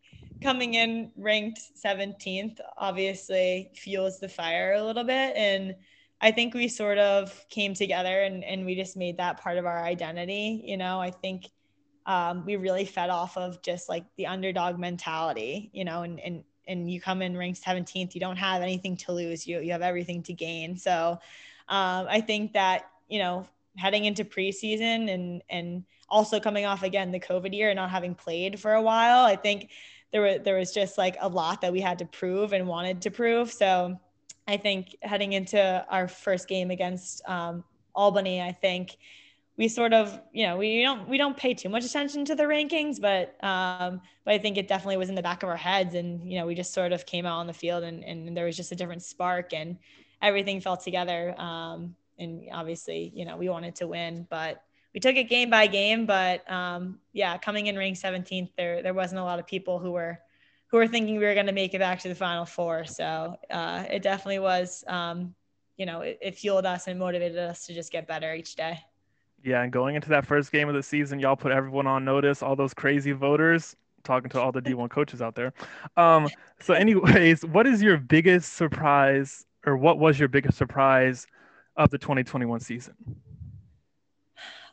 coming 0.44 0.74
in 0.74 1.10
ranked 1.16 1.62
17th 1.84 2.60
obviously 2.78 3.72
fuels 3.76 4.20
the 4.20 4.28
fire 4.28 4.74
a 4.74 4.84
little 4.84 5.06
bit. 5.06 5.36
And 5.38 5.76
I 6.20 6.32
think 6.32 6.54
we 6.54 6.68
sort 6.68 6.98
of 6.98 7.46
came 7.50 7.74
together 7.74 8.24
and, 8.24 8.44
and 8.44 8.66
we 8.66 8.76
just 8.76 8.98
made 8.98 9.18
that 9.18 9.40
part 9.40 9.58
of 9.58 9.66
our 9.66 9.82
identity. 9.84 10.62
You 10.66 10.78
know, 10.78 11.00
I 11.00 11.12
think 11.12 11.50
um, 12.06 12.46
we 12.46 12.58
really 12.58 12.86
fed 12.86 13.10
off 13.10 13.38
of 13.38 13.62
just 13.62 13.88
like 13.88 14.04
the 14.18 14.28
underdog 14.28 14.78
mentality, 14.78 15.72
you 15.74 15.86
know, 15.86 16.04
and, 16.04 16.20
and 16.20 16.44
and 16.68 16.90
you 16.90 17.02
come 17.02 17.22
in 17.22 17.38
ranked 17.38 17.64
17th, 17.64 18.14
you 18.14 18.22
don't 18.22 18.38
have 18.38 18.62
anything 18.62 18.96
to 18.98 19.12
lose. 19.12 19.48
You 19.48 19.60
you 19.60 19.72
have 19.72 19.82
everything 19.82 20.24
to 20.24 20.34
gain. 20.34 20.78
So 20.78 21.20
um, 21.70 22.08
I 22.10 22.22
think 22.22 22.54
that 22.54 22.90
you 23.10 23.20
know 23.20 23.48
heading 23.78 24.06
into 24.06 24.24
preseason 24.24 25.14
and 25.14 25.42
and 25.50 25.84
also 26.10 26.40
coming 26.40 26.66
off 26.66 26.84
again 26.84 27.12
the 27.12 27.20
COVID 27.20 27.54
year 27.54 27.70
and 27.70 27.78
not 27.78 27.90
having 27.90 28.14
played 28.16 28.60
for 28.60 28.74
a 28.74 28.82
while, 28.82 29.26
I 29.26 29.36
think 29.36 29.72
there 30.12 30.22
was 30.22 30.40
there 30.44 30.58
was 30.58 30.72
just 30.72 30.98
like 30.98 31.18
a 31.20 31.28
lot 31.28 31.62
that 31.62 31.72
we 31.72 31.82
had 31.82 32.00
to 32.00 32.06
prove 32.06 32.54
and 32.54 32.68
wanted 32.68 33.02
to 33.02 33.12
prove. 33.12 33.52
So 33.52 34.00
I 34.48 34.58
think 34.58 34.96
heading 35.02 35.34
into 35.34 35.86
our 35.90 36.08
first 36.08 36.48
game 36.48 36.70
against 36.70 37.28
um, 37.28 37.64
Albany, 37.96 38.42
I 38.42 38.52
think 38.52 38.98
we 39.58 39.68
sort 39.68 39.94
of 39.94 40.20
you 40.32 40.46
know 40.46 40.58
we 40.58 40.82
don't 40.82 41.08
we 41.08 41.18
don't 41.18 41.38
pay 41.38 41.54
too 41.54 41.70
much 41.70 41.86
attention 41.86 42.26
to 42.26 42.36
the 42.36 42.44
rankings 42.44 43.00
but 43.00 43.36
um 43.44 44.02
but 44.26 44.34
i 44.34 44.38
think 44.38 44.58
it 44.58 44.68
definitely 44.68 44.98
was 44.98 45.10
in 45.10 45.16
the 45.16 45.22
back 45.22 45.44
of 45.44 45.50
our 45.50 45.58
heads 45.58 45.96
and 45.96 46.30
you 46.30 46.40
know 46.40 46.46
we 46.46 46.56
just 46.56 46.74
sort 46.74 46.92
of 46.92 47.06
came 47.06 47.26
out 47.26 47.38
on 47.38 47.48
the 47.48 47.54
field 47.54 47.84
and 47.84 48.04
and 48.04 48.36
there 48.36 48.46
was 48.46 48.58
just 48.58 48.72
a 48.72 48.76
different 48.76 49.02
spark 49.02 49.54
and 49.54 49.78
everything 50.22 50.60
fell 50.60 50.78
together 50.78 51.40
um 51.40 51.96
and 52.18 52.44
obviously 52.52 53.12
you 53.16 53.26
know 53.26 53.38
we 53.38 53.50
wanted 53.50 53.76
to 53.76 53.88
win 53.88 54.26
but 54.30 54.64
we 54.94 55.00
took 55.00 55.16
it 55.16 55.30
game 55.30 55.50
by 55.50 55.68
game 55.68 56.06
but 56.06 56.50
um 56.52 57.00
yeah 57.12 57.38
coming 57.38 57.68
in 57.68 57.78
rank 57.78 57.98
17th 57.98 58.52
there 58.58 58.82
there 58.82 58.94
wasn't 58.94 59.20
a 59.20 59.24
lot 59.24 59.40
of 59.40 59.46
people 59.46 59.80
who 59.80 59.92
were 59.92 60.20
who 60.74 60.78
were 60.78 60.88
thinking 60.88 61.18
we 61.18 61.24
were 61.24 61.36
going 61.36 61.46
to 61.46 61.52
make 61.52 61.76
it 61.76 61.80
back 61.80 62.00
to 62.00 62.10
the 62.10 62.16
final 62.16 62.46
four. 62.46 62.84
So 62.84 63.38
uh, 63.52 63.84
it 63.92 64.02
definitely 64.02 64.40
was, 64.40 64.84
um, 64.88 65.36
you 65.78 65.86
know, 65.86 66.02
it, 66.02 66.18
it 66.20 66.36
fueled 66.36 66.66
us 66.66 66.88
and 66.88 66.98
motivated 66.98 67.38
us 67.38 67.68
to 67.68 67.76
just 67.76 67.92
get 67.92 68.08
better 68.08 68.34
each 68.34 68.56
day. 68.56 68.80
Yeah, 69.44 69.62
and 69.62 69.74
going 69.74 69.96
into 69.96 70.08
that 70.10 70.26
first 70.26 70.54
game 70.54 70.70
of 70.70 70.76
the 70.76 70.82
season, 70.82 71.20
y'all 71.20 71.36
put 71.36 71.52
everyone 71.52 71.86
on 71.86 72.06
notice, 72.06 72.42
all 72.42 72.56
those 72.56 72.74
crazy 72.74 73.12
voters, 73.12 73.76
talking 74.04 74.30
to 74.30 74.42
all 74.42 74.54
the 74.54 74.62
D1 74.62 74.90
coaches 74.90 75.22
out 75.22 75.36
there. 75.36 75.54
Um, 75.98 76.30
so, 76.62 76.74
anyways, 76.74 77.46
what 77.46 77.68
is 77.68 77.82
your 77.82 77.98
biggest 77.98 78.54
surprise, 78.54 79.46
or 79.66 79.76
what 79.76 80.00
was 80.00 80.18
your 80.18 80.30
biggest 80.30 80.58
surprise 80.58 81.28
of 81.76 81.90
the 81.90 81.98
2021 81.98 82.62
season? 82.62 82.94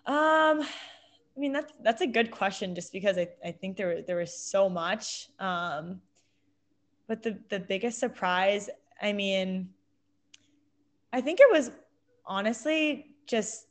Um, 0.07 0.63
I 0.63 1.39
mean, 1.39 1.53
that's 1.53 1.73
that's 1.83 2.01
a 2.01 2.07
good 2.07 2.31
question, 2.31 2.77
just 2.77 2.93
because 2.93 3.19
I, 3.19 3.29
I 3.45 3.51
think 3.51 3.77
there 3.77 4.03
there 4.03 4.17
was 4.17 4.33
so 4.33 4.69
much. 4.69 5.31
Um, 5.41 6.01
but 7.09 7.25
the 7.25 7.39
the 7.49 7.59
biggest 7.59 7.99
surprise, 7.99 8.71
I 9.03 9.13
mean, 9.13 9.71
I 11.13 11.21
think 11.21 11.41
it 11.41 11.49
was 11.51 11.73
honestly 12.25 13.17
just 13.27 13.67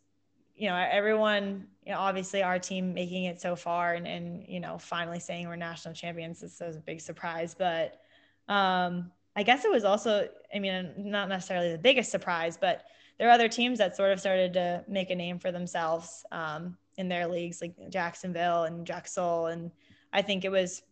you 0.60 0.68
know 0.68 0.76
everyone 0.91 1.66
you 1.86 1.91
know 1.91 1.99
obviously 1.99 2.43
our 2.43 2.60
team 2.60 2.93
making 2.93 3.24
it 3.24 3.41
so 3.41 3.55
far 3.55 3.93
and 3.93 4.07
and 4.07 4.45
you 4.47 4.60
know 4.60 4.78
finally 4.78 5.20
saying 5.20 5.47
we're 5.47 5.55
national 5.55 5.93
champions 5.93 6.39
this 6.41 6.60
was 6.60 6.76
a 6.76 6.82
big 6.82 7.01
surprise 7.01 7.55
but 7.57 8.01
um 8.47 9.12
i 9.36 9.43
guess 9.43 9.66
it 9.66 9.72
was 9.72 9.84
also 9.84 10.28
i 10.53 10.60
mean 10.60 10.93
not 10.97 11.30
necessarily 11.30 11.72
the 11.72 11.78
biggest 11.78 12.12
surprise 12.12 12.57
but 12.60 12.86
there 13.20 13.28
are 13.28 13.32
other 13.32 13.49
teams 13.49 13.78
that 13.78 13.95
sort 13.95 14.12
of 14.12 14.20
started 14.20 14.53
to 14.53 14.84
make 14.88 15.12
a 15.12 15.16
name 15.16 15.39
for 15.39 15.51
themselves 15.51 16.26
um, 16.32 16.78
in 16.97 17.10
their 17.10 17.28
leagues, 17.28 17.62
like 17.62 17.76
Jacksonville 17.89 18.64
and 18.64 18.86
Drexel. 18.86 19.47
And 19.47 19.72
I 20.14 20.22
think 20.22 20.45
it 20.45 20.49
was 20.49 20.84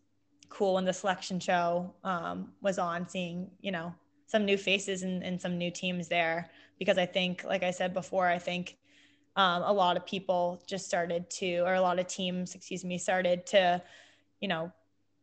cool 0.50 0.74
when 0.74 0.84
the 0.84 0.92
selection 0.92 1.40
show 1.40 1.92
um, 2.04 2.52
was 2.60 2.78
on, 2.78 3.08
seeing 3.08 3.50
you 3.60 3.72
know 3.72 3.94
some 4.26 4.44
new 4.44 4.58
faces 4.58 5.02
and, 5.02 5.24
and, 5.24 5.40
some 5.40 5.56
new 5.56 5.70
teams 5.70 6.06
there. 6.06 6.50
Because 6.78 6.98
I 6.98 7.06
think, 7.06 7.44
like 7.44 7.62
I 7.62 7.70
said 7.70 7.94
before, 7.94 8.28
I 8.28 8.38
think 8.38 8.76
um, 9.38 9.62
a 9.62 9.72
lot 9.72 9.96
of 9.96 10.04
people 10.04 10.62
just 10.66 10.84
started 10.84 11.30
to, 11.30 11.60
or 11.60 11.74
a 11.74 11.80
lot 11.80 11.98
of 11.98 12.06
teams, 12.06 12.54
excuse 12.54 12.84
me, 12.84 12.98
started 12.98 13.46
to, 13.46 13.82
you 14.40 14.48
know, 14.48 14.70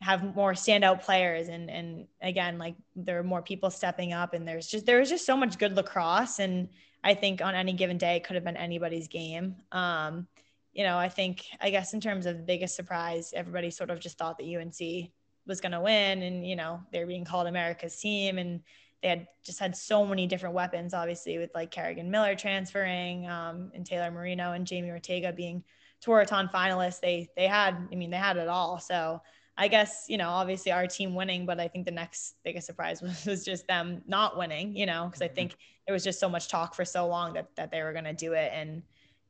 have 0.02 0.36
more 0.36 0.54
standout 0.54 1.02
players 1.02 1.48
and 1.48 1.70
and 1.70 2.06
again 2.22 2.58
like 2.58 2.76
there 2.98 3.18
are 3.18 3.24
more 3.24 3.42
people 3.42 3.72
stepping 3.72 4.12
up 4.12 4.34
and 4.34 4.46
there's 4.46 4.68
just 4.68 4.86
there 4.86 5.00
was 5.00 5.10
just 5.10 5.26
so 5.26 5.38
much 5.38 5.58
good 5.58 5.76
lacrosse 5.78 6.40
and 6.40 6.68
I 7.06 7.14
think 7.14 7.42
on 7.42 7.54
any 7.54 7.72
given 7.72 7.98
day 8.00 8.16
it 8.18 8.24
could 8.24 8.36
have 8.36 8.44
been 8.44 8.58
anybody's 8.58 9.08
game. 9.08 9.56
Um, 9.72 10.28
you 10.74 10.84
know, 10.84 10.98
I 10.98 11.08
think, 11.08 11.46
I 11.62 11.70
guess, 11.70 11.94
in 11.94 12.02
terms 12.02 12.26
of 12.26 12.36
the 12.36 12.44
biggest 12.44 12.76
surprise, 12.76 13.32
everybody 13.34 13.70
sort 13.70 13.92
of 13.92 14.00
just 14.00 14.18
thought 14.18 14.40
that 14.40 14.46
UNC 14.46 15.12
was 15.46 15.62
going 15.62 15.72
to 15.72 15.80
win. 15.80 16.24
And, 16.24 16.46
you 16.46 16.56
know, 16.56 16.82
they're 16.92 17.06
being 17.06 17.24
called 17.24 17.48
America's 17.48 17.96
team. 17.96 18.40
And 18.40 18.62
they 19.06 19.10
had 19.10 19.28
just 19.44 19.60
had 19.60 19.78
so 19.78 20.04
many 20.04 20.26
different 20.26 20.56
weapons, 20.56 20.92
obviously, 20.92 21.38
with 21.38 21.52
like 21.54 21.70
Kerrigan 21.70 22.10
Miller 22.10 22.34
transferring 22.34 23.30
um, 23.30 23.72
and 23.76 23.86
Taylor 23.86 24.10
Moreno 24.10 24.54
and 24.54 24.66
Jamie 24.66 24.90
Ortega 24.90 25.32
being 25.32 25.64
Tewaaraton 26.04 26.52
finalists. 26.52 27.02
They, 27.02 27.30
they 27.38 27.46
had, 27.46 27.88
I 27.92 27.96
mean, 27.96 28.10
they 28.10 28.18
had 28.18 28.38
it 28.38 28.48
all. 28.48 28.80
So 28.80 29.22
I 29.58 29.68
guess, 29.68 30.06
you 30.10 30.18
know, 30.18 30.30
obviously 30.30 30.72
our 30.72 30.88
team 30.88 31.14
winning, 31.14 31.46
but 31.46 31.60
I 31.60 31.68
think 31.68 31.86
the 31.86 31.92
next 31.92 32.38
biggest 32.44 32.66
surprise 32.66 33.00
was, 33.04 33.28
was 33.28 33.46
just 33.46 33.68
them 33.68 34.02
not 34.08 34.40
winning, 34.40 34.76
you 34.76 34.88
know, 34.88 35.06
because 35.06 35.22
I 35.22 35.28
think 35.28 35.56
there 35.86 35.94
was 35.94 36.04
just 36.04 36.20
so 36.20 36.28
much 36.28 36.48
talk 36.48 36.74
for 36.74 36.84
so 36.84 37.06
long 37.06 37.34
that, 37.34 37.56
that 37.58 37.70
they 37.70 37.84
were 37.84 37.94
going 37.94 38.06
to 38.06 38.14
do 38.14 38.34
it. 38.34 38.52
And, 38.56 38.82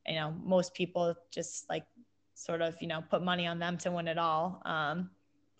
you 0.07 0.15
know, 0.15 0.34
most 0.41 0.73
people 0.73 1.15
just 1.32 1.69
like 1.69 1.84
sort 2.34 2.61
of, 2.61 2.78
you 2.80 2.88
know, 2.88 3.03
put 3.09 3.21
money 3.21 3.45
on 3.45 3.59
them 3.59 3.78
to 3.80 3.91
win 3.91 4.07
it 4.07 4.17
all. 4.17 4.61
Um, 4.63 5.09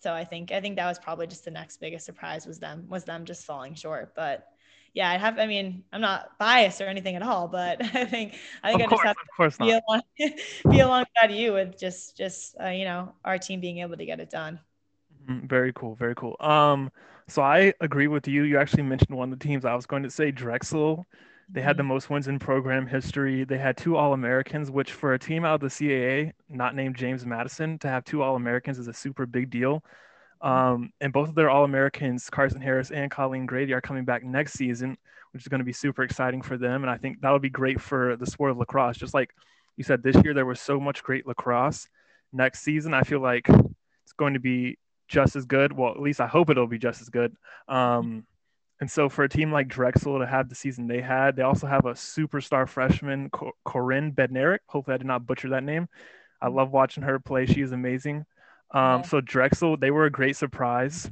so 0.00 0.12
I 0.14 0.24
think, 0.24 0.52
I 0.52 0.60
think 0.60 0.76
that 0.76 0.86
was 0.86 0.98
probably 0.98 1.26
just 1.26 1.44
the 1.44 1.50
next 1.50 1.78
biggest 1.78 2.06
surprise 2.06 2.46
was 2.46 2.58
them, 2.58 2.86
was 2.88 3.04
them 3.04 3.24
just 3.24 3.44
falling 3.44 3.74
short. 3.74 4.14
But 4.14 4.46
yeah, 4.94 5.10
I 5.10 5.16
have, 5.18 5.38
I 5.38 5.46
mean, 5.46 5.84
I'm 5.92 6.00
not 6.00 6.38
biased 6.38 6.80
or 6.80 6.86
anything 6.86 7.16
at 7.16 7.22
all, 7.22 7.48
but 7.48 7.82
I 7.94 8.04
think, 8.04 8.36
I 8.62 8.68
think 8.70 8.80
of 8.80 8.84
I 8.84 8.86
course, 8.86 9.02
just 9.02 9.04
have 9.04 9.16
to 9.16 9.24
be, 9.58 9.70
along, 9.72 10.02
be 10.70 10.80
alongside 10.80 11.32
you 11.32 11.52
with 11.54 11.78
just, 11.78 12.16
just, 12.16 12.56
uh, 12.62 12.68
you 12.68 12.84
know, 12.84 13.14
our 13.24 13.38
team 13.38 13.60
being 13.60 13.78
able 13.78 13.96
to 13.96 14.06
get 14.06 14.20
it 14.20 14.30
done. 14.30 14.60
Mhm, 15.28 15.48
Very 15.48 15.72
cool, 15.72 15.94
very 15.94 16.14
cool. 16.14 16.36
Um, 16.40 16.90
so 17.28 17.42
I 17.42 17.72
agree 17.80 18.08
with 18.08 18.28
you. 18.28 18.44
You 18.44 18.58
actually 18.58 18.84
mentioned 18.84 19.16
one 19.16 19.32
of 19.32 19.38
the 19.38 19.44
teams 19.44 19.64
I 19.64 19.74
was 19.74 19.86
going 19.86 20.02
to 20.04 20.10
say, 20.10 20.30
Drexel. 20.30 21.06
They 21.48 21.62
had 21.62 21.76
the 21.76 21.84
Mhm. 21.84 21.86
most 21.86 22.10
wins 22.10 22.28
in 22.28 22.38
program 22.38 22.86
history. 22.86 23.44
They 23.44 23.58
had 23.58 23.76
two 23.76 23.96
All-Americans, 23.96 24.70
which 24.70 24.92
for 24.92 25.14
a 25.14 25.18
team 25.18 25.44
out 25.44 25.54
of 25.54 25.60
the 25.60 25.70
CAA, 25.70 26.32
not 26.48 26.74
named 26.74 26.96
James 26.96 27.24
Madison, 27.24 27.78
to 27.78 27.88
have 27.88 28.04
two 28.04 28.22
All-Americans 28.22 28.78
is 28.78 28.88
a 28.88 28.92
super 28.92 29.26
big 29.26 29.48
deal. 29.50 29.84
Um, 30.40 30.92
and 31.00 31.12
both 31.12 31.28
of 31.28 31.34
their 31.34 31.48
All-Americans, 31.48 32.28
Carson 32.30 32.60
Harris 32.60 32.90
and 32.90 33.10
Colleen 33.10 33.46
Grady, 33.46 33.72
are 33.72 33.80
coming 33.80 34.04
back 34.04 34.24
next 34.24 34.54
season, 34.54 34.98
which 35.32 35.42
is 35.42 35.48
going 35.48 35.60
to 35.60 35.64
be 35.64 35.72
super 35.72 36.02
exciting 36.02 36.42
for 36.42 36.58
them. 36.58 36.82
And 36.82 36.90
I 36.90 36.98
think 36.98 37.20
that'll 37.20 37.38
be 37.38 37.48
great 37.48 37.80
for 37.80 38.16
the 38.16 38.26
sport 38.26 38.50
of 38.50 38.58
lacrosse. 38.58 38.96
Just 38.96 39.14
like 39.14 39.34
you 39.76 39.84
said, 39.84 40.02
this 40.02 40.16
year 40.24 40.34
there 40.34 40.46
was 40.46 40.60
so 40.60 40.80
much 40.80 41.02
great 41.02 41.26
lacrosse. 41.26 41.88
Next 42.32 42.62
season, 42.62 42.92
I 42.92 43.02
feel 43.02 43.20
like 43.20 43.48
it's 43.48 44.12
going 44.16 44.34
to 44.34 44.40
be 44.40 44.78
just 45.08 45.36
as 45.36 45.44
good. 45.46 45.72
Well, 45.72 45.92
at 45.92 46.00
least 46.00 46.20
I 46.20 46.26
hope 46.26 46.50
it'll 46.50 46.66
be 46.66 46.78
just 46.78 47.00
as 47.00 47.08
good. 47.08 47.34
Um, 47.68 48.26
and 48.80 48.90
so 48.90 49.08
for 49.08 49.24
a 49.24 49.28
team 49.28 49.52
like 49.52 49.68
Drexel 49.68 50.18
to 50.18 50.26
have 50.26 50.48
the 50.48 50.54
season 50.54 50.86
they 50.86 51.00
had, 51.00 51.36
they 51.36 51.42
also 51.42 51.66
have 51.66 51.86
a 51.86 51.92
superstar 51.92 52.68
freshman, 52.68 53.30
Corinne 53.64 54.12
Bednarik. 54.12 54.58
Hopefully, 54.68 54.94
I 54.94 54.98
did 54.98 55.06
not 55.06 55.26
butcher 55.26 55.50
that 55.50 55.64
name. 55.64 55.88
I 56.42 56.48
love 56.48 56.70
watching 56.72 57.02
her 57.02 57.18
play. 57.18 57.46
She 57.46 57.62
is 57.62 57.72
amazing. 57.72 58.26
Um. 58.72 59.04
So 59.04 59.20
Drexel, 59.20 59.76
they 59.76 59.90
were 59.90 60.04
a 60.06 60.10
great 60.10 60.36
surprise. 60.36 61.10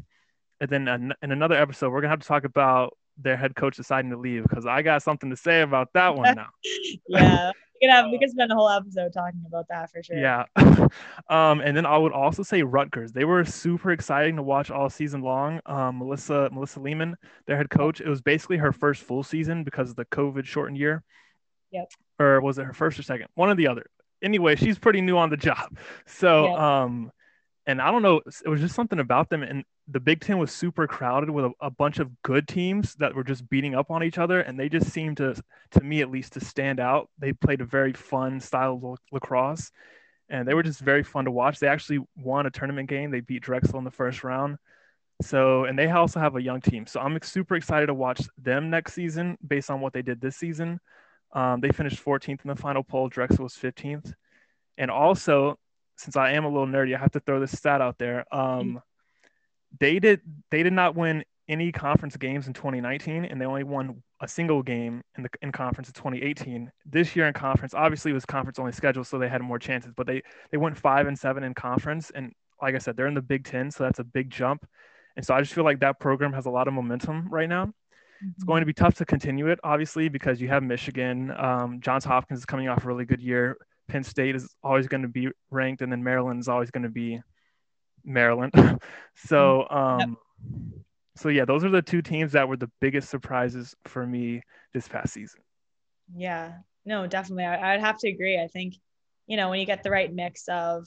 And 0.60 0.70
then 0.70 0.88
an- 0.88 1.14
in 1.22 1.32
another 1.32 1.54
episode, 1.56 1.90
we're 1.90 2.00
gonna 2.00 2.10
have 2.10 2.20
to 2.20 2.28
talk 2.28 2.44
about 2.44 2.96
their 3.16 3.36
head 3.36 3.54
coach 3.54 3.76
deciding 3.76 4.10
to 4.10 4.16
leave 4.16 4.42
because 4.42 4.66
I 4.66 4.82
got 4.82 5.02
something 5.02 5.30
to 5.30 5.36
say 5.36 5.62
about 5.62 5.92
that 5.94 6.16
one 6.16 6.34
now. 6.36 6.48
Yeah. 7.08 7.52
We 7.80 7.86
could 7.88 7.92
have, 7.92 8.10
we 8.10 8.18
could 8.18 8.30
spend 8.30 8.52
a 8.52 8.54
whole 8.54 8.68
episode 8.68 9.12
talking 9.12 9.42
about 9.46 9.66
that 9.68 9.90
for 9.90 10.02
sure. 10.02 10.16
Yeah. 10.16 10.44
um, 11.28 11.60
and 11.60 11.76
then 11.76 11.84
I 11.86 11.98
would 11.98 12.12
also 12.12 12.42
say 12.42 12.62
Rutgers. 12.62 13.12
They 13.12 13.24
were 13.24 13.44
super 13.44 13.90
exciting 13.90 14.36
to 14.36 14.42
watch 14.42 14.70
all 14.70 14.88
season 14.88 15.22
long. 15.22 15.60
Um, 15.66 15.98
Melissa 15.98 16.48
Melissa 16.52 16.80
Lehman, 16.80 17.16
their 17.46 17.56
head 17.56 17.70
coach, 17.70 18.00
it 18.00 18.08
was 18.08 18.20
basically 18.20 18.56
her 18.58 18.72
first 18.72 19.02
full 19.02 19.22
season 19.22 19.64
because 19.64 19.90
of 19.90 19.96
the 19.96 20.04
COVID 20.06 20.44
shortened 20.44 20.78
year. 20.78 21.02
Yep. 21.72 21.90
Or 22.20 22.40
was 22.40 22.58
it 22.58 22.64
her 22.64 22.72
first 22.72 22.98
or 22.98 23.02
second? 23.02 23.26
One 23.34 23.48
or 23.48 23.54
the 23.56 23.66
other. 23.66 23.86
Anyway, 24.22 24.54
she's 24.56 24.78
pretty 24.78 25.00
new 25.00 25.18
on 25.18 25.30
the 25.30 25.36
job. 25.36 25.76
So 26.06 26.46
Yep. 26.46 26.58
um 26.58 27.10
and 27.66 27.80
I 27.80 27.90
don't 27.90 28.02
know, 28.02 28.20
it 28.26 28.48
was 28.48 28.60
just 28.60 28.74
something 28.74 28.98
about 28.98 29.30
them. 29.30 29.42
And 29.42 29.64
the 29.88 30.00
Big 30.00 30.20
Ten 30.20 30.38
was 30.38 30.52
super 30.52 30.86
crowded 30.86 31.30
with 31.30 31.46
a, 31.46 31.50
a 31.60 31.70
bunch 31.70 31.98
of 31.98 32.10
good 32.22 32.46
teams 32.46 32.94
that 32.96 33.14
were 33.14 33.24
just 33.24 33.48
beating 33.48 33.74
up 33.74 33.90
on 33.90 34.02
each 34.02 34.18
other, 34.18 34.40
and 34.40 34.58
they 34.58 34.68
just 34.68 34.90
seemed 34.90 35.16
to, 35.18 35.34
to 35.72 35.80
me 35.80 36.00
at 36.02 36.10
least, 36.10 36.34
to 36.34 36.40
stand 36.40 36.80
out. 36.80 37.08
They 37.18 37.32
played 37.32 37.60
a 37.60 37.66
very 37.66 37.92
fun 37.92 38.40
style 38.40 38.80
of 38.82 38.98
lacrosse, 39.12 39.70
and 40.28 40.46
they 40.46 40.54
were 40.54 40.62
just 40.62 40.80
very 40.80 41.02
fun 41.02 41.24
to 41.24 41.30
watch. 41.30 41.58
They 41.58 41.68
actually 41.68 42.00
won 42.16 42.46
a 42.46 42.50
tournament 42.50 42.88
game. 42.88 43.10
They 43.10 43.20
beat 43.20 43.42
Drexel 43.42 43.78
in 43.78 43.84
the 43.84 43.90
first 43.90 44.24
round. 44.24 44.58
So, 45.22 45.64
and 45.64 45.78
they 45.78 45.88
also 45.90 46.20
have 46.20 46.36
a 46.36 46.42
young 46.42 46.60
team. 46.60 46.86
So 46.86 47.00
I'm 47.00 47.18
super 47.22 47.54
excited 47.54 47.86
to 47.86 47.94
watch 47.94 48.22
them 48.36 48.68
next 48.68 48.94
season 48.94 49.38
based 49.46 49.70
on 49.70 49.80
what 49.80 49.92
they 49.92 50.02
did 50.02 50.20
this 50.20 50.36
season. 50.36 50.80
Um, 51.32 51.60
they 51.60 51.70
finished 51.70 52.04
14th 52.04 52.44
in 52.44 52.48
the 52.48 52.56
final 52.56 52.82
poll. 52.82 53.08
Drexel 53.08 53.44
was 53.44 53.54
15th. 53.54 54.12
And 54.76 54.90
also, 54.90 55.58
since 55.96 56.16
I 56.16 56.32
am 56.32 56.44
a 56.44 56.48
little 56.48 56.66
nerdy, 56.66 56.94
I 56.94 56.98
have 56.98 57.12
to 57.12 57.20
throw 57.20 57.40
this 57.40 57.56
stat 57.56 57.80
out 57.80 57.98
there. 57.98 58.24
Um, 58.34 58.80
they 59.80 59.98
did 59.98 60.20
they 60.50 60.62
did 60.62 60.72
not 60.72 60.94
win 60.94 61.24
any 61.48 61.72
conference 61.72 62.16
games 62.16 62.46
in 62.46 62.52
2019, 62.52 63.24
and 63.24 63.40
they 63.40 63.44
only 63.44 63.64
won 63.64 64.02
a 64.20 64.28
single 64.28 64.62
game 64.62 65.02
in 65.16 65.24
the 65.24 65.28
in 65.42 65.52
conference 65.52 65.88
in 65.88 65.94
2018. 65.94 66.70
This 66.86 67.14
year 67.14 67.26
in 67.26 67.34
conference, 67.34 67.74
obviously 67.74 68.10
it 68.10 68.14
was 68.14 68.24
conference 68.24 68.58
only 68.58 68.72
schedule, 68.72 69.04
so 69.04 69.18
they 69.18 69.28
had 69.28 69.42
more 69.42 69.58
chances. 69.58 69.92
But 69.96 70.06
they 70.06 70.22
they 70.50 70.58
went 70.58 70.76
five 70.76 71.06
and 71.06 71.18
seven 71.18 71.44
in 71.44 71.54
conference, 71.54 72.10
and 72.14 72.32
like 72.62 72.74
I 72.74 72.78
said, 72.78 72.96
they're 72.96 73.06
in 73.06 73.14
the 73.14 73.22
Big 73.22 73.44
Ten, 73.44 73.70
so 73.70 73.84
that's 73.84 73.98
a 73.98 74.04
big 74.04 74.30
jump. 74.30 74.66
And 75.16 75.24
so 75.24 75.34
I 75.34 75.40
just 75.40 75.52
feel 75.52 75.64
like 75.64 75.80
that 75.80 76.00
program 76.00 76.32
has 76.32 76.46
a 76.46 76.50
lot 76.50 76.66
of 76.66 76.74
momentum 76.74 77.28
right 77.30 77.48
now. 77.48 77.72
It's 78.34 78.44
going 78.44 78.62
to 78.62 78.66
be 78.66 78.72
tough 78.72 78.94
to 78.96 79.04
continue 79.04 79.48
it, 79.48 79.58
obviously, 79.62 80.08
because 80.08 80.40
you 80.40 80.48
have 80.48 80.62
Michigan. 80.62 81.32
Um, 81.36 81.80
Johns 81.80 82.04
Hopkins 82.04 82.40
is 82.40 82.46
coming 82.46 82.68
off 82.68 82.84
a 82.84 82.88
really 82.88 83.04
good 83.04 83.20
year. 83.20 83.58
Penn 83.88 84.04
State 84.04 84.36
is 84.36 84.54
always 84.62 84.86
going 84.86 85.02
to 85.02 85.08
be 85.08 85.28
ranked, 85.50 85.82
and 85.82 85.90
then 85.90 86.02
Maryland 86.02 86.40
is 86.40 86.48
always 86.48 86.70
going 86.70 86.84
to 86.84 86.90
be 86.90 87.20
Maryland. 88.04 88.52
so, 89.14 89.68
um, 89.70 90.16
so 91.16 91.28
yeah, 91.28 91.44
those 91.44 91.64
are 91.64 91.70
the 91.70 91.82
two 91.82 92.02
teams 92.02 92.32
that 92.32 92.48
were 92.48 92.56
the 92.56 92.70
biggest 92.80 93.10
surprises 93.10 93.74
for 93.84 94.06
me 94.06 94.42
this 94.72 94.88
past 94.88 95.12
season. 95.12 95.40
Yeah, 96.14 96.52
no, 96.84 97.06
definitely. 97.06 97.44
I, 97.44 97.74
I'd 97.74 97.80
have 97.80 97.98
to 97.98 98.08
agree. 98.08 98.40
I 98.40 98.48
think, 98.48 98.74
you 99.26 99.36
know, 99.36 99.50
when 99.50 99.60
you 99.60 99.66
get 99.66 99.82
the 99.82 99.90
right 99.90 100.12
mix 100.12 100.48
of 100.48 100.86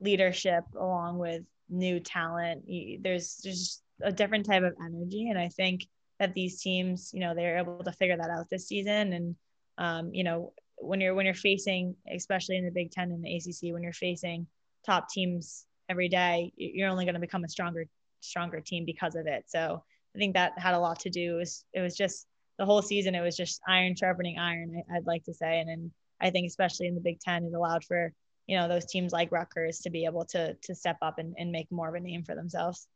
leadership 0.00 0.64
along 0.76 1.18
with 1.18 1.42
new 1.68 2.00
talent, 2.00 2.68
you, 2.68 2.98
there's 3.00 3.38
there's 3.42 3.80
a 4.02 4.12
different 4.12 4.46
type 4.46 4.62
of 4.62 4.74
energy, 4.84 5.28
and 5.28 5.38
I 5.38 5.48
think 5.48 5.86
that 6.22 6.34
these 6.34 6.60
teams, 6.60 7.10
you 7.12 7.18
know, 7.18 7.34
they're 7.34 7.58
able 7.58 7.82
to 7.82 7.92
figure 7.92 8.16
that 8.16 8.30
out 8.30 8.48
this 8.48 8.68
season. 8.68 9.12
And, 9.12 9.36
um, 9.76 10.14
you 10.14 10.22
know, 10.22 10.52
when 10.82 11.00
you're 11.00 11.14
when 11.14 11.26
you're 11.26 11.34
facing, 11.34 11.94
especially 12.12 12.56
in 12.56 12.64
the 12.64 12.70
Big 12.70 12.90
Ten 12.90 13.10
and 13.10 13.24
the 13.24 13.36
ACC, 13.36 13.72
when 13.72 13.82
you're 13.82 13.92
facing 13.92 14.46
top 14.84 15.08
teams 15.08 15.66
every 15.88 16.08
day, 16.08 16.52
you're 16.56 16.88
only 16.88 17.04
going 17.04 17.14
to 17.14 17.20
become 17.20 17.44
a 17.44 17.48
stronger 17.48 17.86
stronger 18.20 18.60
team 18.60 18.84
because 18.84 19.14
of 19.14 19.26
it. 19.26 19.44
So 19.48 19.82
I 20.14 20.18
think 20.18 20.34
that 20.34 20.58
had 20.58 20.74
a 20.74 20.78
lot 20.78 21.00
to 21.00 21.10
do. 21.10 21.36
It 21.36 21.38
was, 21.38 21.64
it 21.72 21.80
was 21.80 21.96
just 21.96 22.26
the 22.58 22.64
whole 22.64 22.82
season. 22.82 23.14
It 23.14 23.20
was 23.20 23.36
just 23.36 23.60
iron 23.66 23.96
sharpening 23.96 24.38
iron. 24.38 24.82
I'd 24.94 25.06
like 25.06 25.24
to 25.24 25.34
say, 25.34 25.60
and 25.60 25.68
then 25.68 25.90
I 26.20 26.30
think 26.30 26.46
especially 26.46 26.86
in 26.86 26.94
the 26.94 27.00
Big 27.00 27.20
Ten, 27.20 27.44
it 27.44 27.54
allowed 27.54 27.84
for 27.84 28.12
you 28.46 28.58
know 28.58 28.68
those 28.68 28.86
teams 28.86 29.12
like 29.12 29.32
Rutgers 29.32 29.80
to 29.80 29.90
be 29.90 30.04
able 30.04 30.24
to 30.26 30.54
to 30.54 30.74
step 30.74 30.96
up 31.02 31.18
and, 31.18 31.34
and 31.38 31.50
make 31.50 31.70
more 31.70 31.88
of 31.88 31.94
a 31.94 32.00
name 32.00 32.22
for 32.22 32.34
themselves. 32.34 32.86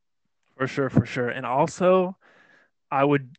For 0.57 0.67
sure, 0.67 0.91
for 0.91 1.07
sure, 1.07 1.29
and 1.29 1.45
also 1.47 2.17
I 2.91 3.05
would 3.05 3.37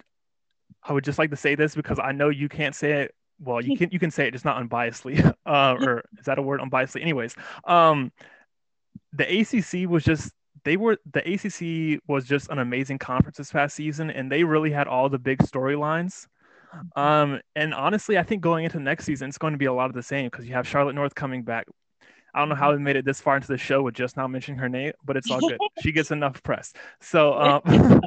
I 0.84 0.94
would 0.94 1.04
just 1.04 1.20
like 1.20 1.32
to 1.32 1.36
say 1.36 1.56
this 1.56 1.76
because 1.76 2.00
I 2.00 2.12
know 2.12 2.30
you 2.30 2.50
can't 2.50 2.76
say 2.76 3.04
it. 3.04 3.16
Well, 3.40 3.62
you 3.62 3.78
can 3.80 3.90
you 3.92 4.00
can 4.00 4.12
say 4.12 4.28
it 4.28 4.32
just 4.32 4.46
not 4.46 4.62
unbiasedly, 4.64 5.34
uh, 5.46 5.76
or 5.80 6.04
is 6.18 6.26
that 6.26 6.40
a 6.40 6.42
word 6.42 6.62
unbiasedly? 6.62 7.02
Anyways, 7.02 7.36
um, 7.66 8.12
the 9.14 9.42
ACC 9.42 9.90
was 9.90 10.04
just 10.04 10.32
they 10.64 10.78
were 10.78 10.98
the 11.12 11.22
ACC 11.34 12.02
was 12.08 12.26
just 12.26 12.50
an 12.50 12.60
amazing 12.60 13.00
conference 13.00 13.38
this 13.38 13.52
past 13.52 13.76
season, 13.76 14.10
and 14.10 14.32
they 14.32 14.44
really 14.44 14.72
had 14.72 14.88
all 14.88 15.10
the 15.10 15.20
big 15.20 15.40
storylines. 15.40 16.28
Um, 16.96 17.40
and 17.56 17.74
honestly, 17.74 18.18
I 18.18 18.24
think 18.24 18.42
going 18.42 18.66
into 18.66 18.80
next 18.80 19.06
season, 19.06 19.30
it's 19.30 19.38
going 19.38 19.54
to 19.54 19.58
be 19.58 19.66
a 19.66 19.74
lot 19.74 19.90
of 19.90 19.96
the 19.96 20.04
same 20.04 20.26
because 20.30 20.46
you 20.46 20.54
have 20.54 20.68
Charlotte 20.68 20.94
North 20.94 21.16
coming 21.16 21.44
back. 21.44 21.66
I 22.34 22.40
don't 22.40 22.50
know 22.50 22.56
how 22.56 22.72
we 22.72 22.78
made 22.78 22.98
it 22.98 23.06
this 23.06 23.20
far 23.20 23.36
into 23.36 23.48
the 23.48 23.58
show 23.58 23.82
with 23.82 23.96
just 23.96 24.16
not 24.16 24.28
mentioning 24.30 24.60
her 24.60 24.70
name, 24.70 24.92
but 25.04 25.18
it's 25.18 25.32
all 25.32 25.40
good. 25.40 25.58
she 25.82 25.92
gets 25.92 26.12
enough 26.12 26.44
press. 26.44 26.74
So 27.00 27.34
um, 27.34 28.02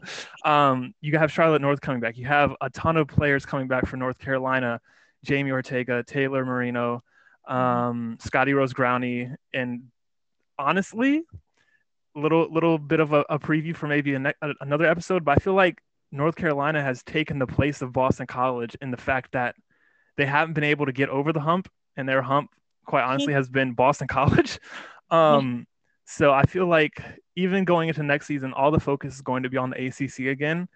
um, 0.44 0.94
you 1.00 1.18
have 1.18 1.32
Charlotte 1.32 1.62
North 1.62 1.80
coming 1.80 2.00
back. 2.00 2.16
You 2.16 2.26
have 2.26 2.54
a 2.60 2.70
ton 2.70 2.96
of 2.96 3.08
players 3.08 3.44
coming 3.44 3.66
back 3.66 3.86
from 3.86 3.98
North 3.98 4.18
Carolina, 4.18 4.80
Jamie 5.24 5.50
Ortega, 5.50 6.02
Taylor 6.02 6.44
Moreno, 6.44 7.02
um, 7.46 8.18
Scottie 8.20 8.54
Rose 8.54 8.72
Growney, 8.72 9.34
and 9.52 9.82
honestly, 10.58 11.22
little 12.14 12.48
little 12.52 12.78
bit 12.78 13.00
of 13.00 13.12
a, 13.12 13.24
a 13.30 13.38
preview 13.38 13.74
for 13.74 13.86
maybe 13.86 14.16
ne- 14.18 14.34
another 14.60 14.86
episode. 14.86 15.24
But 15.24 15.32
I 15.32 15.40
feel 15.40 15.54
like 15.54 15.80
North 16.12 16.36
Carolina 16.36 16.82
has 16.82 17.02
taken 17.02 17.38
the 17.38 17.46
place 17.46 17.82
of 17.82 17.92
Boston 17.92 18.26
College 18.26 18.76
in 18.80 18.90
the 18.90 18.96
fact 18.96 19.32
that 19.32 19.54
they 20.16 20.26
haven't 20.26 20.54
been 20.54 20.64
able 20.64 20.86
to 20.86 20.92
get 20.92 21.08
over 21.08 21.32
the 21.32 21.40
hump, 21.40 21.68
and 21.96 22.08
their 22.08 22.22
hump, 22.22 22.50
quite 22.86 23.02
honestly, 23.02 23.32
has 23.32 23.48
been 23.48 23.72
Boston 23.72 24.08
College. 24.08 24.58
Um, 25.10 25.66
so 26.04 26.32
I 26.32 26.42
feel 26.44 26.66
like 26.66 27.00
even 27.36 27.64
going 27.64 27.88
into 27.88 28.02
next 28.02 28.26
season, 28.26 28.52
all 28.52 28.70
the 28.70 28.80
focus 28.80 29.14
is 29.14 29.22
going 29.22 29.44
to 29.44 29.50
be 29.50 29.56
on 29.56 29.70
the 29.70 29.86
ACC 29.86 30.26
again, 30.26 30.68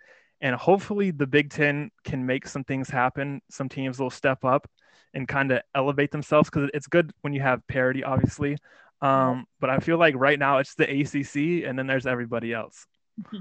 and 0.45 0.55
hopefully 0.55 1.11
the 1.11 1.27
Big 1.27 1.49
Ten 1.49 1.91
can 2.05 2.25
make 2.25 2.47
some 2.47 2.65
things 2.65 2.91
happen. 2.91 3.41
Some 3.51 3.67
teams 3.67 3.99
will 3.99 4.11
step 4.11 4.45
up 4.45 4.69
and 5.15 5.27
kind 5.27 5.51
of 5.51 5.63
elevate 5.75 6.11
themselves 6.11 6.51
because 6.51 6.69
it's 6.75 6.87
good 6.87 7.15
when 7.23 7.33
you 7.33 7.41
have 7.41 7.67
parity, 7.67 8.05
obviously. 8.05 8.59
Um, 9.01 9.47
but 9.59 9.71
I 9.71 9.79
feel 9.79 9.97
like 9.97 10.15
right 10.17 10.39
now 10.39 10.59
it's 10.59 10.75
the 10.75 10.85
ACC, 10.85 11.67
and 11.67 11.79
then 11.79 11.87
there's 11.87 12.07
everybody 12.07 12.53
else. 12.53 12.87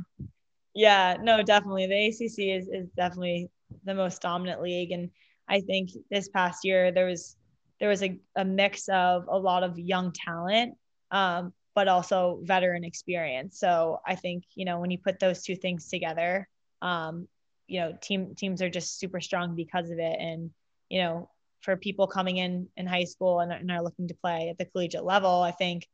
Yeah, 0.75 1.17
no, 1.21 1.43
definitely. 1.43 1.85
The 1.85 2.07
ACC 2.07 2.57
is 2.57 2.67
is 2.67 2.89
definitely 2.97 3.51
the 3.83 3.93
most 3.93 4.23
dominant 4.23 4.59
league, 4.59 4.89
and 4.89 5.11
I 5.47 5.61
think 5.61 5.91
this 6.09 6.29
past 6.29 6.65
year 6.65 6.91
there 6.91 7.05
was 7.05 7.35
there 7.79 7.89
was 7.89 8.01
a, 8.01 8.19
a 8.35 8.43
mix 8.43 8.89
of 8.89 9.25
a 9.27 9.37
lot 9.37 9.61
of 9.61 9.77
young 9.77 10.11
talent, 10.13 10.75
um, 11.11 11.53
but 11.75 11.87
also 11.87 12.39
veteran 12.41 12.83
experience. 12.83 13.59
So 13.59 13.99
I 14.03 14.15
think 14.15 14.45
you 14.55 14.65
know 14.65 14.79
when 14.79 14.89
you 14.89 14.97
put 14.97 15.19
those 15.19 15.43
two 15.43 15.55
things 15.55 15.89
together, 15.89 16.49
um, 16.83 17.27
you 17.67 17.79
know 17.79 17.97
team 18.01 18.35
teams 18.35 18.61
are 18.61 18.69
just 18.69 18.99
super 18.99 19.21
strong 19.21 19.55
because 19.55 19.89
of 19.89 19.97
it, 19.97 20.17
and 20.19 20.51
you 20.89 21.01
know 21.01 21.29
for 21.61 21.77
people 21.77 22.07
coming 22.07 22.37
in 22.37 22.67
in 22.75 22.85
high 22.85 23.05
school 23.05 23.39
and, 23.39 23.51
and 23.51 23.71
are 23.71 23.81
looking 23.81 24.09
to 24.09 24.13
play 24.15 24.49
at 24.49 24.57
the 24.57 24.65
collegiate 24.65 25.05
level, 25.05 25.41
I 25.41 25.51
think 25.51 25.87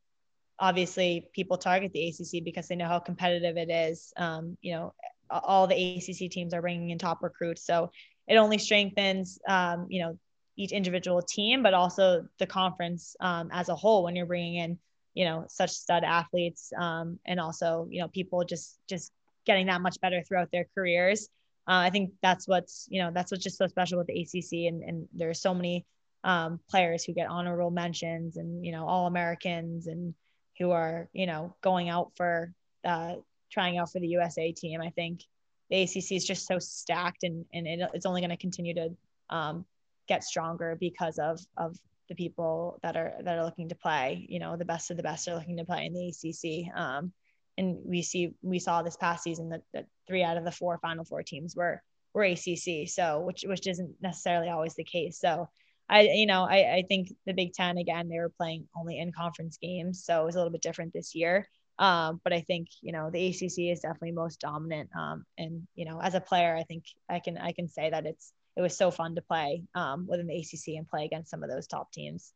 obviously 0.58 1.28
people 1.32 1.56
target 1.56 1.92
the 1.92 2.08
ACC 2.08 2.44
because 2.44 2.68
they 2.68 2.76
know 2.76 2.88
how 2.88 2.98
competitive 2.98 3.56
it 3.56 3.70
is. 3.70 4.12
Um, 4.16 4.58
you 4.60 4.74
know, 4.74 4.94
all 5.30 5.68
the 5.68 5.96
ACC 5.96 6.30
teams 6.30 6.52
are 6.52 6.60
bringing 6.60 6.90
in 6.90 6.98
top 6.98 7.22
recruits, 7.22 7.64
so 7.64 7.92
it 8.26 8.36
only 8.36 8.58
strengthens 8.58 9.38
um, 9.48 9.86
you 9.88 10.02
know 10.02 10.18
each 10.56 10.72
individual 10.72 11.22
team, 11.22 11.62
but 11.62 11.72
also 11.72 12.26
the 12.38 12.46
conference 12.46 13.16
um, 13.20 13.48
as 13.52 13.68
a 13.68 13.76
whole 13.76 14.02
when 14.02 14.16
you're 14.16 14.26
bringing 14.26 14.56
in 14.56 14.78
you 15.14 15.24
know 15.24 15.44
such 15.48 15.70
stud 15.70 16.04
athletes 16.04 16.72
um, 16.78 17.18
and 17.24 17.40
also 17.40 17.86
you 17.90 18.00
know 18.00 18.08
people 18.08 18.44
just 18.44 18.78
just 18.88 19.12
getting 19.50 19.66
that 19.66 19.80
much 19.80 20.00
better 20.00 20.22
throughout 20.22 20.50
their 20.52 20.66
careers. 20.74 21.28
Uh, 21.68 21.82
I 21.86 21.90
think 21.90 22.12
that's 22.22 22.48
what's 22.48 22.86
you 22.90 23.02
know 23.02 23.10
that's 23.12 23.30
what's 23.30 23.44
just 23.44 23.58
so 23.58 23.66
special 23.66 23.98
with 23.98 24.06
the 24.06 24.20
ACC, 24.20 24.68
and 24.68 24.82
and 24.82 25.08
there's 25.12 25.40
so 25.40 25.54
many 25.54 25.84
um, 26.24 26.60
players 26.70 27.04
who 27.04 27.12
get 27.12 27.28
honorable 27.28 27.70
mentions 27.70 28.36
and 28.36 28.64
you 28.64 28.72
know 28.72 28.86
all 28.86 29.06
Americans 29.06 29.86
and 29.86 30.14
who 30.60 30.70
are, 30.70 31.08
you 31.12 31.26
know, 31.26 31.56
going 31.62 31.88
out 31.88 32.12
for 32.16 32.52
uh, 32.84 33.14
trying 33.50 33.78
out 33.78 33.90
for 33.90 33.98
the 33.98 34.08
USA 34.08 34.52
team. 34.52 34.80
I 34.80 34.90
think 34.90 35.22
the 35.70 35.82
ACC 35.82 36.12
is 36.12 36.24
just 36.24 36.46
so 36.46 36.58
stacked 36.58 37.24
and, 37.24 37.46
and 37.52 37.66
it, 37.66 37.80
it's 37.94 38.06
only 38.06 38.20
going 38.20 38.30
to 38.30 38.36
continue 38.36 38.74
to 38.74 38.90
um, 39.30 39.64
get 40.06 40.22
stronger 40.22 40.76
because 40.78 41.18
of, 41.18 41.40
of 41.56 41.76
the 42.10 42.14
people 42.14 42.78
that 42.82 42.96
are, 42.96 43.14
that 43.22 43.38
are 43.38 43.44
looking 43.44 43.70
to 43.70 43.74
play, 43.74 44.26
you 44.28 44.38
know, 44.38 44.56
the 44.56 44.64
best 44.64 44.90
of 44.90 44.98
the 44.98 45.02
best 45.02 45.26
are 45.28 45.34
looking 45.34 45.56
to 45.56 45.64
play 45.64 45.86
in 45.86 45.94
the 45.94 46.08
ACC. 46.08 46.76
Um, 46.78 47.12
and 47.58 47.78
we 47.84 48.02
see, 48.02 48.34
we 48.42 48.58
saw 48.58 48.82
this 48.82 48.96
past 48.96 49.24
season 49.24 49.50
that, 49.50 49.62
that 49.74 49.86
three 50.06 50.22
out 50.22 50.36
of 50.36 50.44
the 50.44 50.52
four 50.52 50.78
final 50.78 51.04
four 51.04 51.22
teams 51.22 51.54
were, 51.54 51.82
were 52.14 52.24
ACC. 52.24 52.88
So, 52.88 53.20
which, 53.20 53.44
which 53.46 53.66
isn't 53.66 53.94
necessarily 54.00 54.48
always 54.48 54.74
the 54.74 54.84
case. 54.84 55.20
So 55.20 55.48
I, 55.90 56.02
you 56.02 56.26
know, 56.26 56.44
I, 56.44 56.76
I 56.76 56.84
think 56.88 57.12
the 57.26 57.34
Big 57.34 57.52
Ten 57.52 57.76
again, 57.76 58.08
they 58.08 58.18
were 58.18 58.30
playing 58.30 58.68
only 58.76 58.98
in 58.98 59.12
conference 59.12 59.58
games, 59.60 60.04
so 60.04 60.22
it 60.22 60.24
was 60.24 60.36
a 60.36 60.38
little 60.38 60.52
bit 60.52 60.62
different 60.62 60.92
this 60.92 61.16
year. 61.16 61.48
Um, 61.80 62.20
but 62.22 62.32
I 62.32 62.42
think 62.42 62.68
you 62.80 62.92
know 62.92 63.10
the 63.10 63.26
ACC 63.26 63.72
is 63.72 63.80
definitely 63.80 64.12
most 64.12 64.40
dominant. 64.40 64.90
Um, 64.96 65.24
and 65.36 65.66
you 65.74 65.86
know, 65.86 66.00
as 66.00 66.14
a 66.14 66.20
player, 66.20 66.54
I 66.54 66.62
think 66.62 66.84
I 67.08 67.18
can 67.18 67.38
I 67.38 67.52
can 67.52 67.68
say 67.68 67.90
that 67.90 68.06
it's 68.06 68.32
it 68.56 68.60
was 68.60 68.76
so 68.76 68.92
fun 68.92 69.16
to 69.16 69.22
play 69.22 69.64
um, 69.74 70.06
within 70.08 70.28
the 70.28 70.36
ACC 70.38 70.76
and 70.76 70.88
play 70.88 71.06
against 71.06 71.30
some 71.30 71.42
of 71.42 71.50
those 71.50 71.66
top 71.66 71.90
teams. 71.90 72.32